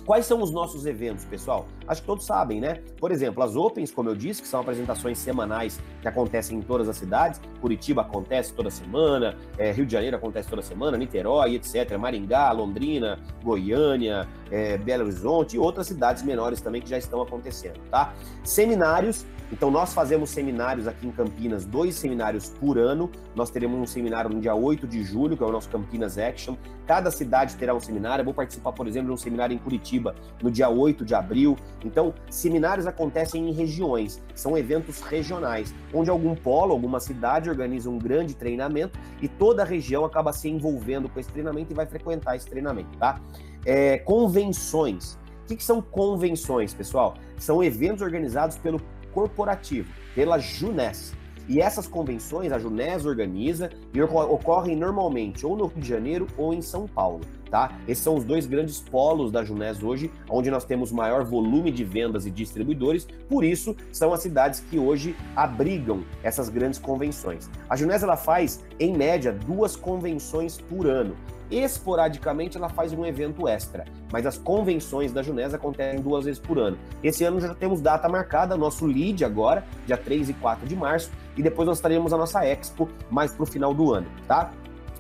Quais 0.05 0.25
são 0.25 0.41
os 0.41 0.51
nossos 0.51 0.85
eventos, 0.85 1.25
pessoal? 1.25 1.67
Acho 1.87 2.01
que 2.01 2.07
todos 2.07 2.25
sabem, 2.25 2.59
né? 2.59 2.81
Por 2.99 3.11
exemplo, 3.11 3.43
as 3.43 3.55
Opens, 3.55 3.91
como 3.91 4.09
eu 4.09 4.15
disse, 4.15 4.41
que 4.41 4.47
são 4.47 4.61
apresentações 4.61 5.17
semanais 5.17 5.79
que 6.01 6.07
acontecem 6.07 6.57
em 6.57 6.61
todas 6.61 6.87
as 6.87 6.97
cidades. 6.97 7.41
Curitiba 7.61 8.01
acontece 8.01 8.53
toda 8.53 8.69
semana, 8.69 9.37
é, 9.57 9.71
Rio 9.71 9.85
de 9.85 9.93
Janeiro 9.93 10.17
acontece 10.17 10.49
toda 10.49 10.61
semana, 10.61 10.97
Niterói, 10.97 11.55
etc. 11.55 11.97
Maringá, 11.97 12.51
Londrina, 12.51 13.19
Goiânia, 13.43 14.27
é, 14.51 14.77
Belo 14.77 15.03
Horizonte 15.03 15.55
e 15.55 15.59
outras 15.59 15.87
cidades 15.87 16.23
menores 16.23 16.61
também 16.61 16.81
que 16.81 16.89
já 16.89 16.97
estão 16.97 17.21
acontecendo, 17.21 17.79
tá? 17.89 18.13
Seminários, 18.43 19.25
então, 19.51 19.71
nós 19.71 19.93
fazemos 19.93 20.29
seminários 20.29 20.87
aqui 20.87 21.07
em 21.07 21.11
Campinas, 21.11 21.65
dois 21.65 21.95
seminários 21.95 22.49
por 22.49 22.77
ano. 22.77 23.09
Nós 23.33 23.49
teremos 23.49 23.79
um 23.79 23.85
seminário 23.85 24.29
no 24.29 24.41
dia 24.41 24.53
8 24.53 24.85
de 24.85 25.03
julho, 25.03 25.37
que 25.37 25.43
é 25.43 25.45
o 25.45 25.51
nosso 25.51 25.69
Campinas 25.69 26.17
Action. 26.17 26.55
Cada 26.87 27.11
cidade 27.11 27.57
terá 27.57 27.75
um 27.75 27.81
seminário. 27.81 28.21
Eu 28.21 28.25
vou 28.25 28.33
participar, 28.33 28.71
por 28.71 28.87
exemplo, 28.87 29.09
de 29.09 29.13
um 29.13 29.17
seminário 29.17 29.53
em 29.53 29.57
Curitiba 29.57 30.15
no 30.41 30.49
dia 30.49 30.69
8 30.69 31.03
de 31.03 31.13
abril. 31.13 31.57
Então, 31.83 32.13
seminários 32.29 32.87
acontecem 32.87 33.49
em 33.49 33.51
regiões, 33.51 34.21
são 34.33 34.57
eventos 34.57 35.01
regionais, 35.01 35.75
onde 35.93 36.09
algum 36.09 36.33
polo, 36.33 36.71
alguma 36.71 37.01
cidade 37.01 37.49
organiza 37.49 37.89
um 37.89 37.99
grande 37.99 38.33
treinamento 38.33 38.97
e 39.21 39.27
toda 39.27 39.63
a 39.63 39.65
região 39.65 40.05
acaba 40.05 40.31
se 40.31 40.47
envolvendo 40.47 41.09
com 41.09 41.19
esse 41.19 41.29
treinamento 41.29 41.73
e 41.73 41.75
vai 41.75 41.85
frequentar 41.85 42.37
esse 42.37 42.47
treinamento, 42.47 42.97
tá? 42.97 43.19
É, 43.65 43.97
convenções. 43.97 45.19
O 45.43 45.47
que, 45.47 45.57
que 45.57 45.63
são 45.63 45.81
convenções, 45.81 46.73
pessoal? 46.73 47.15
São 47.37 47.61
eventos 47.61 48.01
organizados 48.01 48.57
pelo 48.57 48.79
corporativo, 49.13 49.91
pela 50.15 50.37
Junés. 50.39 51.13
E 51.47 51.61
essas 51.61 51.87
convenções 51.87 52.51
a 52.51 52.59
Junés 52.59 53.05
organiza 53.05 53.69
e 53.93 54.01
ocorrem 54.01 54.75
normalmente 54.75 55.45
ou 55.45 55.55
no 55.55 55.67
Rio 55.67 55.81
de 55.81 55.87
Janeiro 55.87 56.27
ou 56.37 56.53
em 56.53 56.61
São 56.61 56.85
Paulo, 56.87 57.21
tá? 57.49 57.77
Esses 57.87 58.03
são 58.03 58.15
os 58.15 58.23
dois 58.23 58.45
grandes 58.45 58.79
polos 58.79 59.31
da 59.31 59.43
Junés 59.43 59.81
hoje, 59.81 60.11
onde 60.29 60.51
nós 60.51 60.65
temos 60.65 60.91
maior 60.91 61.23
volume 61.23 61.71
de 61.71 61.83
vendas 61.83 62.25
e 62.25 62.31
distribuidores, 62.31 63.07
por 63.29 63.43
isso 63.43 63.75
são 63.91 64.13
as 64.13 64.21
cidades 64.21 64.59
que 64.59 64.77
hoje 64.77 65.15
abrigam 65.35 66.03
essas 66.23 66.49
grandes 66.49 66.79
convenções. 66.79 67.49
A 67.69 67.75
Junés 67.75 68.03
ela 68.03 68.17
faz 68.17 68.63
em 68.79 68.95
média 68.95 69.31
duas 69.31 69.75
convenções 69.75 70.59
por 70.59 70.87
ano. 70.87 71.15
Esporadicamente 71.49 72.57
ela 72.57 72.67
faz 72.67 72.91
um 72.91 73.05
evento 73.05 73.47
extra, 73.47 73.85
mas 74.11 74.25
as 74.25 74.37
convenções 74.37 75.13
da 75.13 75.23
Junés 75.23 75.53
acontecem 75.53 76.01
duas 76.01 76.25
vezes 76.25 76.39
por 76.39 76.59
ano. 76.59 76.77
Esse 77.01 77.23
ano 77.23 77.39
já 77.39 77.53
temos 77.55 77.79
data 77.79 78.09
marcada, 78.09 78.57
nosso 78.57 78.85
lead 78.85 79.23
agora, 79.23 79.63
dia 79.85 79.95
3 79.95 80.29
e 80.29 80.33
4 80.33 80.67
de 80.67 80.75
março, 80.75 81.09
e 81.37 81.41
depois 81.41 81.65
nós 81.65 81.79
teremos 81.79 82.11
a 82.11 82.17
nossa 82.17 82.45
Expo 82.45 82.89
mais 83.09 83.31
para 83.31 83.43
o 83.43 83.45
final 83.45 83.73
do 83.73 83.93
ano, 83.93 84.07
tá? 84.27 84.51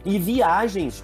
E 0.05 0.17
viagens, 0.17 1.03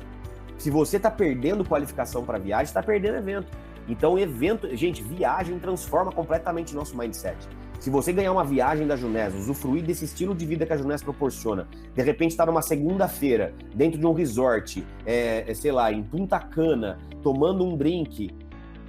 se 0.57 0.69
você 0.69 0.97
está 0.97 1.11
perdendo 1.11 1.65
qualificação 1.65 2.23
para 2.23 2.37
viagem, 2.37 2.65
está 2.65 2.81
perdendo 2.81 3.17
evento. 3.17 3.47
Então, 3.87 4.17
evento, 4.17 4.73
gente, 4.75 5.03
viagem 5.03 5.59
transforma 5.59 6.11
completamente 6.11 6.73
nosso 6.73 6.97
mindset. 6.97 7.37
Se 7.79 7.89
você 7.89 8.13
ganhar 8.13 8.31
uma 8.31 8.45
viagem 8.45 8.87
da 8.87 8.95
Junés, 8.95 9.35
usufruir 9.35 9.83
desse 9.83 10.05
estilo 10.05 10.33
de 10.33 10.45
vida 10.45 10.65
que 10.65 10.71
a 10.71 10.77
Junés 10.77 11.03
proporciona, 11.03 11.67
de 11.93 12.01
repente 12.01 12.31
estar 12.31 12.45
tá 12.45 12.51
numa 12.51 12.61
segunda-feira, 12.61 13.53
dentro 13.75 13.99
de 13.99 14.05
um 14.05 14.13
resort, 14.13 14.85
é, 15.05 15.43
é, 15.45 15.53
sei 15.53 15.73
lá, 15.73 15.91
em 15.91 16.01
Punta 16.01 16.39
Cana, 16.39 16.97
tomando 17.21 17.65
um 17.65 17.75
drink, 17.75 18.31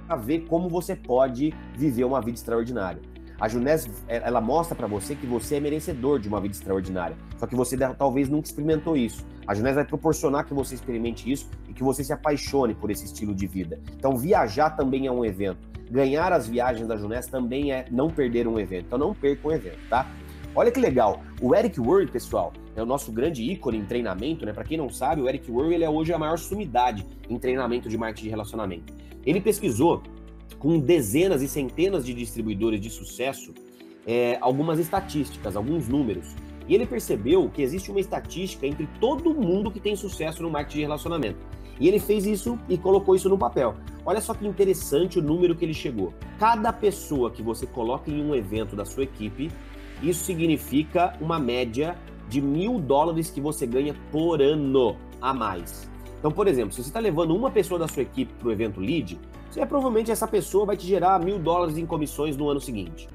para 0.07 0.15
ver 0.15 0.45
como 0.47 0.69
você 0.69 0.95
pode 0.95 1.53
viver 1.75 2.05
uma 2.05 2.21
vida 2.21 2.37
extraordinária. 2.37 3.01
A 3.39 3.47
Junés, 3.47 3.89
é, 4.07 4.17
ela 4.17 4.39
mostra 4.39 4.75
para 4.75 4.87
você 4.87 5.15
que 5.15 5.25
você 5.25 5.55
é 5.55 5.59
merecedor 5.59 6.19
de 6.19 6.27
uma 6.27 6.39
vida 6.39 6.53
extraordinária. 6.53 7.17
Só 7.37 7.45
que 7.45 7.55
você 7.55 7.77
talvez 7.77 8.29
nunca 8.29 8.47
experimentou 8.47 8.95
isso. 8.95 9.25
A 9.45 9.53
Junés 9.53 9.75
vai 9.75 9.85
proporcionar 9.85 10.45
que 10.45 10.53
você 10.53 10.75
experimente 10.75 11.31
isso 11.31 11.49
e 11.67 11.73
que 11.73 11.83
você 11.83 12.03
se 12.03 12.13
apaixone 12.13 12.73
por 12.73 12.89
esse 12.89 13.05
estilo 13.05 13.35
de 13.35 13.47
vida. 13.47 13.79
Então, 13.97 14.15
viajar 14.15 14.71
também 14.71 15.07
é 15.07 15.11
um 15.11 15.23
evento 15.23 15.75
ganhar 15.89 16.33
as 16.33 16.47
viagens 16.47 16.87
da 16.87 16.97
Junés 16.97 17.27
também 17.27 17.71
é 17.71 17.85
não 17.91 18.09
perder 18.09 18.47
um 18.47 18.59
evento. 18.59 18.85
Então 18.87 18.97
não 18.99 19.13
perca 19.13 19.47
um 19.47 19.51
evento, 19.51 19.79
tá? 19.89 20.09
Olha 20.55 20.71
que 20.71 20.79
legal. 20.79 21.21
O 21.41 21.53
Eric 21.53 21.79
Word, 21.79 22.11
pessoal, 22.11 22.53
é 22.75 22.81
o 22.81 22.85
nosso 22.85 23.11
grande 23.11 23.43
ícone 23.43 23.77
em 23.77 23.85
treinamento, 23.85 24.45
né? 24.45 24.53
Para 24.53 24.63
quem 24.63 24.77
não 24.77 24.89
sabe, 24.89 25.21
o 25.21 25.27
Eric 25.29 25.51
Word 25.51 25.73
ele 25.73 25.83
é 25.83 25.89
hoje 25.89 26.13
a 26.13 26.17
maior 26.17 26.37
sumidade 26.37 27.05
em 27.29 27.37
treinamento 27.37 27.89
de 27.89 27.97
marketing 27.97 28.23
de 28.23 28.29
relacionamento. 28.29 28.93
Ele 29.25 29.41
pesquisou 29.41 30.03
com 30.59 30.79
dezenas 30.79 31.41
e 31.41 31.47
centenas 31.47 32.05
de 32.05 32.13
distribuidores 32.13 32.79
de 32.79 32.89
sucesso 32.89 33.53
é, 34.05 34.37
algumas 34.41 34.79
estatísticas, 34.79 35.55
alguns 35.55 35.87
números. 35.87 36.27
E 36.67 36.73
ele 36.73 36.85
percebeu 36.85 37.49
que 37.49 37.61
existe 37.61 37.91
uma 37.91 37.99
estatística 37.99 38.65
entre 38.65 38.87
todo 38.99 39.33
mundo 39.33 39.71
que 39.71 39.79
tem 39.79 39.95
sucesso 39.95 40.41
no 40.41 40.49
marketing 40.49 40.77
de 40.77 40.83
relacionamento. 40.83 41.37
E 41.79 41.87
ele 41.87 41.99
fez 41.99 42.25
isso 42.25 42.57
e 42.69 42.77
colocou 42.77 43.15
isso 43.15 43.29
no 43.29 43.37
papel. 43.37 43.75
Olha 44.05 44.21
só 44.21 44.33
que 44.33 44.47
interessante 44.47 45.19
o 45.19 45.21
número 45.21 45.55
que 45.55 45.65
ele 45.65 45.73
chegou. 45.73 46.13
Cada 46.39 46.71
pessoa 46.71 47.29
que 47.29 47.41
você 47.41 47.65
coloca 47.65 48.09
em 48.09 48.23
um 48.23 48.33
evento 48.33 48.75
da 48.75 48.85
sua 48.85 49.03
equipe, 49.03 49.51
isso 50.01 50.23
significa 50.23 51.15
uma 51.19 51.37
média 51.37 51.95
de 52.29 52.41
mil 52.41 52.79
dólares 52.79 53.29
que 53.29 53.41
você 53.41 53.67
ganha 53.67 53.95
por 54.11 54.41
ano 54.41 54.95
a 55.21 55.33
mais. 55.33 55.89
Então, 56.17 56.31
por 56.31 56.47
exemplo, 56.47 56.71
se 56.71 56.81
você 56.81 56.89
está 56.89 56.99
levando 56.99 57.35
uma 57.35 57.51
pessoa 57.51 57.79
da 57.79 57.87
sua 57.87 58.01
equipe 58.01 58.33
para 58.33 58.47
o 58.47 58.51
evento 58.51 58.79
lead, 58.79 59.19
você, 59.55 59.65
provavelmente 59.65 60.11
essa 60.11 60.27
pessoa 60.27 60.65
vai 60.65 60.75
te 60.75 60.85
gerar 60.85 61.17
mil 61.23 61.39
dólares 61.39 61.77
em 61.77 61.85
comissões 61.85 62.35
no 62.35 62.49
ano 62.49 62.59
seguinte. 62.59 63.07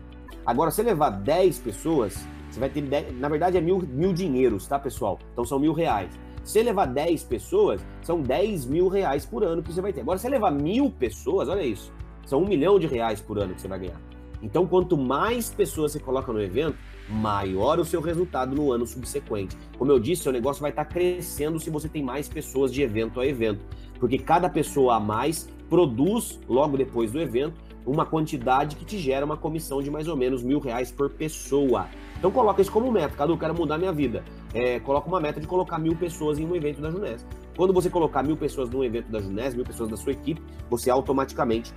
Agora, 0.44 0.70
se 0.70 0.82
levar 0.82 1.10
10 1.10 1.58
pessoas, 1.58 2.26
você 2.50 2.58
vai 2.58 2.70
ter, 2.70 2.80
10, 2.80 3.18
na 3.20 3.28
verdade, 3.28 3.58
é 3.58 3.60
mil, 3.60 3.78
mil 3.86 4.14
dinheiros, 4.14 4.66
tá, 4.66 4.78
pessoal? 4.78 5.18
Então 5.32 5.44
são 5.44 5.58
mil 5.58 5.74
reais. 5.74 6.10
Se 6.42 6.62
levar 6.62 6.86
10 6.86 7.24
pessoas, 7.24 7.84
são 8.00 8.22
10 8.22 8.64
mil 8.64 8.88
reais 8.88 9.26
por 9.26 9.44
ano 9.44 9.62
que 9.62 9.70
você 9.70 9.82
vai 9.82 9.92
ter. 9.92 10.00
Agora, 10.00 10.18
se 10.18 10.28
levar 10.30 10.50
mil 10.50 10.90
pessoas, 10.90 11.46
olha 11.48 11.62
isso, 11.62 11.92
são 12.24 12.42
um 12.42 12.48
milhão 12.48 12.78
de 12.78 12.86
reais 12.86 13.20
por 13.20 13.38
ano 13.38 13.54
que 13.54 13.60
você 13.60 13.68
vai 13.68 13.78
ganhar. 13.78 14.00
Então, 14.42 14.66
quanto 14.66 14.96
mais 14.96 15.50
pessoas 15.50 15.92
você 15.92 16.00
coloca 16.00 16.32
no 16.32 16.40
evento, 16.40 16.78
maior 17.06 17.78
o 17.78 17.84
seu 17.84 18.00
resultado 18.00 18.56
no 18.56 18.72
ano 18.72 18.86
subsequente. 18.86 19.58
Como 19.76 19.92
eu 19.92 19.98
disse, 19.98 20.22
seu 20.22 20.32
negócio 20.32 20.62
vai 20.62 20.70
estar 20.70 20.86
crescendo 20.86 21.60
se 21.60 21.68
você 21.68 21.86
tem 21.86 22.02
mais 22.02 22.30
pessoas 22.30 22.72
de 22.72 22.80
evento 22.80 23.20
a 23.20 23.26
evento, 23.26 23.62
porque 23.98 24.16
cada 24.16 24.48
pessoa 24.48 24.96
a 24.96 25.00
mais 25.00 25.46
produz, 25.70 26.40
logo 26.48 26.76
depois 26.76 27.12
do 27.12 27.20
evento, 27.20 27.54
uma 27.86 28.04
quantidade 28.04 28.76
que 28.76 28.84
te 28.84 28.98
gera 28.98 29.24
uma 29.24 29.36
comissão 29.36 29.80
de 29.80 29.90
mais 29.90 30.08
ou 30.08 30.16
menos 30.16 30.42
mil 30.42 30.58
reais 30.58 30.90
por 30.90 31.08
pessoa. 31.08 31.86
Então 32.18 32.30
coloca 32.30 32.60
isso 32.60 32.70
como 32.70 32.92
meta, 32.92 33.16
Cadu, 33.16 33.38
quero 33.38 33.54
mudar 33.54 33.78
minha 33.78 33.92
vida. 33.92 34.22
É, 34.52 34.80
coloca 34.80 35.08
uma 35.08 35.20
meta 35.20 35.40
de 35.40 35.46
colocar 35.46 35.78
mil 35.78 35.96
pessoas 35.96 36.38
em 36.38 36.46
um 36.46 36.54
evento 36.54 36.82
da 36.82 36.90
Junés. 36.90 37.24
Quando 37.56 37.72
você 37.72 37.88
colocar 37.88 38.22
mil 38.22 38.36
pessoas 38.36 38.68
num 38.68 38.84
evento 38.84 39.10
da 39.10 39.20
Junés, 39.20 39.54
mil 39.54 39.64
pessoas 39.64 39.88
da 39.88 39.96
sua 39.96 40.12
equipe, 40.12 40.42
você 40.68 40.90
automaticamente 40.90 41.72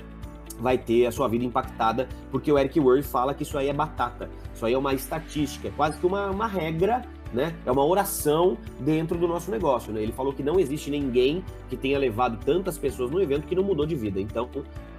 vai 0.60 0.78
ter 0.78 1.06
a 1.06 1.12
sua 1.12 1.28
vida 1.28 1.46
impactada, 1.46 2.08
porque 2.32 2.52
o 2.52 2.58
Eric 2.58 2.80
Word 2.80 3.04
fala 3.04 3.34
que 3.34 3.44
isso 3.44 3.58
aí 3.58 3.70
é 3.70 3.74
batata, 3.74 4.30
isso 4.54 4.66
aí 4.66 4.74
é 4.74 4.78
uma 4.78 4.94
estatística, 4.94 5.68
é 5.68 5.72
quase 5.72 6.00
que 6.00 6.06
uma, 6.06 6.30
uma 6.30 6.48
regra 6.48 7.04
né? 7.34 7.56
É 7.66 7.72
uma 7.72 7.84
oração 7.84 8.58
dentro 8.80 9.18
do 9.18 9.28
nosso 9.28 9.50
negócio, 9.50 9.92
né? 9.92 10.02
Ele 10.02 10.12
falou 10.12 10.32
que 10.32 10.44
não 10.44 10.60
existe 10.60 10.92
ninguém 10.92 11.44
que 11.70 11.76
tenha 11.76 11.98
levado 11.98 12.38
tantas 12.46 12.78
pessoas 12.78 13.10
no 13.10 13.22
evento 13.22 13.48
que 13.48 13.56
não 13.56 13.64
mudou 13.64 13.86
de 13.86 13.96
vida. 13.96 14.22
Então, 14.22 14.48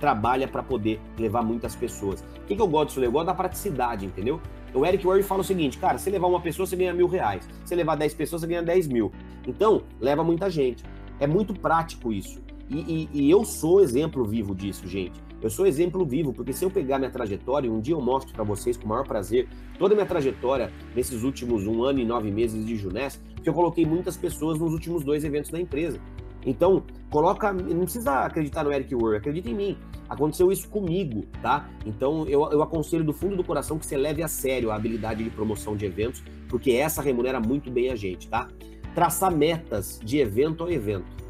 trabalha 0.01 0.49
para 0.49 0.63
poder 0.63 1.01
levar 1.19 1.43
muitas 1.43 1.77
pessoas. 1.77 2.21
O 2.43 2.47
que, 2.47 2.57
que 2.57 2.61
eu 2.61 2.67
gosto 2.67 2.89
disso? 2.89 3.05
Eu 3.05 3.13
gosto 3.13 3.27
da 3.27 3.35
praticidade, 3.35 4.05
entendeu? 4.05 4.41
O 4.75 4.85
Eric 4.85 5.07
Ward 5.07 5.23
fala 5.23 5.43
o 5.43 5.45
seguinte, 5.45 5.79
cara, 5.79 5.99
se 5.99 6.11
levar 6.11 6.27
uma 6.27 6.41
pessoa, 6.41 6.67
você 6.67 6.75
ganha 6.75 6.93
mil 6.93 7.07
reais. 7.07 7.49
Se 7.65 7.75
levar 7.77 7.95
10 7.95 8.13
pessoas, 8.15 8.43
você 8.43 8.49
ganha 8.49 8.63
10 8.63 8.89
mil. 8.89 9.13
Então, 9.47 9.83
leva 10.01 10.25
muita 10.25 10.51
gente. 10.51 10.85
É 11.21 11.27
muito 11.27 11.55
prático 11.55 12.13
isso. 12.13 12.43
E, 12.69 13.09
e, 13.13 13.21
e 13.27 13.31
eu 13.31 13.45
sou 13.45 13.81
exemplo 13.81 14.25
vivo 14.25 14.55
disso, 14.55 14.89
gente. 14.89 15.23
Eu 15.45 15.51
sou 15.51 15.67
exemplo 15.67 16.07
vivo, 16.07 16.33
porque 16.33 16.55
se 16.55 16.65
eu 16.65 16.71
pegar 16.71 16.99
minha 16.99 17.11
trajetória, 17.11 17.71
um 17.71 17.79
dia 17.79 17.93
eu 17.95 18.01
mostro 18.01 18.33
para 18.33 18.43
vocês 18.43 18.79
com 18.79 18.87
o 18.87 18.89
maior 18.89 19.07
prazer 19.07 19.47
toda 19.79 19.93
a 19.93 19.95
minha 19.95 20.07
trajetória 20.07 20.73
nesses 20.97 21.23
últimos 21.23 21.67
um 21.67 21.85
ano 21.85 21.99
e 21.99 22.05
nove 22.05 22.31
meses 22.31 22.65
de 22.65 22.75
Junés, 22.77 23.21
porque 23.35 23.51
eu 23.51 23.53
coloquei 23.53 23.85
muitas 23.85 24.17
pessoas 24.17 24.59
nos 24.59 24.73
últimos 24.73 25.05
dois 25.05 25.23
eventos 25.23 25.51
da 25.51 25.61
empresa. 25.61 26.01
Então, 26.47 26.83
coloca, 27.11 27.53
não 27.53 27.83
precisa 27.83 28.21
acreditar 28.21 28.65
no 28.65 28.73
Eric 28.73 28.95
Ward, 28.95 29.19
acredita 29.19 29.51
em 29.51 29.55
mim. 29.55 29.79
Aconteceu 30.09 30.51
isso 30.51 30.67
comigo, 30.67 31.27
tá? 31.43 31.69
Então, 31.85 32.27
eu, 32.27 32.51
eu 32.51 32.63
aconselho 32.63 33.05
do 33.05 33.13
fundo 33.13 33.37
do 33.37 33.45
coração 33.45 33.79
que 33.79 33.85
você 33.85 33.99
leve 33.99 34.23
a 34.23 34.29
sério 34.29 34.71
a 34.71 34.77
habilidade 34.77 35.23
de 35.23 35.29
promoção 35.29 35.77
de 35.77 35.85
eventos, 35.85 36.25
porque 36.49 36.71
essa 36.73 37.03
remunera 37.03 37.39
muito 37.39 37.71
bem 37.71 37.91
a 37.91 37.97
gente, 37.97 38.31
tá? 38.31 38.49
Traçar 38.95 39.31
metas 39.31 40.01
de 40.03 40.17
evento 40.21 40.65
a 40.65 40.73
evento. 40.73 41.24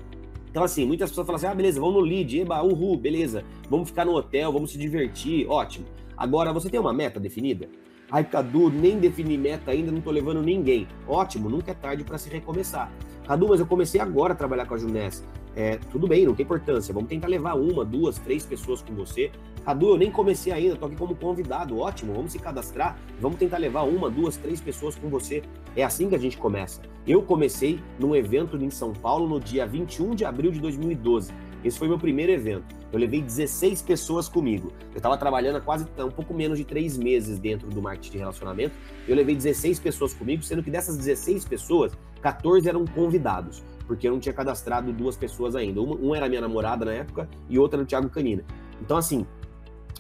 Então, 0.55 0.63
assim, 0.63 0.87
muitas 0.87 1.11
pessoas 1.11 1.27
falam 1.27 1.37
assim: 1.37 1.49
ah, 1.49 1.55
beleza, 1.55 1.81
vamos 1.81 1.97
no 1.97 2.01
lead, 2.01 2.39
eba, 2.39 2.63
uhul, 2.63 2.97
beleza, 2.97 3.43
vamos 3.69 3.89
ficar 3.89 4.05
no 4.05 4.15
hotel, 4.15 4.53
vamos 4.53 4.71
se 4.71 4.79
divertir, 4.79 5.49
ótimo. 5.49 5.85
Agora, 6.17 6.53
você 6.53 6.71
tem 6.71 6.79
uma 6.79 6.93
meta 6.93 7.19
definida? 7.19 7.69
Ai, 8.09 8.23
Cadu, 8.23 8.71
nem 8.71 9.01
defini 9.01 9.37
meta 9.37 9.73
ainda, 9.73 9.91
não 9.91 10.01
tô 10.01 10.13
levando 10.13 10.41
ninguém. 10.41 10.87
Ótimo, 11.09 11.51
nunca 11.51 11.73
é 11.73 11.75
tarde 11.75 12.05
para 12.05 12.19
se 12.19 12.31
recomeçar. 12.31 12.89
Cadu, 13.27 13.49
mas 13.49 13.59
eu 13.59 13.67
comecei 13.67 14.01
agora 14.01 14.33
a 14.33 14.37
trabalhar 14.37 14.65
com 14.67 14.75
a 14.75 14.79
Juness. 14.79 15.25
É, 15.57 15.77
tudo 15.91 16.07
bem, 16.07 16.25
não 16.25 16.37
tem 16.37 16.45
importância. 16.45 16.95
Vamos 16.95 17.09
tentar 17.09 17.27
levar 17.27 17.55
uma, 17.55 17.85
duas, 17.85 18.17
três 18.21 18.47
pessoas 18.47 18.81
com 18.81 18.95
você. 18.95 19.33
Cadu, 19.65 19.89
eu 19.89 19.97
nem 19.97 20.13
comecei 20.13 20.53
ainda, 20.53 20.77
tô 20.77 20.87
aqui 20.87 20.95
como 20.95 21.17
convidado. 21.17 21.81
Ótimo, 21.81 22.13
vamos 22.13 22.31
se 22.31 22.39
cadastrar. 22.39 22.97
Vamos 23.21 23.39
tentar 23.39 23.59
levar 23.59 23.83
uma, 23.83 24.09
duas, 24.09 24.37
três 24.37 24.61
pessoas 24.61 24.95
com 24.95 25.09
você. 25.09 25.43
É 25.77 25.83
assim 25.83 26.09
que 26.09 26.15
a 26.15 26.19
gente 26.19 26.37
começa. 26.37 26.81
Eu 27.07 27.23
comecei 27.23 27.81
num 27.99 28.15
evento 28.15 28.57
em 28.57 28.71
São 28.71 28.93
Paulo 28.93 29.29
no 29.29 29.41
dia 29.41 29.67
21 29.67 30.15
de 30.15 30.25
abril 30.25 30.51
de 30.51 30.61
2012. 30.61 31.33
Esse 31.65 31.79
foi 31.79 31.89
meu 31.89 31.99
primeiro 31.99 32.31
evento. 32.31 32.75
Eu 32.93 32.99
levei 32.99 33.21
16 33.21 33.83
pessoas 33.83 34.29
comigo. 34.29 34.73
Eu 34.93 34.99
estava 34.99 35.17
trabalhando 35.17 35.57
há 35.57 35.61
quase 35.61 35.85
um 35.99 36.11
pouco 36.11 36.33
menos 36.33 36.59
de 36.59 36.65
três 36.65 36.97
meses 36.97 37.39
dentro 37.39 37.69
do 37.69 37.83
marketing 37.83 38.13
de 38.13 38.19
relacionamento. 38.19 38.75
Eu 39.09 39.17
levei 39.17 39.35
16 39.35 39.81
pessoas 39.81 40.15
comigo, 40.15 40.43
sendo 40.43 40.63
que 40.63 40.71
dessas 40.71 40.97
16 40.97 41.45
pessoas, 41.47 41.93
14 42.23 42.69
eram 42.69 42.85
convidados, 42.87 43.65
porque 43.87 44.07
eu 44.07 44.13
não 44.13 44.21
tinha 44.21 44.33
cadastrado 44.33 44.93
duas 44.93 45.17
pessoas 45.17 45.57
ainda. 45.57 45.81
Uma, 45.81 45.97
uma 45.97 46.17
era 46.17 46.29
minha 46.29 46.41
namorada 46.41 46.85
na 46.85 46.93
época 46.93 47.29
e 47.49 47.59
outra 47.59 47.79
era 47.79 47.85
o 47.85 47.87
Thiago 47.87 48.09
Canina. 48.11 48.45
Então, 48.81 48.97
assim, 48.97 49.27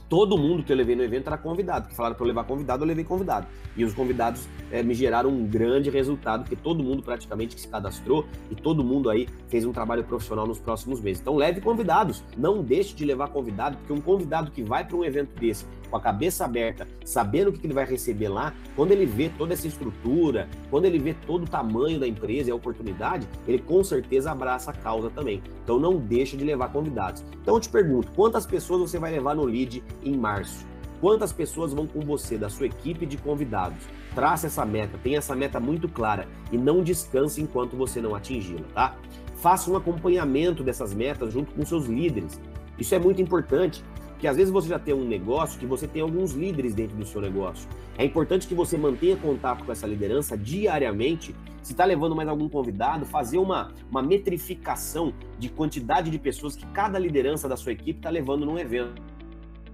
todo 0.08 0.38
mundo 0.38 0.62
que 0.62 0.72
eu 0.72 0.76
levei 0.76 0.94
no 0.94 1.02
evento 1.02 1.26
era 1.26 1.38
convidado, 1.38 1.88
que 1.88 1.96
falaram 1.96 2.14
para 2.14 2.24
eu 2.24 2.28
levar 2.28 2.44
convidado, 2.44 2.84
eu 2.84 2.86
levei 2.86 3.04
convidado. 3.04 3.46
E 3.76 3.84
os 3.84 3.92
convidados 3.92 4.46
é, 4.74 4.82
me 4.82 4.92
geraram 4.92 5.30
um 5.30 5.46
grande 5.46 5.88
resultado, 5.88 6.40
porque 6.40 6.56
todo 6.56 6.82
mundo 6.82 7.00
praticamente 7.00 7.54
que 7.54 7.60
se 7.60 7.68
cadastrou 7.68 8.26
e 8.50 8.56
todo 8.56 8.82
mundo 8.82 9.08
aí 9.08 9.28
fez 9.46 9.64
um 9.64 9.72
trabalho 9.72 10.02
profissional 10.02 10.48
nos 10.48 10.58
próximos 10.58 11.00
meses. 11.00 11.22
Então 11.22 11.36
leve 11.36 11.60
convidados, 11.60 12.24
não 12.36 12.60
deixe 12.60 12.92
de 12.92 13.04
levar 13.04 13.28
convidado, 13.28 13.76
porque 13.76 13.92
um 13.92 14.00
convidado 14.00 14.50
que 14.50 14.64
vai 14.64 14.84
para 14.84 14.96
um 14.96 15.04
evento 15.04 15.38
desse 15.38 15.64
com 15.88 15.96
a 15.96 16.00
cabeça 16.00 16.44
aberta, 16.44 16.88
sabendo 17.04 17.50
o 17.50 17.52
que 17.52 17.64
ele 17.64 17.72
vai 17.72 17.84
receber 17.84 18.28
lá, 18.28 18.52
quando 18.74 18.90
ele 18.90 19.06
vê 19.06 19.28
toda 19.28 19.52
essa 19.52 19.68
estrutura, 19.68 20.48
quando 20.68 20.86
ele 20.86 20.98
vê 20.98 21.14
todo 21.24 21.44
o 21.44 21.48
tamanho 21.48 22.00
da 22.00 22.08
empresa 22.08 22.48
e 22.48 22.52
a 22.52 22.56
oportunidade, 22.56 23.28
ele 23.46 23.60
com 23.60 23.84
certeza 23.84 24.32
abraça 24.32 24.72
a 24.72 24.74
causa 24.74 25.08
também. 25.08 25.40
Então 25.62 25.78
não 25.78 25.96
deixe 25.96 26.36
de 26.36 26.44
levar 26.44 26.72
convidados. 26.72 27.24
Então 27.40 27.54
eu 27.54 27.60
te 27.60 27.68
pergunto, 27.68 28.10
quantas 28.16 28.44
pessoas 28.44 28.90
você 28.90 28.98
vai 28.98 29.12
levar 29.12 29.36
no 29.36 29.44
lead 29.44 29.84
em 30.02 30.16
março? 30.16 30.73
Quantas 31.04 31.34
pessoas 31.34 31.74
vão 31.74 31.86
com 31.86 32.00
você, 32.00 32.38
da 32.38 32.48
sua 32.48 32.64
equipe 32.64 33.04
de 33.04 33.18
convidados? 33.18 33.76
Trace 34.14 34.46
essa 34.46 34.64
meta, 34.64 34.98
tenha 35.02 35.18
essa 35.18 35.36
meta 35.36 35.60
muito 35.60 35.86
clara 35.86 36.26
e 36.50 36.56
não 36.56 36.82
descanse 36.82 37.42
enquanto 37.42 37.76
você 37.76 38.00
não 38.00 38.14
atingi-la, 38.14 38.64
tá? 38.72 38.96
Faça 39.36 39.70
um 39.70 39.76
acompanhamento 39.76 40.64
dessas 40.64 40.94
metas 40.94 41.30
junto 41.30 41.52
com 41.52 41.62
seus 41.66 41.84
líderes. 41.84 42.40
Isso 42.78 42.94
é 42.94 42.98
muito 42.98 43.20
importante, 43.20 43.84
porque 44.12 44.26
às 44.26 44.38
vezes 44.38 44.50
você 44.50 44.66
já 44.66 44.78
tem 44.78 44.94
um 44.94 45.04
negócio 45.04 45.60
que 45.60 45.66
você 45.66 45.86
tem 45.86 46.00
alguns 46.00 46.32
líderes 46.32 46.72
dentro 46.72 46.96
do 46.96 47.04
seu 47.04 47.20
negócio. 47.20 47.68
É 47.98 48.04
importante 48.06 48.46
que 48.46 48.54
você 48.54 48.78
mantenha 48.78 49.18
contato 49.18 49.62
com 49.62 49.72
essa 49.72 49.86
liderança 49.86 50.38
diariamente. 50.38 51.36
Se 51.60 51.72
está 51.72 51.84
levando 51.84 52.16
mais 52.16 52.30
algum 52.30 52.48
convidado, 52.48 53.04
fazer 53.04 53.36
uma, 53.36 53.74
uma 53.90 54.02
metrificação 54.02 55.12
de 55.38 55.50
quantidade 55.50 56.10
de 56.10 56.18
pessoas 56.18 56.56
que 56.56 56.64
cada 56.68 56.98
liderança 56.98 57.46
da 57.46 57.58
sua 57.58 57.72
equipe 57.72 57.98
está 57.98 58.08
levando 58.08 58.46
num 58.46 58.58
evento 58.58 59.02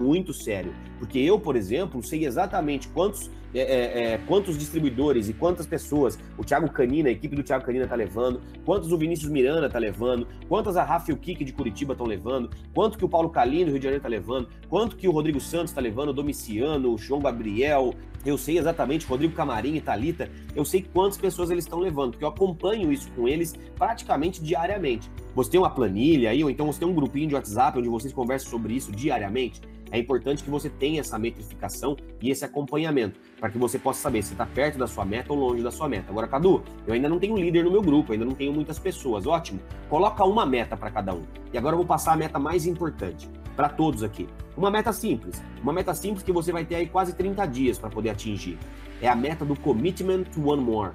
muito 0.00 0.32
sério. 0.32 0.72
Porque 0.98 1.18
eu, 1.18 1.38
por 1.38 1.56
exemplo, 1.56 2.02
sei 2.02 2.24
exatamente 2.24 2.88
quantos, 2.88 3.30
é, 3.54 3.60
é, 3.60 4.12
é, 4.12 4.18
quantos 4.26 4.56
distribuidores 4.56 5.28
e 5.28 5.32
quantas 5.32 5.66
pessoas 5.66 6.18
o 6.38 6.44
Thiago 6.44 6.70
Canina, 6.70 7.08
a 7.08 7.12
equipe 7.12 7.34
do 7.34 7.42
Thiago 7.42 7.64
Canina 7.64 7.84
está 7.84 7.96
levando, 7.96 8.40
quantos 8.64 8.92
o 8.92 8.98
Vinícius 8.98 9.30
Miranda 9.30 9.66
está 9.66 9.78
levando, 9.78 10.26
quantas 10.48 10.76
a 10.76 10.84
Rafael 10.84 11.16
Kik 11.18 11.44
de 11.44 11.52
Curitiba 11.52 11.92
estão 11.92 12.06
levando, 12.06 12.50
quanto 12.74 12.96
que 12.96 13.04
o 13.04 13.08
Paulo 13.08 13.30
Calino 13.30 13.66
do 13.66 13.70
Rio 13.72 13.78
de 13.78 13.84
Janeiro 13.84 14.00
está 14.00 14.08
levando, 14.08 14.48
quanto 14.68 14.96
que 14.96 15.08
o 15.08 15.10
Rodrigo 15.10 15.40
Santos 15.40 15.70
está 15.70 15.80
levando, 15.80 16.10
o 16.10 16.12
Domiciano, 16.12 16.94
o 16.94 16.98
João 16.98 17.20
Gabriel, 17.20 17.94
eu 18.24 18.36
sei 18.36 18.58
exatamente, 18.58 19.06
Rodrigo 19.06 19.34
Camarim 19.34 19.74
e 19.74 19.80
Talita, 19.80 20.30
eu 20.54 20.64
sei 20.64 20.82
quantas 20.82 21.18
pessoas 21.18 21.50
eles 21.50 21.64
estão 21.64 21.78
levando, 21.78 22.12
porque 22.12 22.24
eu 22.24 22.28
acompanho 22.28 22.92
isso 22.92 23.10
com 23.12 23.26
eles 23.26 23.54
praticamente 23.76 24.42
diariamente. 24.42 25.10
Você 25.34 25.50
tem 25.50 25.60
uma 25.60 25.70
planilha 25.70 26.30
aí, 26.30 26.44
ou 26.44 26.50
então 26.50 26.66
você 26.66 26.80
tem 26.80 26.88
um 26.88 26.94
grupinho 26.94 27.28
de 27.28 27.34
WhatsApp 27.34 27.78
onde 27.78 27.88
vocês 27.88 28.12
conversam 28.12 28.50
sobre 28.50 28.74
isso 28.74 28.92
diariamente? 28.92 29.60
é 29.90 29.98
importante 29.98 30.42
que 30.42 30.50
você 30.50 30.68
tenha 30.68 31.00
essa 31.00 31.18
metrificação 31.18 31.96
e 32.20 32.30
esse 32.30 32.44
acompanhamento, 32.44 33.18
para 33.40 33.50
que 33.50 33.58
você 33.58 33.78
possa 33.78 34.00
saber 34.00 34.22
se 34.22 34.32
está 34.32 34.44
perto 34.44 34.78
da 34.78 34.86
sua 34.86 35.04
meta 35.04 35.32
ou 35.32 35.38
longe 35.38 35.62
da 35.62 35.70
sua 35.70 35.88
meta. 35.88 36.10
Agora, 36.10 36.28
Cadu, 36.28 36.62
eu 36.86 36.92
ainda 36.92 37.08
não 37.08 37.18
tenho 37.18 37.36
líder 37.36 37.64
no 37.64 37.70
meu 37.70 37.80
grupo, 37.80 38.12
ainda 38.12 38.24
não 38.24 38.34
tenho 38.34 38.52
muitas 38.52 38.78
pessoas. 38.78 39.26
Ótimo, 39.26 39.58
coloca 39.88 40.22
uma 40.24 40.44
meta 40.44 40.76
para 40.76 40.90
cada 40.90 41.14
um. 41.14 41.22
E 41.52 41.56
agora 41.56 41.72
eu 41.72 41.78
vou 41.78 41.86
passar 41.86 42.12
a 42.12 42.16
meta 42.16 42.38
mais 42.38 42.66
importante 42.66 43.28
para 43.56 43.68
todos 43.68 44.02
aqui. 44.02 44.28
Uma 44.56 44.70
meta 44.70 44.92
simples, 44.92 45.42
uma 45.62 45.72
meta 45.72 45.94
simples 45.94 46.22
que 46.22 46.32
você 46.32 46.52
vai 46.52 46.64
ter 46.66 46.74
aí 46.74 46.86
quase 46.86 47.14
30 47.14 47.46
dias 47.46 47.78
para 47.78 47.88
poder 47.88 48.10
atingir. 48.10 48.58
É 49.00 49.08
a 49.08 49.16
meta 49.16 49.44
do 49.44 49.58
commitment 49.58 50.24
to 50.24 50.50
one 50.50 50.62
more. 50.62 50.92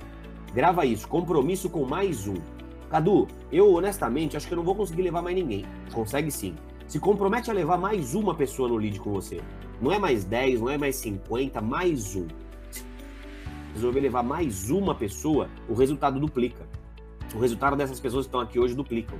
Grava 0.53 0.85
isso, 0.85 1.07
compromisso 1.07 1.67
com 1.69 1.83
mais 1.83 2.27
um. 2.27 2.35
Cadu, 2.89 3.27
eu 3.51 3.73
honestamente 3.73 4.37
acho 4.37 4.47
que 4.47 4.53
eu 4.53 4.57
não 4.57 4.63
vou 4.63 4.75
conseguir 4.75 5.01
levar 5.01 5.23
mais 5.23 5.35
ninguém. 5.35 5.65
Consegue 5.91 6.29
sim 6.29 6.55
se 6.87 6.99
compromete 6.99 7.49
a 7.49 7.53
levar 7.53 7.77
mais 7.77 8.13
uma 8.13 8.35
pessoa 8.35 8.69
no 8.69 8.77
lead 8.77 8.99
com 8.99 9.11
você. 9.11 9.41
Não 9.81 9.91
é 9.91 9.97
mais 9.97 10.23
10, 10.23 10.61
não 10.61 10.69
é 10.69 10.77
mais 10.77 10.95
50, 10.97 11.59
mais 11.61 12.15
um. 12.15 12.27
Resolver 13.73 13.99
levar 13.99 14.23
mais 14.23 14.69
uma 14.69 14.93
pessoa, 14.93 15.49
o 15.67 15.73
resultado 15.73 16.19
duplica. 16.19 16.67
O 17.33 17.39
resultado 17.39 17.75
dessas 17.75 17.99
pessoas 17.99 18.25
que 18.25 18.29
estão 18.29 18.39
aqui 18.39 18.59
hoje 18.59 18.75
duplicam. 18.75 19.17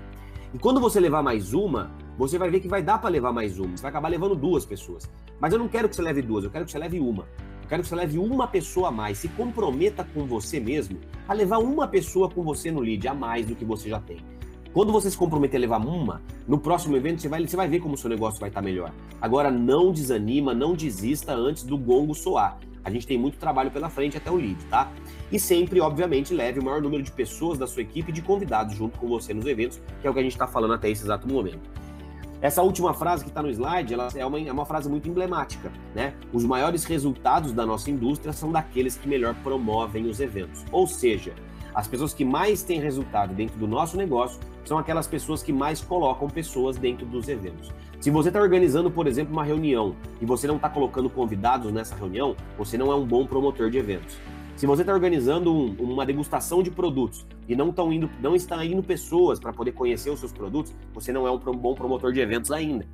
E 0.54 0.60
quando 0.60 0.80
você 0.80 1.00
levar 1.00 1.22
mais 1.22 1.54
uma, 1.54 1.92
você 2.18 2.38
vai 2.38 2.50
ver 2.50 2.62
que 2.62 2.68
vai 2.68 2.82
dar 2.82 3.00
para 3.00 3.10
levar 3.10 3.34
mais 3.34 3.60
uma. 3.60 3.76
Você 3.76 3.82
vai 3.82 3.90
acabar 3.90 4.08
levando 4.08 4.36
duas 4.36 4.64
pessoas. 4.64 5.10
Mas 5.40 5.52
eu 5.52 5.60
não 5.60 5.68
quero 5.68 5.90
que 5.90 5.96
você 5.96 6.02
leve 6.02 6.22
duas, 6.22 6.46
eu 6.46 6.52
quero 6.52 6.66
que 6.66 6.72
você 6.72 6.80
leve 6.80 7.00
uma. 7.00 7.24
Eu 7.64 7.68
quero 7.68 7.82
que 7.82 7.90
você 7.90 7.96
leve 7.96 8.20
uma 8.20 8.48
pessoa 8.48 8.90
a 8.90 8.92
mais. 8.92 9.18
Se 9.18 9.28
comprometa 9.28 10.04
com 10.14 10.26
você 10.26 10.60
mesmo 10.60 11.00
a 11.28 11.34
levar 11.34 11.58
uma 11.58 11.88
pessoa 11.88 12.30
com 12.30 12.44
você 12.44 12.72
no 12.72 12.80
lead 12.80 13.06
a 13.08 13.14
mais 13.14 13.48
do 13.48 13.56
que 13.56 13.66
você 13.66 13.90
já 13.90 14.00
tem. 14.00 14.35
Quando 14.76 14.92
você 14.92 15.10
se 15.10 15.16
comprometer 15.16 15.58
a 15.58 15.62
levar 15.62 15.78
uma, 15.78 16.22
no 16.46 16.58
próximo 16.58 16.98
evento 16.98 17.22
você 17.22 17.30
vai, 17.30 17.48
você 17.48 17.56
vai 17.56 17.66
ver 17.66 17.80
como 17.80 17.94
o 17.94 17.98
seu 17.98 18.10
negócio 18.10 18.42
vai 18.42 18.50
estar 18.50 18.62
melhor. 18.62 18.92
Agora, 19.22 19.50
não 19.50 19.90
desanima, 19.90 20.54
não 20.54 20.74
desista 20.74 21.34
antes 21.34 21.64
do 21.64 21.78
gongo 21.78 22.14
soar. 22.14 22.58
A 22.84 22.90
gente 22.90 23.08
tem 23.08 23.18
muito 23.18 23.38
trabalho 23.38 23.72
pela 23.72 23.90
frente 23.90 24.18
até 24.18 24.30
o 24.30 24.36
lead, 24.36 24.62
tá? 24.66 24.92
E 25.32 25.40
sempre, 25.40 25.80
obviamente, 25.80 26.34
leve 26.34 26.60
o 26.60 26.64
maior 26.66 26.82
número 26.82 27.02
de 27.02 27.10
pessoas 27.10 27.58
da 27.58 27.66
sua 27.66 27.84
equipe 27.84 28.12
de 28.12 28.22
convidados 28.22 28.76
junto 28.76 29.00
com 29.00 29.08
você 29.08 29.34
nos 29.34 29.46
eventos, 29.46 29.80
que 30.02 30.08
é 30.08 30.10
o 30.10 30.14
que 30.14 30.20
a 30.20 30.24
gente 30.24 30.34
está 30.34 30.46
falando 30.46 30.74
até 30.74 30.90
esse 30.90 31.04
exato 31.04 31.26
momento. 31.26 31.70
Essa 32.42 32.62
última 32.62 32.94
frase 32.94 33.24
que 33.24 33.30
está 33.30 33.42
no 33.42 33.50
slide, 33.50 33.94
ela 33.94 34.10
é 34.14 34.26
uma, 34.26 34.42
é 34.42 34.52
uma 34.52 34.66
frase 34.66 34.90
muito 34.90 35.08
emblemática, 35.08 35.72
né? 35.96 36.14
Os 36.34 36.44
maiores 36.44 36.84
resultados 36.84 37.54
da 37.54 37.66
nossa 37.66 37.90
indústria 37.90 38.34
são 38.34 38.52
daqueles 38.52 38.98
que 38.98 39.08
melhor 39.08 39.36
promovem 39.36 40.06
os 40.10 40.20
eventos. 40.20 40.66
Ou 40.70 40.86
seja, 40.86 41.34
as 41.74 41.88
pessoas 41.88 42.14
que 42.14 42.26
mais 42.26 42.62
têm 42.62 42.82
resultado 42.82 43.34
dentro 43.34 43.58
do 43.58 43.70
nosso 43.70 43.96
negócio 43.96 44.38
são 44.66 44.78
aquelas 44.78 45.08
pessoas 45.08 45.42
que 45.42 45.54
mais 45.54 45.82
colocam 45.82 46.30
pessoas 46.30 46.76
dentro 46.76 47.06
dos 47.06 47.30
eventos. 47.30 47.72
Se 48.00 48.10
você 48.10 48.30
está 48.30 48.42
organizando, 48.42 48.92
por 48.92 49.08
exemplo, 49.08 49.32
uma 49.32 49.44
reunião 49.44 49.96
e 50.20 50.26
você 50.26 50.48
não 50.48 50.58
está 50.58 50.70
colocando 50.70 51.10
convidados 51.10 51.72
nessa 51.72 51.96
reunião, 51.96 52.36
você 52.58 52.78
não 52.78 52.92
é 52.92 52.96
um 52.96 53.06
bom 53.06 53.26
promotor 53.26 53.70
de 53.70 53.78
eventos. 53.78 54.18
Se 54.56 54.66
você 54.66 54.84
está 54.84 54.94
organizando 54.94 55.54
um, 55.54 55.76
uma 55.80 56.06
degustação 56.06 56.64
de 56.64 56.72
produtos 56.72 57.26
e 57.48 57.56
não, 57.56 57.74
tão 57.74 57.92
indo, 57.92 58.10
não 58.22 58.36
está 58.36 58.64
indo 58.66 58.82
pessoas 58.82 59.40
para 59.40 59.52
poder 59.52 59.74
conhecer 59.74 60.10
os 60.10 60.20
seus 60.20 60.32
produtos, 60.32 60.74
você 60.94 61.12
não 61.12 61.28
é 61.28 61.32
um 61.32 61.38
bom 61.38 61.76
promotor 61.76 62.14
de 62.14 62.20
eventos 62.20 62.52
ainda. 62.52 62.86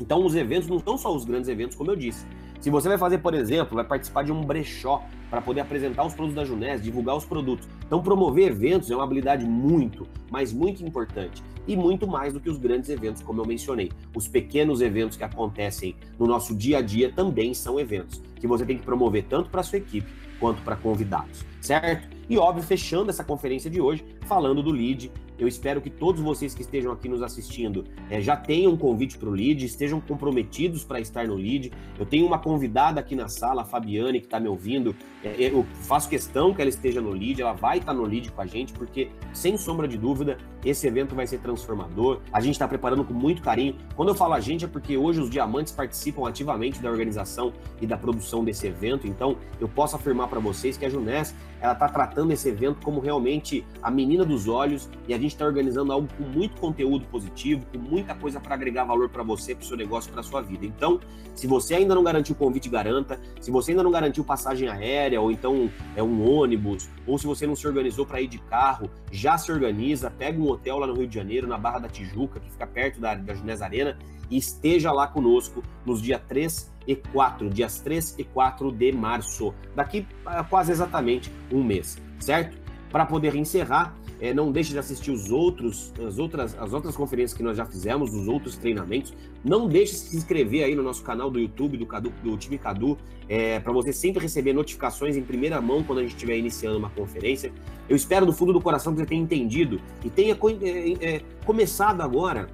Então, 0.00 0.24
os 0.24 0.34
eventos 0.34 0.68
não 0.68 0.78
são 0.78 0.96
só 0.96 1.14
os 1.14 1.24
grandes 1.24 1.48
eventos, 1.48 1.76
como 1.76 1.90
eu 1.90 1.96
disse. 1.96 2.26
Se 2.62 2.70
você 2.70 2.88
vai 2.88 2.96
fazer, 2.96 3.18
por 3.18 3.34
exemplo, 3.34 3.74
vai 3.74 3.84
participar 3.84 4.22
de 4.22 4.30
um 4.30 4.40
brechó 4.40 5.04
para 5.28 5.42
poder 5.42 5.62
apresentar 5.62 6.06
os 6.06 6.14
produtos 6.14 6.36
da 6.36 6.44
Junés, 6.44 6.80
divulgar 6.80 7.16
os 7.16 7.24
produtos. 7.24 7.68
Então, 7.84 8.00
promover 8.00 8.52
eventos 8.52 8.88
é 8.88 8.94
uma 8.94 9.02
habilidade 9.02 9.44
muito, 9.44 10.06
mas 10.30 10.52
muito 10.52 10.80
importante. 10.84 11.42
E 11.66 11.74
muito 11.74 12.06
mais 12.06 12.32
do 12.32 12.38
que 12.38 12.48
os 12.48 12.58
grandes 12.58 12.88
eventos, 12.88 13.20
como 13.20 13.40
eu 13.40 13.46
mencionei. 13.46 13.90
Os 14.14 14.28
pequenos 14.28 14.80
eventos 14.80 15.16
que 15.16 15.24
acontecem 15.24 15.96
no 16.16 16.24
nosso 16.28 16.54
dia 16.54 16.78
a 16.78 16.80
dia 16.80 17.10
também 17.10 17.52
são 17.52 17.80
eventos 17.80 18.22
que 18.36 18.46
você 18.46 18.64
tem 18.64 18.78
que 18.78 18.84
promover 18.84 19.24
tanto 19.24 19.50
para 19.50 19.64
sua 19.64 19.78
equipe 19.78 20.06
quanto 20.38 20.62
para 20.62 20.76
convidados, 20.76 21.44
certo? 21.60 22.16
E 22.32 22.38
óbvio, 22.38 22.64
fechando 22.64 23.10
essa 23.10 23.22
conferência 23.22 23.68
de 23.68 23.78
hoje, 23.78 24.02
falando 24.22 24.62
do 24.62 24.70
lead, 24.70 25.12
eu 25.38 25.46
espero 25.46 25.82
que 25.82 25.90
todos 25.90 26.18
vocês 26.22 26.54
que 26.54 26.62
estejam 26.62 26.90
aqui 26.90 27.06
nos 27.06 27.20
assistindo 27.20 27.84
é, 28.08 28.22
já 28.22 28.34
tenham 28.34 28.72
um 28.72 28.76
convite 28.76 29.18
para 29.18 29.28
o 29.28 29.32
lead, 29.32 29.66
estejam 29.66 30.00
comprometidos 30.00 30.82
para 30.82 30.98
estar 30.98 31.26
no 31.26 31.34
lead. 31.34 31.70
Eu 31.98 32.06
tenho 32.06 32.24
uma 32.26 32.38
convidada 32.38 33.00
aqui 33.00 33.14
na 33.14 33.28
sala, 33.28 33.62
a 33.62 33.64
Fabiane, 33.66 34.20
que 34.20 34.26
está 34.26 34.40
me 34.40 34.48
ouvindo. 34.48 34.94
É, 35.22 35.34
eu 35.38 35.66
faço 35.82 36.08
questão 36.08 36.54
que 36.54 36.62
ela 36.62 36.70
esteja 36.70 37.00
no 37.00 37.10
lead, 37.10 37.42
ela 37.42 37.52
vai 37.52 37.78
estar 37.78 37.92
tá 37.92 37.98
no 37.98 38.04
lead 38.04 38.30
com 38.30 38.40
a 38.40 38.46
gente, 38.46 38.72
porque, 38.72 39.10
sem 39.34 39.58
sombra 39.58 39.88
de 39.88 39.98
dúvida, 39.98 40.38
esse 40.64 40.86
evento 40.86 41.14
vai 41.14 41.26
ser 41.26 41.38
transformador. 41.40 42.20
A 42.32 42.40
gente 42.40 42.54
está 42.54 42.68
preparando 42.68 43.04
com 43.04 43.12
muito 43.12 43.42
carinho. 43.42 43.74
Quando 43.96 44.10
eu 44.10 44.14
falo 44.14 44.34
a 44.34 44.40
gente, 44.40 44.64
é 44.64 44.68
porque 44.68 44.96
hoje 44.96 45.20
os 45.20 45.28
diamantes 45.28 45.72
participam 45.72 46.28
ativamente 46.28 46.80
da 46.80 46.88
organização 46.88 47.52
e 47.80 47.86
da 47.86 47.96
produção 47.96 48.44
desse 48.44 48.68
evento. 48.68 49.08
Então, 49.08 49.36
eu 49.60 49.68
posso 49.68 49.96
afirmar 49.96 50.28
para 50.28 50.38
vocês 50.38 50.76
que 50.76 50.86
a 50.86 50.88
Junés 50.88 51.34
ela 51.60 51.72
está 51.72 51.88
tratando 51.88 52.21
esse 52.30 52.48
evento 52.48 52.78
como 52.84 53.00
realmente 53.00 53.64
a 53.82 53.90
menina 53.90 54.24
dos 54.24 54.46
olhos 54.46 54.88
e 55.08 55.14
a 55.14 55.18
gente 55.18 55.32
está 55.32 55.44
organizando 55.44 55.92
algo 55.92 56.06
com 56.16 56.22
muito 56.22 56.60
conteúdo 56.60 57.04
positivo, 57.06 57.66
com 57.72 57.78
muita 57.78 58.14
coisa 58.14 58.38
para 58.38 58.54
agregar 58.54 58.84
valor 58.84 59.08
para 59.08 59.22
você, 59.22 59.54
para 59.54 59.64
o 59.64 59.66
seu 59.66 59.76
negócio, 59.76 60.12
para 60.12 60.20
a 60.20 60.24
sua 60.24 60.40
vida. 60.40 60.64
Então, 60.66 61.00
se 61.34 61.46
você 61.46 61.74
ainda 61.74 61.94
não 61.94 62.04
garantiu 62.04 62.34
o 62.34 62.38
convite, 62.38 62.68
garanta. 62.68 63.18
Se 63.40 63.50
você 63.50 63.72
ainda 63.72 63.82
não 63.82 63.90
garantiu 63.90 64.22
passagem 64.22 64.68
aérea, 64.68 65.20
ou 65.20 65.32
então 65.32 65.70
é 65.96 66.02
um 66.02 66.30
ônibus, 66.30 66.88
ou 67.06 67.18
se 67.18 67.26
você 67.26 67.46
não 67.46 67.56
se 67.56 67.66
organizou 67.66 68.06
para 68.06 68.20
ir 68.20 68.28
de 68.28 68.38
carro, 68.38 68.90
já 69.10 69.38
se 69.38 69.50
organiza, 69.50 70.10
pega 70.10 70.38
um 70.38 70.48
hotel 70.48 70.78
lá 70.78 70.86
no 70.86 70.94
Rio 70.94 71.08
de 71.08 71.14
Janeiro, 71.14 71.46
na 71.46 71.58
Barra 71.58 71.80
da 71.80 71.88
Tijuca, 71.88 72.38
que 72.38 72.50
fica 72.50 72.66
perto 72.66 73.00
da, 73.00 73.14
da 73.14 73.34
Junés 73.34 73.62
Arena, 73.62 73.98
e 74.30 74.36
esteja 74.36 74.92
lá 74.92 75.06
conosco 75.06 75.62
nos 75.84 76.00
dias 76.00 76.20
3 76.28 76.72
e 76.86 76.96
4, 76.96 77.50
dias 77.50 77.80
3 77.80 78.18
e 78.18 78.24
4 78.24 78.72
de 78.72 78.92
março, 78.92 79.54
daqui 79.74 80.06
a 80.24 80.42
quase 80.42 80.72
exatamente 80.72 81.30
um 81.50 81.62
mês, 81.62 81.98
certo? 82.22 82.56
Para 82.90 83.06
poder 83.06 83.34
encerrar, 83.34 83.96
é, 84.22 84.32
não 84.32 84.52
deixe 84.52 84.70
de 84.70 84.78
assistir 84.78 85.10
os 85.10 85.32
outros, 85.32 85.92
as 86.06 86.16
outras, 86.16 86.56
as 86.56 86.72
outras 86.72 86.94
conferências 86.94 87.36
que 87.36 87.42
nós 87.42 87.56
já 87.56 87.66
fizemos, 87.66 88.14
os 88.14 88.28
outros 88.28 88.56
treinamentos. 88.56 89.12
Não 89.44 89.66
deixe 89.66 89.94
de 89.94 89.98
se 89.98 90.16
inscrever 90.16 90.62
aí 90.62 90.76
no 90.76 90.82
nosso 90.82 91.02
canal 91.02 91.28
do 91.28 91.40
YouTube 91.40 91.76
do, 91.76 91.84
Cadu, 91.84 92.12
do 92.22 92.36
time 92.36 92.56
Cadu, 92.56 92.96
é, 93.28 93.58
para 93.58 93.72
você 93.72 93.92
sempre 93.92 94.22
receber 94.22 94.52
notificações 94.52 95.16
em 95.16 95.22
primeira 95.22 95.60
mão 95.60 95.82
quando 95.82 95.98
a 95.98 96.02
gente 96.02 96.12
estiver 96.12 96.36
iniciando 96.36 96.78
uma 96.78 96.90
conferência. 96.90 97.52
Eu 97.88 97.96
espero 97.96 98.24
do 98.24 98.32
fundo 98.32 98.52
do 98.52 98.60
coração 98.60 98.92
que 98.92 99.00
você 99.00 99.06
tenha 99.06 99.20
entendido 99.20 99.80
e 100.04 100.08
tenha 100.08 100.34
é, 100.34 101.14
é, 101.14 101.20
começado 101.44 102.00
agora 102.00 102.48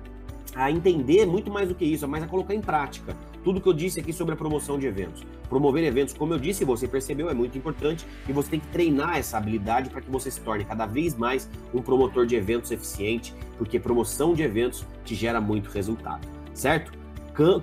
a 0.55 0.71
entender 0.71 1.27
muito 1.27 1.51
mais 1.51 1.69
do 1.69 1.75
que 1.75 1.85
isso, 1.85 2.09
mas 2.09 2.23
a 2.23 2.27
colocar 2.27 2.55
em 2.55 2.63
prática 2.63 3.15
tudo 3.45 3.61
que 3.61 3.69
eu 3.69 3.73
disse 3.73 4.01
aqui 4.01 4.13
sobre 4.13 4.35
a 4.35 4.37
promoção 4.37 4.79
de 4.79 4.87
eventos. 4.87 5.25
Promover 5.49 5.85
eventos, 5.85 6.15
como 6.15 6.35
eu 6.35 6.39
disse, 6.39 6.65
você 6.65 6.87
percebeu, 6.87 7.31
é 7.31 7.35
muito 7.35 7.57
importante 7.57 8.07
e 8.29 8.33
você 8.33 8.51
tem 8.51 8.61
que 8.61 8.69
treinar 8.69 9.17
essa 9.17 9.39
habilidade 9.39 9.91
para 9.91 10.01
que 10.01 10.11
você 10.11 10.31
se 10.31 10.41
torne 10.41 10.65
cada 10.65 10.87
vez 10.87 11.15
mais 11.15 11.49
um 11.73 11.81
promotor 11.81 12.27
de 12.27 12.37
eventos 12.37 12.71
eficiente, 12.71 13.35
porque 13.57 13.79
promoção 13.79 14.35
de 14.35 14.43
eventos 14.43 14.85
te 15.05 15.15
gera 15.15 15.41
muito 15.41 15.71
resultado, 15.71 16.27
certo? 16.53 16.98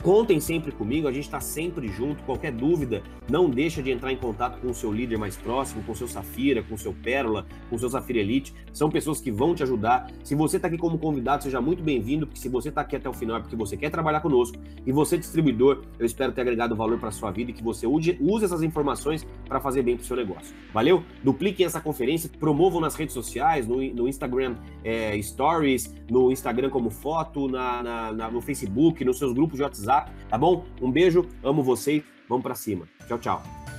Contem 0.02 0.40
sempre 0.40 0.72
comigo, 0.72 1.06
a 1.06 1.12
gente 1.12 1.26
está 1.26 1.42
sempre 1.42 1.90
junto. 1.90 2.24
Qualquer 2.24 2.54
dúvida, 2.54 3.04
não 3.30 3.50
deixa 3.50 3.84
de 3.84 3.92
entrar 3.92 4.10
em 4.14 4.16
contato 4.16 4.62
com 4.62 4.70
o 4.70 4.74
seu 4.74 4.90
líder 4.90 5.18
mais 5.18 5.36
próximo, 5.36 5.84
com 5.84 5.92
o 5.92 5.96
seu 5.96 6.08
Safira, 6.08 6.64
com 6.64 6.76
o 6.76 6.78
seu 6.78 6.94
Pérola, 6.94 7.46
com 7.70 7.76
o 7.76 7.80
seu 7.80 7.90
Safira 7.90 8.20
Elite. 8.20 8.54
São 8.72 8.90
pessoas 8.90 9.20
que 9.20 9.30
vão 9.30 9.54
te 9.54 9.64
ajudar. 9.64 10.10
Se 10.24 10.34
você 10.34 10.56
está 10.56 10.70
aqui 10.70 10.78
como 10.78 10.98
convidado, 10.98 11.44
seja 11.44 11.60
muito 11.60 11.84
bem-vindo, 11.84 12.26
porque 12.26 12.40
se 12.40 12.48
você 12.48 12.70
está 12.70 12.80
aqui 12.80 12.96
até 12.96 13.10
o 13.10 13.14
final 13.14 13.36
é 13.36 13.40
porque 13.42 13.56
você 13.58 13.76
quer 13.76 13.90
trabalhar 13.90 14.22
conosco. 14.22 14.58
E 14.86 14.94
você, 14.94 15.18
distribuidor, 15.18 15.84
eu 16.00 16.06
espero 16.06 16.32
ter 16.32 16.40
agregado 16.40 16.74
valor 16.74 16.98
para 16.98 17.12
sua 17.12 17.30
vida 17.32 17.52
e 17.52 17.54
que 17.54 17.64
você 17.64 17.86
use, 17.86 18.18
essas 18.46 18.64
informações 18.64 19.28
para 19.46 19.60
fazer 19.60 19.82
bem 19.82 19.98
para 19.98 20.04
o 20.04 20.06
seu 20.06 20.16
negócio. 20.16 20.56
Valeu? 20.74 21.04
Dupliquem 21.22 21.66
essa 21.66 21.82
conferência, 21.82 22.30
promovam 22.40 22.80
nas 22.80 22.96
redes 22.96 23.14
sociais, 23.14 23.68
no, 23.68 23.84
no 23.94 24.08
Instagram 24.08 24.56
é, 24.86 25.22
Stories, 25.22 25.94
no 26.10 26.32
Instagram 26.32 26.70
como 26.70 26.90
foto, 26.90 27.50
na, 27.50 27.84
na, 27.84 28.12
na, 28.14 28.32
no 28.32 28.40
Facebook, 28.40 29.04
nos 29.04 29.18
seus 29.18 29.34
grupos 29.34 29.65
WhatsApp, 29.66 30.12
tá 30.30 30.38
bom? 30.38 30.66
Um 30.82 30.92
beijo, 30.92 31.26
amo 31.44 31.64
vocês, 31.64 32.04
vamos 32.30 32.44
para 32.44 32.56
cima. 32.56 32.88
Tchau, 33.08 33.20
tchau. 33.20 33.75